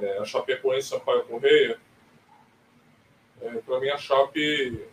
é 0.00 0.18
a 0.18 0.24
Chapecoense 0.24 0.88
Sampaio 0.88 1.24
Correia. 1.24 1.80
É, 3.42 3.54
para 3.58 3.80
mim, 3.80 3.88
a 3.88 3.98
Chape 3.98 4.86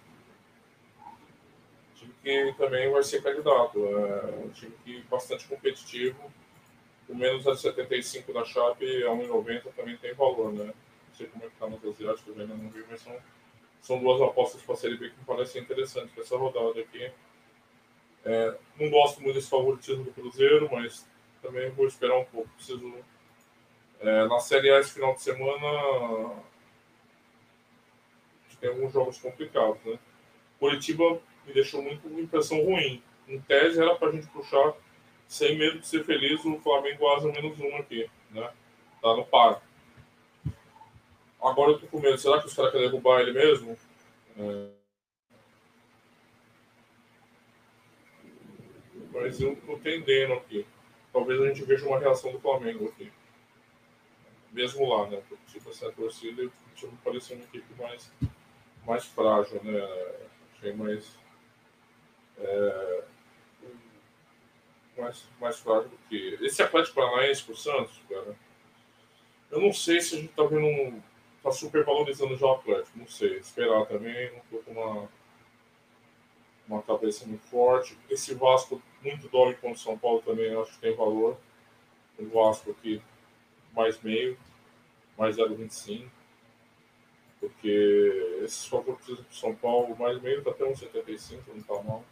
que 2.24 2.54
também 2.58 2.90
vai 2.92 3.04
ser 3.04 3.22
candidato. 3.22 3.86
É 3.86 4.46
um 4.46 4.50
time 4.50 4.74
que 4.84 5.02
bastante 5.10 5.48
competitivo. 5.48 6.32
O 7.10 7.16
menos 7.16 7.48
a 7.48 7.56
75 7.56 8.32
da 8.32 8.46
Chape 8.46 9.04
a 9.04 9.10
1,90 9.10 9.64
também 9.76 9.98
tem 9.98 10.14
valor, 10.14 10.54
né? 10.54 10.66
Não 10.66 11.16
sei 11.16 11.28
como 11.28 11.44
é 11.44 11.48
que 11.48 11.56
tá 11.56 11.68
nos 11.68 11.84
asiáticos, 11.84 12.40
ainda 12.40 12.56
não 12.56 12.70
vi, 12.70 12.84
mas 12.90 13.02
são, 13.02 13.16
são 13.82 14.00
duas 14.00 14.22
apostas 14.22 14.62
para 14.62 14.76
a 14.76 14.78
Série 14.78 14.98
B 14.98 15.10
que 15.10 15.18
me 15.18 15.26
parecem 15.26 15.62
interessantes 15.62 16.18
essa 16.18 16.38
rodada 16.38 16.80
aqui. 16.80 17.12
É, 18.24 18.56
não 18.80 18.90
gosto 18.90 19.22
muito 19.22 19.36
desse 19.36 19.50
favoritismo 19.50 20.04
do 20.04 20.12
Cruzeiro, 20.12 20.70
mas 20.72 21.06
também 21.42 21.70
vou 21.72 21.88
esperar 21.88 22.18
um 22.18 22.26
pouco. 22.26 22.50
Preciso. 22.56 22.94
É, 24.00 24.28
na 24.28 24.40
Série 24.40 24.72
A 24.72 24.80
esse 24.80 24.94
final 24.94 25.14
de 25.14 25.22
semana 25.22 26.42
tem 28.62 28.70
alguns 28.70 28.94
jogos 28.94 29.18
complicados, 29.18 29.84
né? 29.84 29.98
Curitiba 30.60 31.20
me 31.46 31.54
deixou 31.54 31.82
muito 31.82 32.08
impressão 32.20 32.64
ruim. 32.64 33.04
Em 33.28 33.42
tese 33.42 33.82
era 33.82 33.96
para 33.96 34.10
a 34.10 34.12
gente 34.12 34.28
puxar 34.28 34.74
sem 35.28 35.58
medo 35.58 35.80
de 35.80 35.88
ser 35.88 36.04
feliz 36.04 36.44
o 36.46 36.60
Flamengo 36.60 37.08
asa 37.10 37.28
menos 37.32 37.60
um 37.60 37.76
aqui, 37.78 38.10
né? 38.30 38.54
Tá 39.02 39.16
no 39.16 39.26
par. 39.26 39.62
Agora 41.42 41.72
eu 41.72 41.80
tô 41.80 41.88
com 41.88 42.00
medo. 42.00 42.18
Será 42.20 42.40
que 42.40 42.46
os 42.46 42.54
caras 42.54 42.72
querem 42.72 42.88
derrubar 42.88 43.22
ele 43.22 43.34
mesmo? 43.34 43.76
É... 44.38 44.70
Mas 49.12 49.42
eu 49.42 49.56
tô 49.66 49.78
tendendo 49.78 50.34
aqui. 50.34 50.66
Talvez 51.14 51.42
a 51.42 51.48
gente 51.48 51.64
veja 51.64 51.88
uma 51.88 52.00
reação 52.00 52.32
do 52.32 52.40
Flamengo 52.40 52.88
aqui. 52.88 53.12
Mesmo 54.52 54.88
lá, 54.88 55.10
né? 55.10 55.22
Porque, 55.28 55.44
tipo, 55.48 55.70
essa 55.70 55.92
torcida 55.92 56.44
me 56.44 56.98
pareceu 57.04 57.38
uma 57.38 57.46
equipe 57.46 57.82
mais, 57.82 58.12
mais 58.86 59.06
frágil, 59.06 59.62
né? 59.64 59.80
Achei 60.54 60.74
mais, 60.74 61.18
é, 62.38 63.04
mais, 64.98 65.26
mais 65.40 65.60
frágil 65.60 65.90
do 65.90 65.98
que. 66.10 66.38
Esse 66.42 66.62
Atlético 66.62 66.96
Paranaense 66.96 67.44
com 67.44 67.54
o 67.54 67.58
Santos, 67.58 68.02
cara, 68.10 68.36
eu 69.52 69.60
não 69.60 69.74
sei 69.74 70.00
se 70.00 70.16
a 70.16 70.20
gente 70.20 70.34
tá 70.34 70.44
vendo 70.44 70.66
um. 70.66 71.02
tá 71.44 71.52
super 71.52 71.84
valorizando 71.84 72.38
já 72.38 72.46
o 72.46 72.54
Atlético, 72.54 72.98
não 72.98 73.08
sei. 73.08 73.38
Esperar 73.38 73.86
também, 73.86 74.32
não 74.32 74.42
tô 74.50 74.58
com 74.64 74.72
uma, 74.72 75.10
uma 76.68 76.82
cabeça 76.82 77.26
muito 77.26 77.46
forte. 77.48 77.98
Esse 78.10 78.34
Vasco 78.34 78.82
muito 79.02 79.28
dólar 79.30 79.56
contra 79.56 79.72
o 79.72 79.78
São 79.78 79.98
Paulo 79.98 80.22
também 80.22 80.54
acho 80.56 80.74
que 80.74 80.80
tem 80.80 80.96
valor. 80.96 81.38
O 82.20 82.26
Vasco 82.28 82.72
aqui 82.72 83.02
mais 83.74 84.02
meio, 84.02 84.38
mais 85.18 85.38
0,25. 85.38 86.10
Porque 87.40 88.40
esses 88.44 88.66
favoritismos 88.66 89.26
do 89.26 89.34
São 89.34 89.56
Paulo, 89.56 89.96
mais 89.98 90.22
meio 90.22 90.40
está 90.40 90.52
até 90.52 90.64
1,75, 90.64 91.42
não 91.48 91.58
está 91.58 91.82
mal. 91.82 92.06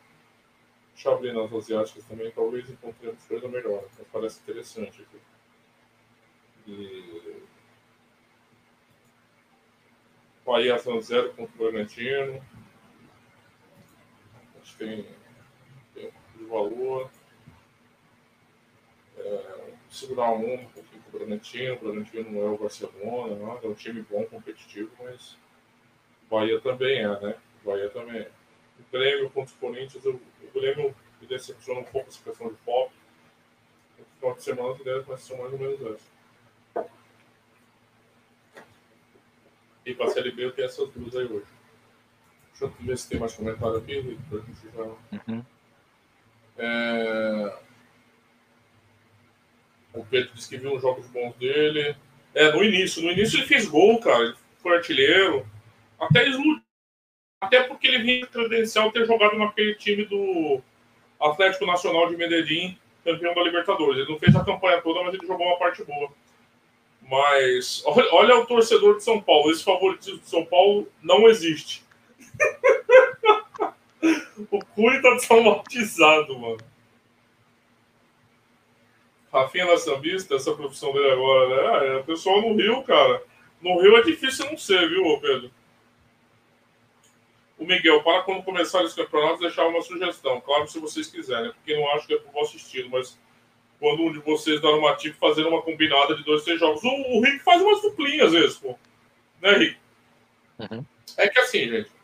Deixa 0.94 1.10
eu 1.10 1.14
abrir 1.14 1.34
nas 1.34 1.54
asiáticas 1.54 2.04
também, 2.06 2.32
talvez 2.32 2.70
encontremos 2.70 3.24
coisa 3.26 3.48
melhor. 3.48 3.84
Mas 3.98 4.08
parece 4.12 4.42
interessante 4.42 5.02
aqui. 5.02 5.18
E... 6.68 7.44
Bahia 10.46 10.80
San 10.80 11.00
Zero 11.00 11.32
contra 11.34 11.56
o 11.56 11.58
Bragantino. 11.58 12.44
Acho 14.62 14.78
que 14.78 14.84
tem, 14.84 15.06
valor. 16.50 17.10
É, 19.18 19.74
segurar 19.90 20.32
um, 20.32 20.54
um 20.54 20.66
pouquinho 20.66 21.02
com 21.04 21.10
o 21.10 21.20
Bragantino. 21.20 21.76
O 21.76 21.80
Bragantino 21.80 22.32
não 22.32 22.42
é 22.42 22.50
o 22.50 22.58
Barcelona, 22.58 23.36
não, 23.36 23.58
é 23.58 23.68
um 23.68 23.74
time 23.74 24.02
bom, 24.02 24.24
competitivo, 24.26 24.92
mas 25.04 25.38
o 26.26 26.36
Bahia 26.36 26.60
também 26.62 27.00
é, 27.00 27.20
né? 27.20 27.36
O 27.64 27.70
Bahia 27.70 27.90
também 27.90 28.22
é. 28.22 28.32
O 28.80 28.92
Grêmio 28.92 29.30
contra 29.30 29.54
os 29.54 29.60
Corinthians, 29.60 30.06
o, 30.06 30.12
o 30.12 30.52
Grêmio 30.54 30.96
me 31.20 31.28
decepciona 31.28 31.82
um 31.82 31.86
pouco 31.86 32.08
essa 32.10 32.24
questão 32.24 32.50
de 32.50 32.56
foco. 32.58 32.94
No 33.98 34.06
final 34.06 34.36
de 34.36 34.44
semana, 34.44 34.76
a 34.76 34.82
ideia 34.82 35.02
vai 35.02 35.18
ser 35.18 35.38
mais 35.38 35.52
ou 35.52 35.60
menos 35.60 35.82
essa. 35.82 36.90
E 39.86 39.94
para 39.94 40.06
a 40.06 40.10
Série 40.10 40.32
B 40.32 40.46
eu 40.46 40.52
tenho 40.52 40.68
essas 40.68 40.90
duas 40.92 41.16
aí 41.16 41.26
hoje. 41.26 41.48
Deixa 42.50 42.66
eu 42.66 42.70
ver 42.86 42.98
se 42.98 43.10
tem 43.10 43.20
mais 43.20 43.36
comentário 43.36 43.78
aqui, 43.78 44.18
para 44.30 44.38
a 44.38 44.42
gente 44.42 44.76
já. 44.76 44.84
Uhum. 45.34 45.46
É... 46.60 47.54
O 49.94 50.06
Pedro 50.06 50.32
disse 50.36 50.50
que 50.50 50.58
viu 50.58 50.76
uns 50.76 50.82
jogos 50.82 51.08
bons 51.08 51.36
dele. 51.38 51.96
É, 52.36 52.52
no 52.52 52.64
início. 52.64 53.02
No 53.02 53.12
início 53.12 53.40
ele 53.40 53.48
fez 53.48 53.66
gol, 53.68 54.00
cara. 54.00 54.24
Ele 54.24 54.36
foi 54.62 54.78
artilheiro. 54.78 55.48
Até 56.00 56.28
iludiu. 56.28 56.62
Até 57.42 57.64
porque 57.64 57.88
ele 57.88 58.04
vinha 58.04 58.28
credencial 58.28 58.92
ter 58.92 59.06
jogado 59.06 59.38
naquele 59.38 59.74
time 59.76 60.06
do 60.06 60.62
Atlético 61.20 61.66
Nacional 61.66 62.10
de 62.10 62.18
Medellín, 62.18 62.78
campeão 63.04 63.34
da 63.34 63.42
Libertadores. 63.42 64.02
Ele 64.02 64.12
não 64.12 64.20
fez 64.20 64.36
a 64.36 64.44
campanha 64.44 64.82
toda, 64.82 65.04
mas 65.04 65.14
ele 65.14 65.26
jogou 65.26 65.48
uma 65.48 65.58
parte 65.58 65.84
boa. 65.84 66.12
Mas 67.02 67.82
olha, 67.86 68.14
olha 68.14 68.38
o 68.38 68.46
torcedor 68.46 68.98
de 68.98 69.04
São 69.04 69.22
Paulo. 69.22 69.52
Esse 69.52 69.64
favoritismo 69.64 70.20
de 70.20 70.30
São 70.30 70.46
Paulo 70.46 70.88
não 71.02 71.28
existe. 71.28 71.84
O 74.52 74.66
Cunha 74.66 75.02
tá 75.02 75.18
traumatizado, 75.18 76.38
mano. 76.38 76.58
Rafinha 79.32 79.66
na 79.66 79.78
sambista, 79.78 80.36
essa 80.36 80.54
profissão 80.56 80.92
dele 80.92 81.12
agora, 81.12 81.50
né? 81.50 81.68
Ah, 81.68 81.86
é, 81.86 81.98
o 81.98 82.04
pessoal 82.04 82.42
no 82.42 82.56
Rio, 82.56 82.82
cara. 82.84 83.22
No 83.62 83.80
Rio 83.82 83.98
é 83.98 84.02
difícil 84.02 84.46
não 84.46 84.58
ser, 84.58 84.90
viu, 84.90 85.04
Pedro? 85.20 85.52
O 87.58 87.66
Miguel, 87.66 88.02
para 88.02 88.24
quando 88.24 88.44
começar 88.44 88.84
esse 88.84 88.96
campeonato, 88.96 89.42
deixar 89.42 89.68
uma 89.68 89.82
sugestão. 89.82 90.40
Claro, 90.42 90.68
se 90.68 90.80
vocês 90.80 91.08
quiserem, 91.08 91.52
porque 91.52 91.76
não 91.76 91.92
acho 91.92 92.08
que 92.08 92.14
é 92.14 92.18
pro 92.18 92.32
vosso 92.32 92.56
estilo, 92.56 92.90
mas 92.90 93.20
quando 93.80 94.04
um 94.04 94.12
de 94.12 94.20
vocês 94.20 94.62
dá 94.62 94.70
uma 94.72 94.96
tip 94.96 95.16
fazer 95.18 95.46
uma 95.46 95.62
combinada 95.62 96.16
de 96.16 96.24
dois, 96.24 96.44
três 96.44 96.60
jogos. 96.60 96.82
O, 96.84 96.88
o 96.88 97.22
Rick 97.22 97.40
faz 97.40 97.62
umas 97.62 97.82
duplinhas 97.82 98.28
às 98.28 98.32
vezes, 98.32 98.58
pô. 98.58 98.78
Né, 99.42 99.52
Rick? 99.58 99.78
Uhum. 100.60 100.86
É 101.18 101.28
que 101.28 101.40
assim, 101.40 101.70
gente. 101.70 101.99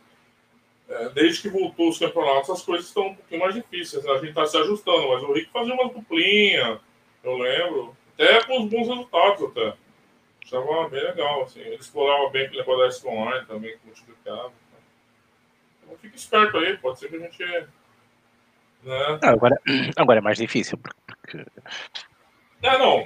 É, 0.87 1.09
desde 1.09 1.41
que 1.41 1.49
voltou 1.49 1.89
os 1.89 1.97
campeonatos, 1.97 2.49
as 2.49 2.61
coisas 2.61 2.87
estão 2.87 3.07
um 3.07 3.15
pouquinho 3.15 3.41
mais 3.41 3.55
difíceis. 3.55 4.03
Né? 4.03 4.11
A 4.11 4.17
gente 4.19 4.33
tá 4.33 4.45
se 4.45 4.57
ajustando, 4.57 5.09
mas 5.09 5.23
o 5.23 5.33
Rick 5.33 5.51
fazia 5.51 5.73
umas 5.73 5.91
duplinhas 5.91 6.79
eu 7.25 7.37
lembro. 7.37 7.97
Até 8.13 8.45
com 8.45 8.63
os 8.63 8.69
bons 8.69 8.87
resultados, 8.87 9.43
até. 9.49 9.73
Achava 10.45 10.89
bem 10.89 11.03
legal, 11.03 11.43
assim. 11.43 11.59
Ele 11.59 11.75
explorava 11.75 12.29
bem 12.29 12.45
aquele 12.45 12.59
negócio 12.59 12.81
da 12.81 12.87
Expo 12.87 13.09
Online 13.09 13.45
também, 13.47 13.75
multiplicava. 13.83 14.51
Então 15.83 15.97
fica 15.97 16.15
esperto 16.15 16.57
aí, 16.57 16.77
pode 16.77 16.99
ser 16.99 17.09
que 17.09 17.15
a 17.15 17.19
gente. 17.19 17.43
Né? 18.83 19.19
agora, 19.23 19.59
agora 19.97 20.19
é 20.19 20.21
mais 20.21 20.37
difícil, 20.37 20.77
porque. 20.77 21.45
É, 22.61 22.77
não. 22.77 23.05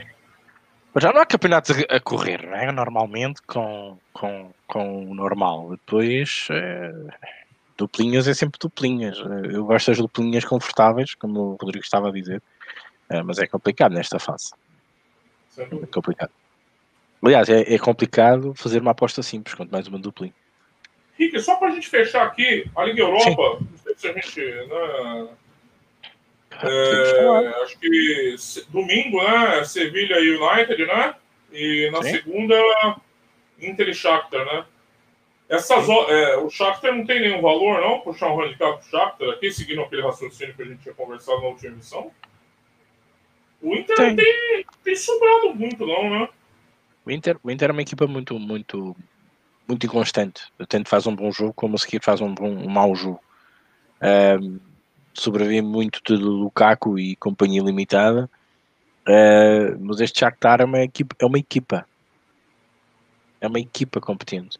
Já 0.97 1.13
não 1.13 1.21
há 1.21 1.25
campeonatos 1.25 1.77
a 1.89 1.99
correr, 1.99 2.45
não 2.45 2.55
é? 2.55 2.71
Normalmente 2.71 3.41
com, 3.43 3.97
com, 4.11 4.53
com 4.67 5.09
o 5.09 5.15
normal. 5.15 5.71
Depois. 5.71 6.47
É... 6.51 6.91
Duplinhas 7.79 8.27
é 8.27 8.33
sempre 8.33 8.59
duplinhas. 8.59 9.17
Eu 9.49 9.63
gosto 9.65 9.87
das 9.87 9.97
duplinhas 9.97 10.43
confortáveis, 10.43 11.15
como 11.15 11.39
o 11.39 11.55
Rodrigo 11.55 11.85
estava 11.85 12.09
a 12.09 12.11
dizer. 12.11 12.43
É, 13.09 13.23
mas 13.23 13.39
é 13.39 13.47
complicado 13.47 13.93
nesta 13.93 14.19
fase. 14.19 14.51
É 15.57 15.65
complicado. 15.85 16.29
Aliás, 17.23 17.47
é, 17.47 17.73
é, 17.73 17.79
complicado 17.79 18.53
fazer 18.53 18.81
uma 18.81 18.91
aposta 18.91 19.23
simples, 19.23 19.55
quanto 19.55 19.71
mais 19.71 19.87
uma 19.87 19.97
duplinha. 19.97 20.33
Rick, 21.17 21.39
só 21.39 21.55
para 21.55 21.69
a 21.69 21.71
gente 21.71 21.87
fechar 21.87 22.25
aqui, 22.25 22.69
a 22.75 22.83
Liga 22.83 23.01
Europa, 23.01 23.59
Sim. 23.59 23.67
não 23.71 23.77
sei 23.77 23.95
se 23.95 24.07
a 24.09 24.13
gente. 24.13 24.41
Né, 24.41 25.27
é, 26.61 27.63
acho 27.63 27.79
que 27.79 28.35
domingo, 28.69 29.23
né? 29.23 29.63
Sevilha 29.63 30.19
e 30.19 30.35
United, 30.35 30.85
né? 30.85 31.15
E 31.53 31.89
na 31.91 32.03
Sim. 32.03 32.11
segunda, 32.11 32.55
Inter 33.61 33.87
e 33.87 33.93
Shakhtar, 33.93 34.45
né? 34.45 34.65
Essas, 35.49 35.89
é, 35.89 36.37
o 36.37 36.47
Shakhtar 36.47 36.95
não 36.95 37.03
tem 37.05 37.21
nenhum 37.21 37.41
valor, 37.41 37.81
não? 37.81 38.01
Puxar 38.01 38.31
um 38.31 38.39
handicap 38.39 38.79
pro 38.79 38.89
Shakhtar 38.89 39.29
aqui, 39.29 39.51
seguindo 39.51 39.81
aquele 39.81 40.03
raciocínio 40.03 40.53
que 40.53 40.61
a 40.61 40.65
gente 40.65 40.83
tinha 40.83 40.93
conversado 40.93 41.41
na 41.41 41.47
última 41.47 41.73
emissão? 41.73 42.11
O 43.59 43.75
Inter 43.75 43.95
tem. 43.95 44.15
tem, 44.15 44.65
tem 44.83 44.95
sobrado 44.95 45.55
muito, 45.55 45.87
não, 45.87 46.07
né? 46.07 46.29
O 47.03 47.09
Inter, 47.09 47.37
o 47.43 47.49
Inter 47.49 47.69
é 47.69 47.73
uma 47.73 47.81
equipa 47.81 48.05
muito, 48.05 48.37
muito, 48.37 48.95
muito 49.67 49.85
inconstante. 49.87 50.43
Tanto 50.67 50.87
faz 50.87 51.07
um 51.07 51.15
bom 51.15 51.31
jogo 51.31 51.51
como 51.53 51.75
a 51.75 51.79
seguir 51.79 52.03
faz 52.03 52.21
um, 52.21 52.31
bom, 52.31 52.49
um 52.49 52.69
mau 52.69 52.95
jogo. 52.95 53.19
Um, 54.39 54.59
sobrevive 55.15 55.63
muito 55.63 55.99
de 56.05 56.13
Lukaku 56.13 56.99
e 56.99 57.15
companhia 57.15 57.63
limitada. 57.63 58.29
Uh, 59.01 59.75
mas 59.79 59.99
este 59.99 60.19
Shakhtar 60.19 60.61
é 60.61 60.65
uma 60.65 60.81
equipa, 60.83 61.15
é 61.19 61.25
uma 61.25 61.39
equipa. 61.39 61.87
É 63.41 63.47
uma 63.47 63.59
equipa 63.59 63.99
competente. 63.99 64.59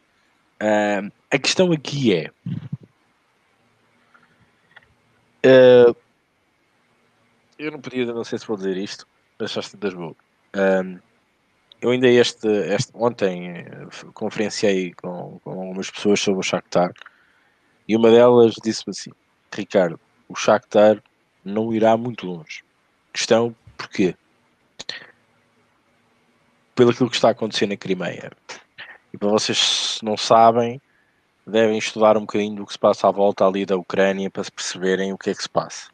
Uh, 0.60 1.10
a 1.30 1.38
questão 1.38 1.72
aqui 1.72 2.14
é 2.14 2.30
uh, 5.46 5.96
eu 7.58 7.70
não 7.70 7.80
podia, 7.80 8.06
não 8.06 8.24
sei 8.24 8.38
se 8.38 8.46
vou 8.46 8.56
dizer 8.56 8.76
isto, 8.76 9.06
mas 9.38 9.50
só 9.50 9.60
das 9.78 9.92
vou. 9.92 10.16
Um, 10.56 10.98
eu 11.80 11.90
ainda 11.90 12.08
este, 12.08 12.46
este 12.46 12.90
ontem 12.94 13.58
eh, 13.58 13.86
conferenciei 14.12 14.92
com, 14.94 15.40
com 15.42 15.50
algumas 15.50 15.90
pessoas 15.90 16.20
sobre 16.20 16.40
o 16.40 16.42
Shakhtar 16.42 16.92
e 17.88 17.96
uma 17.96 18.10
delas 18.10 18.54
disse-me 18.62 18.90
assim, 18.90 19.10
Ricardo, 19.50 19.98
o 20.28 20.34
Shakhtar 20.34 21.02
não 21.42 21.72
irá 21.72 21.96
muito 21.96 22.26
longe. 22.26 22.62
Questão 23.12 23.56
porquê? 23.78 24.14
Pelo 26.74 26.90
aquilo 26.90 27.08
que 27.08 27.16
está 27.16 27.28
a 27.28 27.32
acontecer 27.32 27.66
na 27.66 27.76
Crimeia. 27.76 28.30
E 29.12 29.18
para 29.18 29.28
vocês 29.28 29.98
não 30.02 30.16
sabem, 30.16 30.80
devem 31.46 31.78
estudar 31.78 32.16
um 32.16 32.22
bocadinho 32.22 32.56
do 32.56 32.66
que 32.66 32.72
se 32.72 32.78
passa 32.78 33.08
à 33.08 33.10
volta 33.10 33.46
ali 33.46 33.66
da 33.66 33.76
Ucrânia 33.76 34.30
para 34.30 34.44
se 34.44 34.52
perceberem 34.52 35.12
o 35.12 35.18
que 35.18 35.30
é 35.30 35.34
que 35.34 35.42
se 35.42 35.48
passa. 35.48 35.90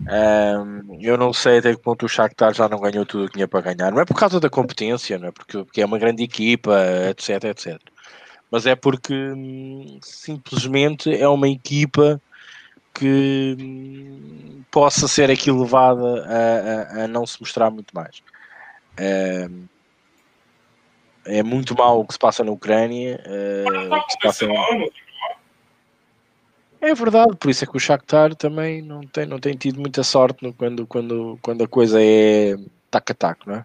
Um, 0.00 0.98
eu 1.00 1.16
não 1.16 1.32
sei 1.32 1.58
até 1.58 1.74
que 1.74 1.80
ponto 1.80 2.04
o 2.04 2.08
Shakhtar 2.08 2.52
já 2.52 2.68
não 2.68 2.78
ganhou 2.78 3.06
tudo 3.06 3.24
o 3.24 3.26
que 3.28 3.34
tinha 3.34 3.48
para 3.48 3.72
ganhar. 3.72 3.90
Não 3.90 4.00
é 4.00 4.04
por 4.04 4.16
causa 4.16 4.38
da 4.38 4.50
competência, 4.50 5.18
não 5.18 5.28
é 5.28 5.32
porque, 5.32 5.64
porque 5.64 5.80
é 5.80 5.86
uma 5.86 5.98
grande 5.98 6.22
equipa, 6.22 6.78
etc, 7.08 7.44
etc. 7.44 7.80
Mas 8.50 8.66
é 8.66 8.76
porque 8.76 9.14
hum, 9.14 9.98
simplesmente 10.02 11.14
é 11.14 11.26
uma 11.26 11.48
equipa 11.48 12.20
que 12.92 13.56
hum, 13.58 14.62
possa 14.70 15.08
ser 15.08 15.30
aqui 15.30 15.50
levada 15.50 16.24
a, 16.26 17.00
a, 17.00 17.04
a, 17.04 17.08
não 17.08 17.26
se 17.26 17.40
mostrar 17.40 17.70
muito 17.70 17.94
mais. 17.94 18.22
Um, 19.00 19.64
é 21.26 21.42
muito 21.42 21.76
mal 21.76 22.00
o 22.00 22.06
que 22.06 22.14
se 22.14 22.18
passa 22.18 22.42
na 22.42 22.52
Ucrânia. 22.52 23.20
Uh, 23.26 23.94
o 23.94 24.06
que 24.06 24.12
se 24.12 24.18
passa 24.18 24.46
na... 24.46 24.54
É 26.80 26.94
verdade, 26.94 27.34
por 27.36 27.50
isso 27.50 27.64
é 27.64 27.66
que 27.66 27.76
o 27.76 27.80
Shakhtar 27.80 28.34
também 28.34 28.80
não 28.82 29.00
tem, 29.00 29.26
não 29.26 29.38
tem 29.38 29.56
tido 29.56 29.80
muita 29.80 30.04
sorte 30.04 30.42
no, 30.42 30.52
quando, 30.52 30.86
quando, 30.86 31.38
quando 31.42 31.64
a 31.64 31.68
coisa 31.68 31.98
é 32.00 32.56
tac 32.90 33.10
a 33.10 33.14
tac, 33.14 33.46
não 33.46 33.56
é? 33.56 33.64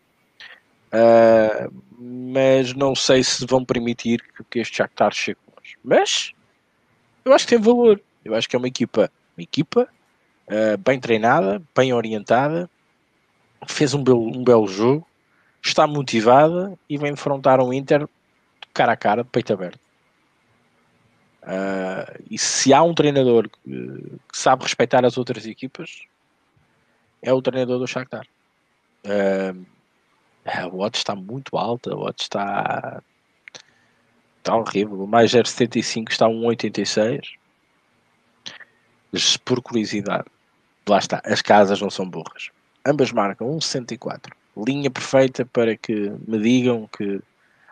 Uh, 0.94 1.74
mas 2.00 2.74
não 2.74 2.96
sei 2.96 3.24
se 3.24 3.46
vão 3.46 3.64
permitir 3.64 4.24
que 4.50 4.60
este 4.60 4.78
Shakhtar 4.78 5.14
chegue 5.14 5.40
longe. 5.48 5.78
Mas 5.84 6.34
eu 7.24 7.34
acho 7.34 7.46
que 7.46 7.56
tem 7.56 7.64
valor. 7.64 8.02
Eu 8.26 8.34
acho 8.34 8.50
que 8.50 8.56
é 8.56 8.60
uma 8.60 8.68
equipa, 8.68 9.12
uma 9.38 9.44
equipa 9.44 9.88
uh, 10.48 10.78
bem 10.78 11.00
treinada, 11.00 11.62
bem 11.76 11.94
orientada, 11.94 12.70
fez 13.68 13.94
um 13.94 14.04
belo, 14.04 14.28
um 14.28 14.44
belo 14.44 14.68
jogo, 14.68 15.06
está 15.64 15.86
motivada 15.86 16.78
e 16.90 16.98
vai 16.98 17.10
enfrentar 17.10 17.62
um 17.62 17.72
Inter 17.72 18.08
cara 18.74 18.94
a 18.94 18.98
cara, 18.98 19.24
de 19.24 19.30
peito 19.30 19.54
aberto. 19.54 19.80
Uh, 21.44 22.24
e 22.30 22.38
se 22.38 22.74
há 22.74 22.84
um 22.84 22.94
treinador 22.94 23.50
que, 23.50 24.20
sabe 24.32 24.64
respeitar 24.64 25.04
as 25.06 25.18
outras 25.18 25.46
equipas, 25.46 26.04
é 27.22 27.34
o 27.34 27.42
treinador 27.42 27.80
do 27.80 27.88
Shakhtar. 27.88 28.26
Uh, 29.06 29.66
o 30.72 30.80
odds 30.80 31.00
está 31.00 31.16
muito 31.16 31.58
alta, 31.58 31.96
o 31.96 32.02
odds 32.02 32.24
está, 32.24 33.02
está 34.38 34.56
horrível. 34.56 35.04
O 35.04 35.08
mais 35.08 35.32
0,75 35.32 36.12
está 36.12 36.26
a 36.26 36.30
1,86. 36.30 37.36
Por 39.44 39.62
curiosidade, 39.62 40.26
lá 40.88 40.98
está, 40.98 41.22
as 41.26 41.42
casas 41.42 41.82
não 41.82 41.90
são 41.90 42.10
burras. 42.10 42.50
Ambas 42.86 43.12
marcam 43.12 43.48
1,64. 43.58 44.32
Linha 44.56 44.92
perfeita 44.92 45.46
para 45.46 45.78
que 45.78 46.12
me 46.28 46.40
digam 46.40 46.90
que 46.96 47.22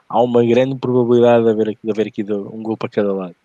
há 0.07 0.21
uma 0.21 0.45
grande 0.45 0.75
probabilidade 0.75 1.43
de 1.43 1.49
haver, 1.51 1.77
de 1.83 1.91
haver 1.91 2.07
aqui 2.07 2.23
um 2.23 2.63
gol 2.63 2.77
para 2.77 2.89
cada 2.89 3.13
lado. 3.13 3.35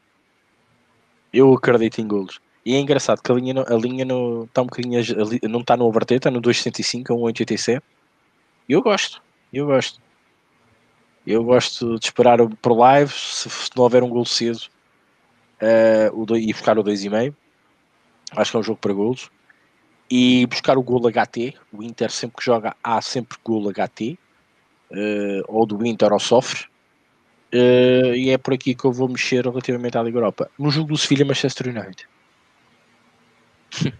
Eu 1.33 1.53
acredito 1.53 2.01
em 2.01 2.07
golos. 2.07 2.41
E 2.65 2.75
é 2.75 2.81
engraçado 2.81 3.21
que 3.21 3.31
a 3.31 3.35
linha, 3.35 3.63
a 3.67 3.75
linha 3.75 4.05
no, 4.05 4.45
está 4.45 4.63
um 4.63 4.67
bocadinho, 4.67 5.01
não 5.49 5.61
está 5.61 5.77
no 5.77 5.85
overter, 5.85 6.17
está 6.17 6.31
no 6.31 6.41
2,65 6.41 7.11
a 7.11 7.33
1,87. 7.33 7.83
Eu 8.69 8.81
gosto, 8.81 9.23
eu 9.53 9.67
gosto. 9.67 10.01
Eu 11.27 11.43
gosto 11.45 11.99
de 11.99 12.07
esperar 12.07 12.39
por 12.63 12.77
live, 12.77 13.13
se, 13.13 13.49
se 13.51 13.71
não 13.77 13.85
houver 13.85 14.03
um 14.03 14.09
gol 14.09 14.25
cedo, 14.25 14.61
uh, 15.61 16.33
o 16.33 16.37
e 16.37 16.53
buscar 16.53 16.79
o 16.79 16.85
2,5. 16.85 17.35
Acho 18.33 18.51
que 18.51 18.57
é 18.57 18.61
um 18.61 18.63
jogo 18.63 18.79
para 18.79 18.93
golos. 18.93 19.31
E 20.11 20.47
buscar 20.47 20.77
o 20.77 20.83
gol 20.83 21.11
HT. 21.11 21.55
O 21.73 21.83
Inter 21.83 22.11
sempre 22.11 22.37
que 22.37 22.45
joga 22.45 22.77
há 22.83 23.01
sempre 23.01 23.39
gol 23.45 23.71
HT. 23.73 24.19
Uh, 24.91 24.97
eh, 24.97 25.43
ou 25.49 25.67
do 25.67 25.85
Inter 25.87 26.13
ou 26.13 26.21
sofre. 26.21 26.67
Uh, 27.53 28.15
e 28.15 28.31
é 28.31 28.39
por 28.39 28.53
aqui 28.53 28.75
que 28.75 28.85
eu 28.85 28.93
vou 28.93 29.09
mexer 29.09 29.45
relativamente 29.45 29.97
à 29.97 30.03
Liga 30.03 30.19
Europa. 30.19 30.51
No 30.59 30.71
jogo 30.71 30.89
do 30.89 30.99
Sevilha 30.99 31.25
Manchester 31.25 31.69
United. 31.69 32.07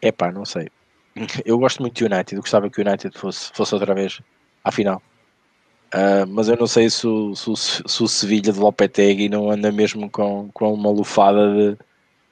é 0.00 0.12
pá, 0.12 0.30
não 0.30 0.44
sei. 0.44 0.68
Eu 1.44 1.58
gosto 1.58 1.80
muito 1.80 1.98
do 1.98 2.12
United. 2.12 2.34
Eu 2.34 2.42
gostava 2.42 2.68
que 2.68 2.80
o 2.80 2.86
United 2.86 3.16
fosse, 3.16 3.50
fosse 3.52 3.74
outra 3.74 3.94
vez 3.94 4.20
à 4.62 4.70
final. 4.70 5.02
Uh, 5.94 6.26
mas 6.28 6.48
eu 6.48 6.56
não 6.56 6.66
sei 6.66 6.90
se 6.90 7.06
o, 7.06 7.36
se, 7.36 7.82
se 7.86 8.02
o 8.02 8.08
Sevilha 8.08 8.52
de 8.52 8.58
Lopetegui 8.58 9.28
não 9.28 9.48
anda 9.48 9.70
mesmo 9.70 10.10
com, 10.10 10.50
com 10.52 10.74
uma 10.74 10.90
lufada 10.90 11.54
de, 11.54 11.78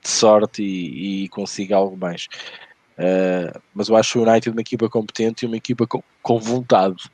de 0.03 0.09
sorte 0.09 0.62
e, 0.62 1.24
e 1.24 1.28
consiga 1.28 1.76
algo 1.76 1.96
mais. 1.96 2.28
Uh, 2.98 3.61
mas 3.72 3.88
eu 3.88 3.96
acho 3.96 4.18
o 4.18 4.22
United 4.22 4.50
uma 4.50 4.61
equipa 4.61 4.88
competente 4.88 5.44
e 5.44 5.46
uma 5.46 5.57
equipa 5.57 5.86
com, 5.86 6.03
com 6.20 6.38
vontade. 6.38 7.11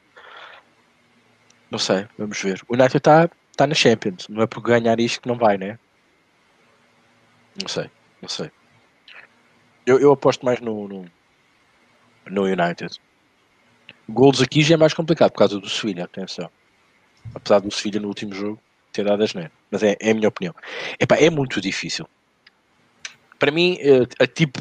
Não 1.70 1.78
sei, 1.78 2.07
vamos 2.16 2.41
ver. 2.41 2.62
O 2.68 2.74
United 2.74 2.97
está 2.97 3.30
tá 3.57 3.66
na 3.66 3.74
Champions, 3.74 4.26
não 4.28 4.43
é 4.43 4.47
por 4.47 4.61
ganhar 4.61 4.99
isto 4.99 5.20
que 5.20 5.28
não 5.28 5.36
vai, 5.36 5.59
né? 5.59 5.78
Não 7.61 7.68
sei, 7.68 7.91
não 8.22 8.28
sei. 8.28 8.51
Eu, 9.84 9.99
eu 9.99 10.12
aposto 10.12 10.45
mais 10.45 10.61
no, 10.61 10.89
no, 10.89 11.05
no 12.30 12.45
United. 12.45 13.01
Golos 14.09 14.41
aqui 14.41 14.62
já 14.62 14.74
é 14.74 14.76
mais 14.78 14.95
complicado 14.95 15.30
por 15.32 15.39
causa 15.39 15.61
do 15.61 15.68
Sevilha, 15.68 16.05
atenção. 16.05 16.51
Apesar 17.34 17.61
do 17.61 17.70
Sevilha 17.70 18.01
no 18.01 18.09
último 18.09 18.34
jogo 18.34 18.61
ter 18.93 19.05
dado 19.05 19.22
a 19.22 19.26
geneira. 19.26 19.53
Mas 19.70 19.82
é, 19.82 19.97
é 20.01 20.11
a 20.11 20.14
minha 20.14 20.28
opinião. 20.28 20.55
Epá, 20.99 21.16
é 21.16 21.28
muito 21.28 21.61
difícil. 21.61 22.09
Para 23.39 23.51
mim, 23.53 23.78
eh, 23.80 24.07
a 24.18 24.26
tipo, 24.26 24.61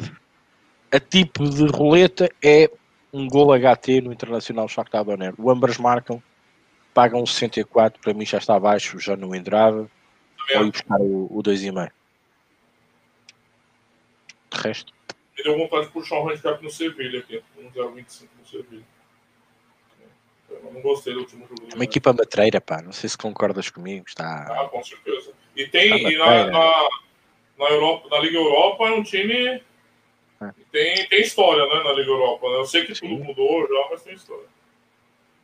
a 0.92 1.00
tipo 1.00 1.48
de 1.48 1.66
roleta 1.66 2.30
é 2.42 2.70
um 3.12 3.26
gol 3.26 3.52
HT 3.52 4.00
no 4.02 4.12
Internacional 4.12 4.68
Shakhtar 4.68 5.04
Donetsk. 5.04 5.40
O 5.40 5.50
ambas 5.50 5.76
marcam, 5.78 6.22
pagam 6.94 7.24
64, 7.26 8.00
para 8.00 8.14
mim 8.14 8.24
já 8.24 8.38
está 8.38 8.54
abaixo, 8.54 8.98
já 8.98 9.16
não 9.16 9.34
entrava. 9.34 9.90
Ou 10.54 10.66
ir 10.66 10.70
buscar 10.70 11.00
o, 11.00 11.26
o 11.30 11.42
2,5. 11.42 11.90
De 14.50 14.62
resto. 14.62 14.92
Me 15.36 15.44
deu 15.44 15.58
vontade 15.58 15.86
de 15.86 15.92
puxar 15.92 16.20
um 16.20 16.28
handicap 16.28 16.62
no 16.62 16.70
Sevilha 16.70 17.20
aqui, 17.20 17.42
um 17.58 17.70
0,25 17.70 18.28
no 18.38 18.46
Sevilha. 18.46 18.84
Eu 20.50 20.72
não 20.72 20.80
gostei 20.80 21.12
do 21.12 21.20
último 21.20 21.46
jogo. 21.46 21.68
É 21.70 21.74
uma 21.74 21.84
equipa 21.84 22.12
matreira, 22.12 22.60
pá. 22.60 22.80
Não 22.80 22.92
sei 22.92 23.08
se 23.08 23.18
concordas 23.18 23.68
comigo. 23.68 24.06
Está... 24.08 24.46
Ah, 24.48 24.68
com 24.68 24.82
certeza. 24.82 25.32
E 25.54 25.66
tem 25.66 26.10
e 26.10 26.16
na, 26.16 26.46
na, 26.46 26.88
na, 27.58 27.66
Europa, 27.66 28.08
na 28.10 28.18
Liga 28.20 28.38
Europa 28.38 28.84
é 28.88 28.92
um 28.92 29.02
time. 29.02 29.62
É. 30.40 30.52
Tem, 30.70 31.06
tem 31.08 31.20
história, 31.20 31.66
né, 31.66 31.82
na 31.82 31.92
Liga 31.92 32.10
Europa. 32.10 32.48
Né? 32.48 32.56
Eu 32.56 32.66
sei 32.66 32.84
que 32.84 32.94
Sim. 32.94 33.08
tudo 33.08 33.24
mudou 33.24 33.66
já, 33.66 33.88
mas 33.90 34.02
tem 34.02 34.14
história. 34.14 34.46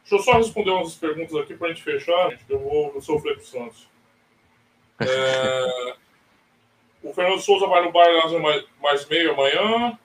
Deixa 0.02 0.16
eu 0.16 0.18
só 0.18 0.38
responder 0.38 0.70
umas 0.70 0.94
perguntas 0.94 1.34
aqui 1.36 1.54
pra 1.54 1.68
gente 1.68 1.82
fechar, 1.82 2.30
gente, 2.30 2.44
que 2.44 2.52
eu 2.52 2.60
vou 2.60 3.00
sofrer 3.00 3.34
pro 3.34 3.44
Santos. 3.44 3.88
É... 5.00 5.96
o 7.02 7.12
Fernando 7.12 7.40
Souza 7.40 7.66
vai 7.66 7.84
no 7.84 7.90
Bayern 7.90 8.38
mais, 8.38 8.64
mais 8.80 9.08
meio 9.08 9.32
amanhã. 9.32 9.98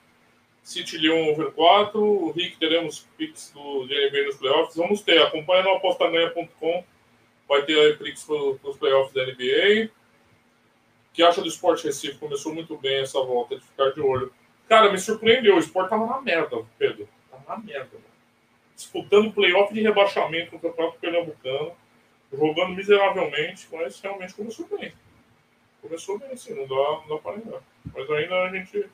City 0.64 0.98
Leon 0.98 1.30
over 1.30 1.52
4, 1.52 2.02
o 2.02 2.32
Rick 2.32 2.56
teremos 2.58 3.06
Pix 3.16 3.52
do 3.54 3.86
DNB 3.86 4.26
nos 4.26 4.36
playoffs. 4.36 4.76
Vamos 4.76 5.00
ter, 5.02 5.22
acompanha 5.22 5.62
no 5.62 5.76
apostaganha.com, 5.76 6.84
vai 7.48 7.62
ter 7.62 7.98
Pix 7.98 8.24
para 8.24 8.34
os 8.34 8.76
playoffs 8.76 9.14
da 9.14 9.24
NBA. 9.24 9.90
O 11.20 11.22
que 11.22 11.28
acha 11.28 11.42
do 11.42 11.48
Sport 11.48 11.84
Recife? 11.84 12.16
Começou 12.16 12.54
muito 12.54 12.78
bem 12.78 13.02
essa 13.02 13.20
volta, 13.20 13.54
de 13.54 13.62
ficar 13.62 13.90
de 13.90 14.00
olho. 14.00 14.32
Cara, 14.66 14.90
me 14.90 14.98
surpreendeu, 14.98 15.56
o 15.56 15.58
Sport 15.58 15.90
tava 15.90 16.06
na 16.06 16.18
merda, 16.22 16.64
Pedro. 16.78 17.06
Tava 17.30 17.44
na 17.46 17.58
merda. 17.62 17.90
Mano. 17.92 18.04
Disputando 18.74 19.30
playoff 19.30 19.74
de 19.74 19.82
rebaixamento 19.82 20.54
no 20.54 20.58
Campeonato 20.58 20.98
Pernambucano, 20.98 21.72
jogando 22.32 22.70
miseravelmente, 22.70 23.68
mas 23.70 24.00
realmente 24.00 24.32
começou 24.32 24.66
bem. 24.78 24.94
Começou 25.82 26.18
bem, 26.18 26.30
assim, 26.30 26.54
não 26.54 26.66
dá, 26.66 27.02
não 27.06 27.16
dá 27.16 27.18
para 27.18 27.36
negar. 27.36 27.62
Mas 27.94 28.10
ainda 28.10 28.34
a 28.36 28.48
gente 28.56 28.86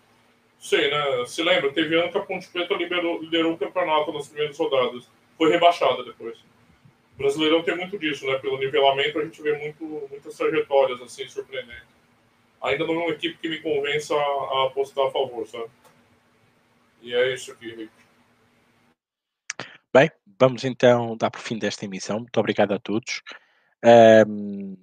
sei, 0.58 0.90
né? 0.90 1.26
Se 1.28 1.44
lembra, 1.44 1.72
teve 1.72 1.94
ano 1.94 2.10
que 2.10 2.18
a 2.18 2.22
Ponte 2.22 2.48
Preta 2.48 2.74
liberou, 2.74 3.22
liderou 3.22 3.52
o 3.52 3.56
campeonato 3.56 4.12
nas 4.12 4.26
primeiras 4.26 4.58
rodadas. 4.58 5.08
Foi 5.38 5.48
rebaixada 5.48 6.02
depois. 6.02 6.36
O 7.14 7.18
Brasileirão 7.18 7.62
tem 7.62 7.76
muito 7.76 7.96
disso, 7.96 8.26
né? 8.26 8.36
Pelo 8.40 8.58
nivelamento 8.58 9.20
a 9.20 9.24
gente 9.24 9.40
vê 9.40 9.56
muito, 9.56 9.84
muitas 10.10 10.36
trajetórias 10.36 11.00
assim 11.00 11.28
surpreendentes. 11.28 11.95
Ainda 12.66 12.84
não 12.84 12.94
é 12.94 13.04
uma 13.04 13.10
equipe 13.10 13.38
que 13.38 13.48
me 13.48 13.60
convença 13.60 14.14
a, 14.14 14.18
a 14.18 14.66
apostar 14.66 15.06
a 15.06 15.10
favor, 15.10 15.46
sabe? 15.46 15.70
E 17.00 17.14
é 17.14 17.32
isso 17.32 17.52
aqui, 17.52 17.68
Rick. 17.68 17.92
Bem, 19.94 20.10
vamos 20.38 20.64
então 20.64 21.16
dar 21.16 21.30
por 21.30 21.40
fim 21.40 21.58
desta 21.58 21.84
emissão. 21.84 22.18
Muito 22.18 22.40
obrigado 22.40 22.72
a 22.72 22.78
todos. 22.78 23.22
Um, 24.26 24.76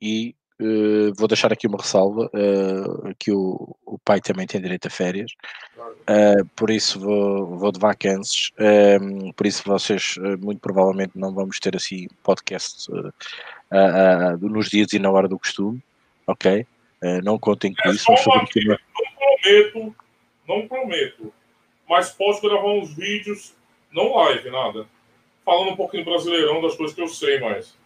e 0.00 0.34
Uh, 0.62 1.12
vou 1.18 1.26
deixar 1.26 1.52
aqui 1.52 1.66
uma 1.66 1.78
ressalva 1.78 2.26
uh, 2.26 3.12
que 3.18 3.32
o, 3.32 3.76
o, 3.84 3.98
pai 3.98 4.20
também 4.20 4.46
tem 4.46 4.60
direito 4.60 4.86
a 4.86 4.90
férias 4.90 5.32
uh, 5.76 6.46
por 6.54 6.70
isso 6.70 7.00
vou, 7.00 7.58
vou 7.58 7.72
de 7.72 7.80
vacances 7.80 8.52
ehm, 8.56 9.32
por 9.32 9.48
isso 9.48 9.64
vocês 9.66 10.14
muito 10.40 10.60
provavelmente 10.60 11.10
não 11.16 11.34
vamos 11.34 11.58
ter 11.58 11.74
assim 11.74 12.06
podcast 12.22 12.88
nos 14.40 14.68
dias 14.68 14.92
e 14.92 15.00
na 15.00 15.10
hora 15.10 15.26
do 15.26 15.40
costume 15.40 15.82
ok 16.24 16.64
não 17.22 17.38
contem 17.38 17.74
com 17.74 17.88
é 17.88 17.92
isso 17.92 18.10
aqui, 18.12 18.66
não 18.66 18.78
prometo 19.18 19.96
não 20.46 20.68
prometo 20.68 21.32
mas 21.88 22.10
posso 22.10 22.40
gravar 22.42 22.68
uns 22.68 22.94
vídeos 22.94 23.54
não 23.90 24.14
live 24.16 24.50
nada 24.50 24.86
falando 25.44 25.70
um 25.72 25.76
pouquinho 25.76 26.04
brasileirão 26.04 26.60
das 26.60 26.76
coisas 26.76 26.94
que 26.94 27.02
eu 27.02 27.08
sei 27.08 27.38
mais 27.40 27.76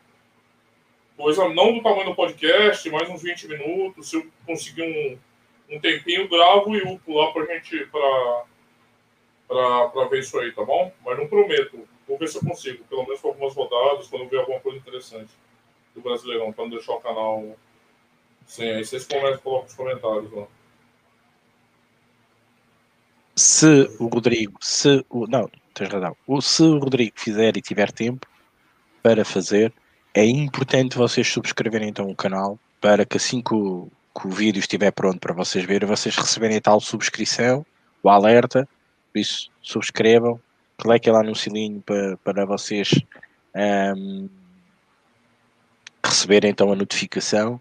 coisa 1.18 1.48
não 1.48 1.74
do 1.74 1.82
tamanho 1.82 2.10
do 2.10 2.14
podcast, 2.14 2.88
mais 2.90 3.10
uns 3.10 3.22
20 3.22 3.48
minutos. 3.48 4.08
Se 4.08 4.16
eu 4.16 4.26
conseguir 4.46 4.82
um, 4.82 5.74
um 5.74 5.80
tempinho, 5.80 6.28
gravo 6.28 6.76
e 6.76 6.82
upo 6.82 7.18
lá 7.18 7.32
pra 7.32 7.44
gente, 7.44 7.84
pra, 7.86 8.44
pra, 9.48 9.88
pra 9.88 10.04
ver 10.04 10.20
isso 10.20 10.38
aí, 10.38 10.52
tá 10.52 10.64
bom? 10.64 10.92
Mas 11.04 11.18
não 11.18 11.26
prometo. 11.26 11.86
Vou 12.06 12.16
ver 12.16 12.28
se 12.28 12.38
eu 12.38 12.42
consigo, 12.42 12.84
pelo 12.84 13.02
menos 13.02 13.20
com 13.20 13.28
algumas 13.28 13.52
rodadas, 13.52 14.06
quando 14.06 14.22
eu 14.22 14.28
ver 14.28 14.38
alguma 14.38 14.60
coisa 14.60 14.78
interessante 14.78 15.30
do 15.92 16.00
Brasileirão, 16.00 16.52
pra 16.52 16.64
não 16.64 16.70
deixar 16.70 16.92
o 16.92 17.00
canal 17.00 17.56
sem. 18.48 18.72
Aí 18.72 18.84
vocês 18.84 19.06
conversam, 19.06 19.40
colocam 19.42 19.64
nos 19.64 19.74
comentários 19.74 20.32
lá. 20.32 20.46
Se 23.36 23.88
o 24.00 24.08
Rodrigo, 24.08 24.58
se 24.60 25.04
o. 25.08 25.28
Não, 25.28 25.48
tens 25.72 25.88
razão. 25.88 26.16
O, 26.26 26.40
se 26.40 26.62
o 26.62 26.78
Rodrigo 26.78 27.12
fizer 27.14 27.56
e 27.56 27.62
tiver 27.62 27.92
tempo 27.92 28.26
para 29.00 29.24
fazer, 29.24 29.72
é 30.12 30.24
importante 30.24 30.98
vocês 30.98 31.28
subscreverem 31.28 31.88
então 31.88 32.10
o 32.10 32.16
canal 32.16 32.58
para 32.80 33.04
que 33.04 33.16
assim 33.16 33.40
que 33.40 33.54
o, 33.54 33.88
que 34.20 34.26
o 34.26 34.30
vídeo 34.30 34.58
estiver 34.58 34.90
pronto 34.90 35.20
para 35.20 35.32
vocês 35.32 35.64
verem, 35.64 35.88
vocês 35.88 36.16
receberem 36.16 36.60
tal 36.60 36.80
subscrição, 36.80 37.64
o 38.02 38.08
alerta, 38.08 38.68
por 39.12 39.20
isso 39.20 39.50
subscrevam 39.62 40.40
cliquem 40.78 41.12
lá 41.12 41.22
no 41.22 41.34
sininho 41.34 41.82
para, 41.82 42.16
para 42.18 42.46
vocês 42.46 42.90
um, 43.96 44.28
receberem 46.04 46.50
então 46.50 46.72
a 46.72 46.76
notificação 46.76 47.60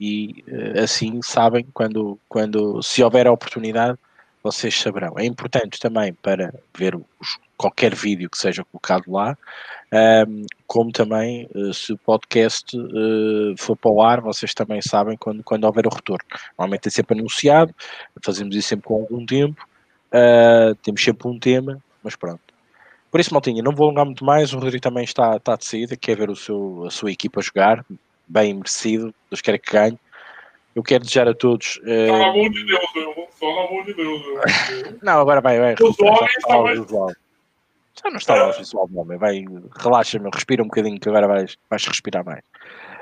e 0.00 0.44
uh, 0.48 0.82
assim 0.82 1.20
sabem 1.22 1.66
quando, 1.72 2.18
quando 2.28 2.82
se 2.82 3.02
houver 3.02 3.26
a 3.26 3.32
oportunidade 3.32 3.98
vocês 4.42 4.76
saberão. 4.76 5.14
É 5.16 5.24
importante 5.24 5.78
também 5.78 6.12
para 6.12 6.52
ver 6.76 6.96
os, 6.96 7.38
qualquer 7.56 7.94
vídeo 7.94 8.28
que 8.28 8.36
seja 8.36 8.64
colocado 8.64 9.10
lá, 9.12 9.38
um, 10.26 10.44
como 10.66 10.90
também 10.90 11.48
uh, 11.54 11.72
se 11.72 11.92
o 11.92 11.98
podcast 11.98 12.76
uh, 12.76 13.54
for 13.56 13.76
para 13.76 13.90
o 13.90 14.02
ar, 14.02 14.20
vocês 14.20 14.52
também 14.52 14.80
sabem 14.82 15.16
quando, 15.16 15.44
quando 15.44 15.64
houver 15.64 15.86
o 15.86 15.94
retorno. 15.94 16.24
Normalmente 16.58 16.88
é 16.88 16.90
sempre 16.90 17.16
anunciado, 17.18 17.74
fazemos 18.22 18.56
isso 18.56 18.68
sempre 18.68 18.86
com 18.86 18.94
algum 18.94 19.24
tempo, 19.24 19.64
uh, 20.08 20.74
temos 20.76 21.02
sempre 21.02 21.28
um 21.28 21.38
tema, 21.38 21.80
mas 22.02 22.16
pronto. 22.16 22.40
Por 23.10 23.20
isso, 23.20 23.32
Maltinha, 23.32 23.62
não 23.62 23.72
vou 23.72 23.86
alongar 23.86 24.06
muito 24.06 24.24
mais, 24.24 24.52
o 24.52 24.58
Rodrigo 24.58 24.80
também 24.80 25.04
está, 25.04 25.36
está 25.36 25.54
de 25.54 25.66
saída, 25.66 25.96
quer 25.96 26.16
ver 26.16 26.30
o 26.30 26.36
seu, 26.36 26.86
a 26.86 26.90
sua 26.90 27.12
equipa 27.12 27.42
jogar, 27.42 27.84
bem 28.32 28.54
merecido, 28.54 29.14
Deus 29.30 29.40
quer 29.40 29.58
que 29.58 29.72
ganhe. 29.72 29.98
Eu 30.74 30.82
quero 30.82 31.04
desejar 31.04 31.28
a 31.28 31.34
todos. 31.34 31.76
Uh... 31.82 32.08
Só 32.08 32.18
na 32.18 32.32
mão 32.32 32.50
de 32.50 32.64
Deus, 32.64 32.80
eu, 32.96 33.28
só 33.38 33.46
na 33.46 33.70
mão 33.70 33.84
de 33.84 33.94
Deus. 33.94 34.22
Eu. 34.24 34.98
não, 35.02 35.20
agora 35.20 35.40
vai, 35.42 35.58
vai. 35.60 35.74
Os 35.74 36.00
homens 36.00 36.86
também. 36.86 37.14
Já 38.02 38.10
não 38.10 38.16
está 38.16 38.36
mais 38.36 38.56
visual 38.56 38.88
do 38.88 38.98
homem, 38.98 39.18
vai, 39.18 39.44
relaxa, 39.78 40.18
meu, 40.18 40.30
respira 40.32 40.62
um 40.62 40.66
bocadinho 40.66 40.98
que 40.98 41.08
agora 41.10 41.28
vais, 41.28 41.58
vais 41.68 41.86
respirar 41.86 42.24
mais. 42.24 42.42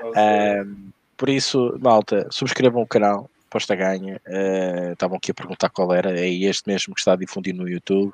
Uh, 0.03 0.91
por 1.15 1.29
isso, 1.29 1.77
malta, 1.79 2.27
subscrevam 2.29 2.81
o 2.81 2.87
canal, 2.87 3.29
posta 3.49 3.73
ganha. 3.73 4.19
Uh, 4.27 4.91
estavam 4.91 5.17
aqui 5.17 5.31
a 5.31 5.33
perguntar 5.33 5.69
qual 5.69 5.93
era, 5.93 6.19
é 6.19 6.29
este 6.29 6.67
mesmo 6.67 6.93
que 6.93 6.99
está 6.99 7.13
a 7.13 7.15
difundir 7.15 7.55
no 7.55 7.69
YouTube. 7.69 8.13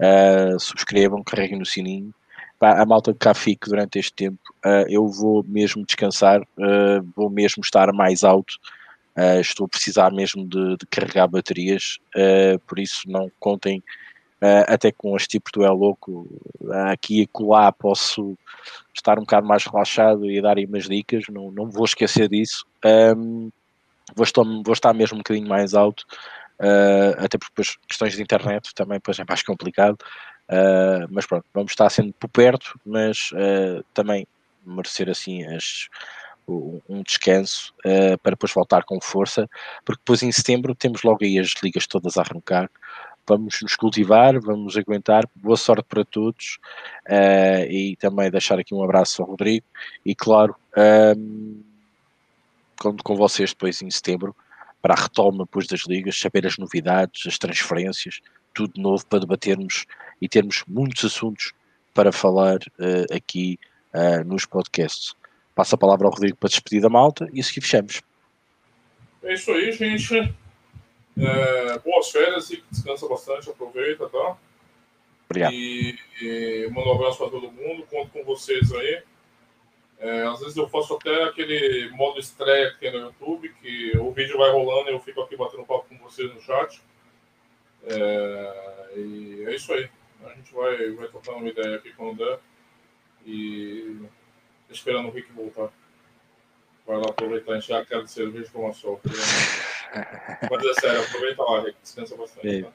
Uh, 0.00 0.58
subscrevam, 0.58 1.22
carreguem 1.22 1.58
no 1.58 1.66
sininho. 1.66 2.14
Pá, 2.58 2.80
a 2.80 2.86
malta 2.86 3.12
que 3.12 3.18
cá 3.18 3.34
fique 3.34 3.68
durante 3.68 3.98
este 3.98 4.12
tempo, 4.12 4.38
uh, 4.64 4.88
eu 4.88 5.06
vou 5.06 5.44
mesmo 5.46 5.84
descansar, 5.84 6.40
vou 7.14 7.28
mesmo 7.28 7.60
estar 7.62 7.92
mais 7.92 8.24
alto. 8.24 8.54
Uh, 9.16 9.40
estou 9.40 9.64
a 9.64 9.68
precisar 9.68 10.12
mesmo 10.12 10.46
de, 10.46 10.76
de 10.76 10.86
carregar 10.90 11.26
baterias, 11.26 11.98
uh, 12.14 12.58
por 12.66 12.78
isso 12.78 13.10
não 13.10 13.32
contem 13.40 13.78
uh, 14.42 14.64
até 14.68 14.92
com 14.92 15.16
este 15.16 15.28
tipo 15.28 15.50
do 15.54 15.64
é 15.64 15.70
louco. 15.70 16.28
aqui 16.90 17.22
e 17.22 17.26
colar 17.26 17.72
posso 17.72 18.36
estar 18.92 19.18
um 19.18 19.22
bocado 19.22 19.46
mais 19.46 19.64
relaxado 19.64 20.30
e 20.30 20.42
dar 20.42 20.58
aí 20.58 20.66
umas 20.66 20.84
dicas, 20.84 21.24
não, 21.30 21.50
não 21.50 21.70
vou 21.70 21.86
esquecer 21.86 22.28
disso. 22.28 22.66
Um, 23.16 23.50
vou, 24.14 24.24
estar, 24.24 24.42
vou 24.42 24.74
estar 24.74 24.92
mesmo 24.92 25.14
um 25.14 25.20
bocadinho 25.20 25.48
mais 25.48 25.72
alto, 25.72 26.04
até 27.18 27.38
porque 27.38 27.52
depois 27.52 27.78
questões 27.88 28.16
de 28.16 28.22
internet 28.22 28.74
também 28.74 28.98
depois 28.98 29.18
é 29.18 29.24
mais 29.26 29.42
complicado. 29.42 29.96
Mas 31.10 31.26
pronto, 31.26 31.44
vamos 31.52 31.72
estar 31.72 31.90
sendo 31.90 32.12
por 32.14 32.28
perto, 32.28 32.78
mas 32.84 33.30
também 33.92 34.26
merecer 34.64 35.08
assim 35.08 35.44
as 35.44 35.88
um 36.48 37.02
descanso 37.02 37.74
uh, 37.80 38.16
para 38.18 38.32
depois 38.32 38.52
voltar 38.52 38.84
com 38.84 39.00
força, 39.00 39.48
porque 39.84 40.00
depois 40.00 40.22
em 40.22 40.30
setembro 40.30 40.74
temos 40.74 41.02
logo 41.02 41.24
aí 41.24 41.38
as 41.38 41.54
ligas 41.62 41.86
todas 41.86 42.16
a 42.16 42.22
arrancar. 42.22 42.70
Vamos 43.28 43.60
nos 43.60 43.74
cultivar, 43.74 44.38
vamos 44.38 44.76
aguentar. 44.76 45.28
Boa 45.34 45.56
sorte 45.56 45.84
para 45.88 46.04
todos 46.04 46.58
uh, 47.08 47.68
e 47.68 47.96
também 47.96 48.30
deixar 48.30 48.58
aqui 48.58 48.72
um 48.72 48.84
abraço 48.84 49.20
ao 49.20 49.28
Rodrigo. 49.28 49.66
E 50.04 50.14
claro, 50.14 50.54
um, 51.16 51.60
conto 52.78 53.02
com 53.02 53.16
vocês 53.16 53.50
depois 53.50 53.82
em 53.82 53.90
setembro 53.90 54.34
para 54.80 54.94
a 54.94 55.02
retoma 55.02 55.44
depois 55.44 55.66
das 55.66 55.80
ligas, 55.88 56.16
saber 56.16 56.46
as 56.46 56.56
novidades, 56.56 57.26
as 57.26 57.36
transferências, 57.36 58.20
tudo 58.56 58.80
novo 58.80 59.06
para 59.06 59.20
debatermos 59.20 59.84
e 60.20 60.26
termos 60.26 60.64
muitos 60.66 61.04
assuntos 61.04 61.52
para 61.92 62.10
falar 62.10 62.56
uh, 62.56 63.14
aqui 63.14 63.58
uh, 63.92 64.24
nos 64.24 64.46
podcasts. 64.46 65.14
Passa 65.54 65.76
a 65.76 65.78
palavra 65.78 66.06
ao 66.06 66.12
Rodrigo 66.12 66.38
para 66.38 66.48
despedir 66.48 66.80
da 66.80 66.88
malta 66.88 67.28
e 67.32 67.40
a 67.40 67.44
seguir 67.44 67.60
fechamos. 67.60 68.00
É 69.22 69.34
isso 69.34 69.52
aí, 69.52 69.72
gente. 69.72 70.34
É, 71.18 71.78
boas 71.78 72.10
férias 72.10 72.50
e 72.50 72.62
descansa 72.70 73.08
bastante, 73.08 73.48
aproveita, 73.48 74.08
tá? 74.08 74.36
Obrigado. 75.28 75.52
E, 75.52 75.98
e 76.20 76.68
mando 76.70 76.90
um 76.90 76.94
abraço 76.94 77.18
para 77.18 77.30
todo 77.30 77.50
mundo, 77.50 77.86
conto 77.90 78.10
com 78.10 78.24
vocês 78.24 78.72
aí. 78.72 79.02
É, 79.98 80.22
às 80.24 80.40
vezes 80.40 80.56
eu 80.56 80.68
faço 80.68 80.94
até 80.94 81.24
aquele 81.24 81.90
modo 81.90 82.20
estreia 82.20 82.68
aqui 82.68 82.90
no 82.90 82.98
YouTube, 82.98 83.48
que 83.62 83.96
o 83.98 84.12
vídeo 84.12 84.36
vai 84.36 84.50
rolando 84.50 84.90
e 84.90 84.92
eu 84.92 85.00
fico 85.00 85.22
aqui 85.22 85.36
batendo 85.36 85.64
papo 85.64 85.86
com 85.88 85.98
vocês 85.98 86.32
no 86.34 86.40
chat. 86.40 86.80
É, 87.86 88.92
e 88.96 89.44
é 89.46 89.54
isso 89.54 89.72
aí. 89.72 89.88
A 90.24 90.34
gente 90.34 90.52
vai, 90.52 90.90
vai 90.90 91.08
tocando 91.08 91.38
uma 91.38 91.48
ideia 91.48 91.76
aqui 91.76 91.92
quando 91.92 92.18
der. 92.18 92.38
E 93.24 94.00
esperando 94.70 95.08
o 95.08 95.10
Rick 95.10 95.32
voltar. 95.32 95.70
Vai 96.86 96.96
lá 96.96 97.06
aproveitar, 97.08 97.52
a 97.52 97.54
gente 97.56 97.68
já 97.68 97.84
quer 97.84 98.06
cerveja 98.06 98.48
com 98.52 98.62
uma 98.62 98.72
sol. 98.72 99.00
Mas 100.50 100.64
é 100.64 100.80
sério, 100.80 101.00
aproveita 101.02 101.42
lá, 101.42 101.60
Rick, 101.62 101.76
descansa 101.82 102.16
bastante. 102.16 102.62
Tá? 102.62 102.72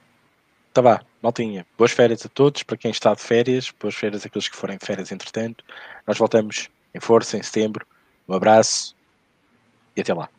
Tá 0.74 0.82
vá, 0.82 1.02
maltinha. 1.22 1.66
Boas 1.78 1.92
férias 1.92 2.26
a 2.26 2.30
todos, 2.30 2.64
para 2.64 2.78
quem 2.78 2.92
está 2.92 3.14
de 3.14 3.22
férias, 3.22 3.72
boas 3.78 3.96
férias 3.96 4.26
àqueles 4.26 4.48
que 4.48 4.56
forem 4.56 4.78
de 4.78 4.86
férias 4.86 5.12
entretanto. 5.12 5.64
Nós 6.08 6.18
voltamos 6.18 6.70
em 6.94 7.00
força 7.00 7.38
em 7.38 7.44
setembro. 7.44 7.86
Um 8.28 8.34
abraço 8.34 8.96
e 9.96 10.02
até 10.02 10.14
lá. 10.14 10.30